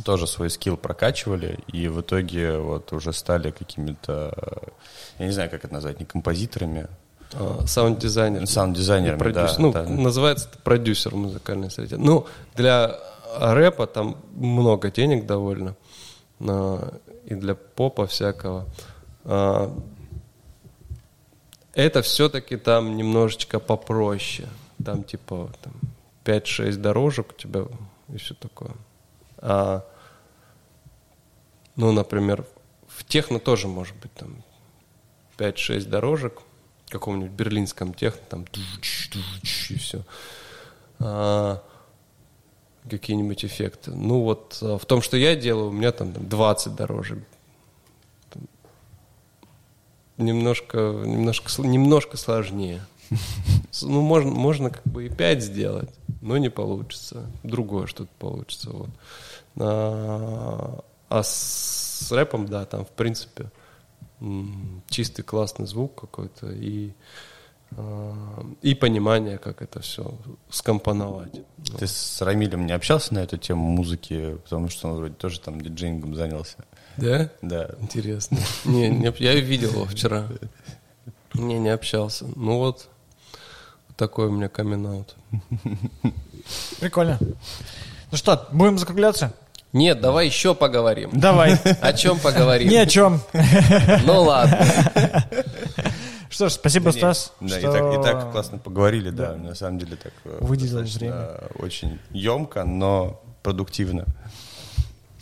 [0.04, 4.34] тоже свой скилл прокачивали, и в итоге вот уже стали какими-то,
[5.20, 6.88] я не знаю, как это назвать, не композиторами,
[7.66, 8.48] Саунд-дизайнер.
[8.48, 9.56] саунд-дизайнерами, Продюсер.
[9.58, 9.84] да, ну, да.
[9.84, 11.98] называется продюсер музыкальной среде.
[11.98, 13.00] Ну, для
[13.40, 15.76] рэпа там много денег довольно.
[16.40, 18.66] а, и для попа всякого.
[19.24, 19.74] А,
[21.74, 24.48] это все-таки там немножечко попроще.
[24.84, 25.74] Там типа там,
[26.26, 27.66] 5-6 дорожек у тебя
[28.14, 28.72] и все такое.
[29.38, 29.84] А,
[31.76, 32.46] ну, например,
[32.88, 34.44] в техно тоже может быть там
[35.38, 36.42] 5-6 дорожек,
[36.94, 38.46] каком-нибудь берлинском техно, там
[39.70, 40.04] и все.
[41.00, 41.62] А,
[42.90, 43.92] какие-нибудь эффекты.
[43.92, 47.20] Ну вот а, в том, что я делаю, у меня там 20 дорожек.
[48.30, 48.44] Там
[50.18, 52.82] немножко, немножко, немножко сложнее.
[53.82, 55.90] Ну, можно, можно как бы и 5 сделать,
[56.22, 57.26] но не получится.
[57.42, 58.70] Другое что-то получится.
[58.70, 58.90] Вот.
[59.58, 63.52] А, а с рэпом, да, там, в принципе,
[64.90, 66.92] чистый классный звук какой-то и,
[67.72, 70.14] а, и понимание, как это все
[70.50, 71.42] скомпоновать.
[71.78, 75.62] Ты с Рамилем не общался на эту тему музыки, потому что он вроде тоже там
[75.62, 76.66] диджеингом занялся.
[76.98, 77.30] Да?
[77.42, 77.72] Да.
[77.82, 78.38] Интересно.
[78.66, 80.28] Не, не я видел его вчера.
[81.34, 82.26] Не, не общался.
[82.36, 82.90] Ну вот,
[83.98, 85.06] такой у меня камин
[86.80, 87.20] Прикольно.
[88.12, 89.34] Ну что, будем закругляться?
[89.74, 91.10] Нет, давай еще поговорим.
[91.14, 91.56] Давай.
[91.82, 92.70] О чем поговорим?
[92.70, 93.22] Ни о чем.
[94.06, 94.60] Ну ладно.
[96.30, 97.34] Что ж, спасибо, Да Стас.
[97.42, 99.32] не, Да, что- и, так, и так классно поговорили, да.
[99.34, 99.38] Да.
[99.38, 101.40] На самом деле так э, Выделил достаточно, время.
[101.60, 104.06] Очень емко, но продуктивно.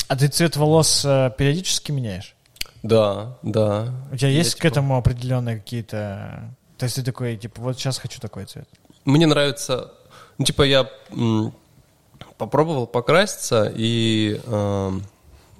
[0.07, 2.33] А ты цвет волос э, периодически меняешь?
[2.83, 3.93] Да, да.
[4.11, 6.43] У тебя Я, есть к типа, этому определенные какие-то...
[6.77, 8.67] То есть ты такой, типа, вот сейчас хочу такой цвет.
[9.05, 9.91] Мне нравится,
[10.37, 11.53] ну, типа, я м,
[12.41, 15.03] попробовал покраситься и эм,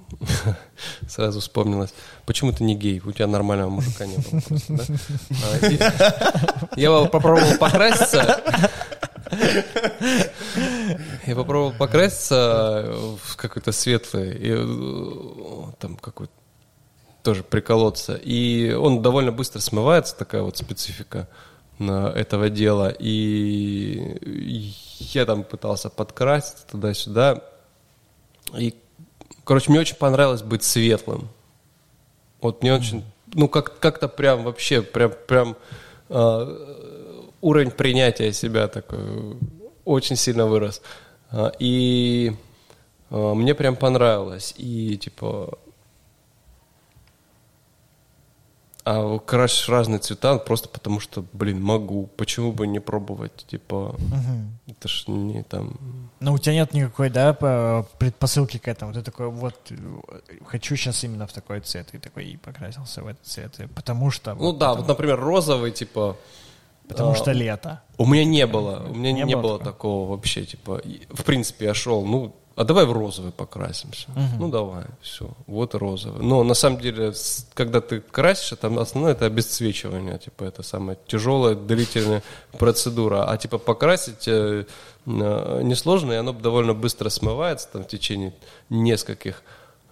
[1.08, 1.94] сразу вспомнилось,
[2.26, 3.00] почему ты не гей?
[3.06, 4.42] У тебя нормального мужика не было?
[5.44, 8.42] А, Я попробовал покраситься.
[11.28, 12.96] Я попробовал покраситься
[13.26, 16.34] в какой-то светлый, и, э, там какой-то
[17.22, 18.16] тоже приколоться.
[18.16, 21.28] И он довольно быстро смывается, такая вот специфика
[21.90, 22.94] этого дела.
[23.00, 24.74] И
[25.14, 27.42] я там пытался подкрасить туда-сюда.
[28.58, 28.76] И,
[29.44, 31.30] короче, мне очень понравилось быть светлым.
[32.42, 33.04] Вот мне очень,
[33.34, 35.56] ну, как, как-то прям вообще, прям, прям
[36.10, 36.92] э,
[37.42, 39.38] уровень принятия себя такой
[39.86, 40.82] очень сильно вырос.
[41.30, 42.34] А, И
[43.10, 44.54] э, мне прям понравилось.
[44.58, 45.58] И, типа,
[48.84, 52.08] а крашишь разные цвета просто потому что, блин, могу.
[52.18, 53.46] Почему бы не пробовать?
[53.48, 53.96] Типа,
[54.68, 55.78] это ж не там...
[56.20, 58.94] Но у тебя нет никакой, да, по- предпосылки к этому.
[58.94, 59.72] Ты такой, вот,
[60.46, 61.94] хочу сейчас именно в такой цвет.
[61.94, 63.60] И такой, и покрасился в этот цвет.
[63.60, 64.34] И потому что...
[64.34, 66.18] Ну да, вот, например, розовый, типа...
[66.88, 67.82] Потому а, что лето.
[67.98, 69.72] У меня не было, у меня Не не, было такого?
[69.72, 74.08] такого вообще, типа, в принципе, я шел, ну, а давай в розовый покрасимся.
[74.40, 76.24] Ну, давай, все, вот розовый.
[76.24, 77.12] Но на самом деле,
[77.56, 82.22] когда ты красишь, там основное это обесцвечивание, типа, это самая тяжелая, длительная
[82.60, 83.24] процедура.
[83.24, 84.66] А типа покрасить э,
[85.06, 88.32] э, несложно, и оно довольно быстро смывается там в течение
[88.70, 89.42] нескольких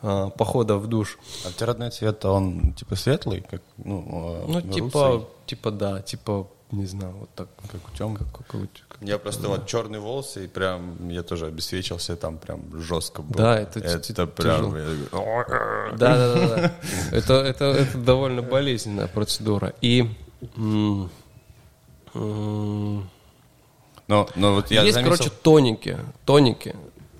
[0.02, 1.18] а, походов в душ.
[1.46, 6.86] А родной цвет, он типа светлый, как, ну, э, Ну, типа, типа, да, типа, не
[6.86, 7.48] знаю, вот так.
[7.72, 8.18] Как у Тёмы?
[8.18, 8.68] Как, как у-
[9.06, 13.38] Я просто вот черные волосы, и прям я тоже обесвечился, там прям жестко было.
[13.38, 14.72] Да, это это прям...
[15.98, 16.72] Да, да, да, да.
[17.12, 19.74] Это, это, это довольно болезненная процедура.
[19.82, 20.06] И
[24.08, 26.76] Но, но вот я есть, заметил- короче, тоники, тоники,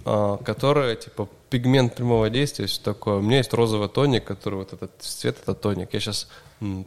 [0.06, 3.18] а, которые типа пигмент прямого действия, все такое.
[3.18, 5.94] У меня есть розовый тоник, который вот этот цвет, это тоник.
[5.94, 6.28] Я сейчас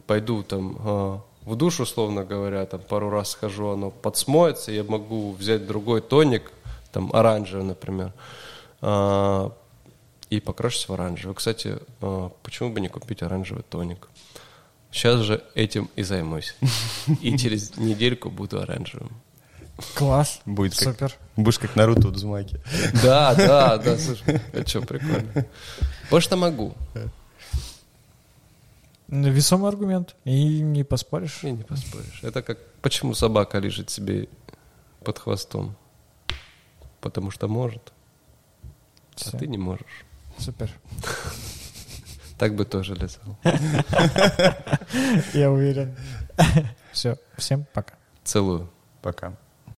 [0.07, 5.31] пойду там а, в душ, условно говоря, там пару раз схожу, оно подсмоется, я могу
[5.33, 6.51] взять другой тоник,
[6.91, 8.13] там оранжевый, например,
[8.81, 9.51] а,
[10.29, 11.35] и покраситься в оранжевый.
[11.35, 14.07] Кстати, а, почему бы не купить оранжевый тоник?
[14.91, 16.55] Сейчас же этим и займусь.
[17.21, 19.11] И через недельку буду оранжевым.
[19.95, 20.39] Класс.
[20.45, 21.13] Будет как- Супер.
[21.35, 22.61] Будешь как Наруто в Дзумаке.
[23.01, 25.47] Да, да, да, слушай, это что, прикольно.
[26.03, 26.75] Потому что могу,
[29.21, 30.15] Весомый аргумент.
[30.25, 31.43] И не поспоришь.
[31.43, 32.19] и не поспоришь.
[32.23, 34.27] Это как, почему собака лежит себе
[35.03, 35.75] под хвостом?
[36.99, 37.93] Потому что может,
[38.63, 39.37] а Всё.
[39.37, 40.05] ты не можешь.
[40.37, 40.71] Супер.
[42.39, 43.37] Так бы тоже лежал.
[45.33, 45.95] Я уверен.
[46.91, 47.15] Все.
[47.37, 47.93] Всем пока.
[48.23, 48.69] Целую.
[49.01, 49.37] Пока.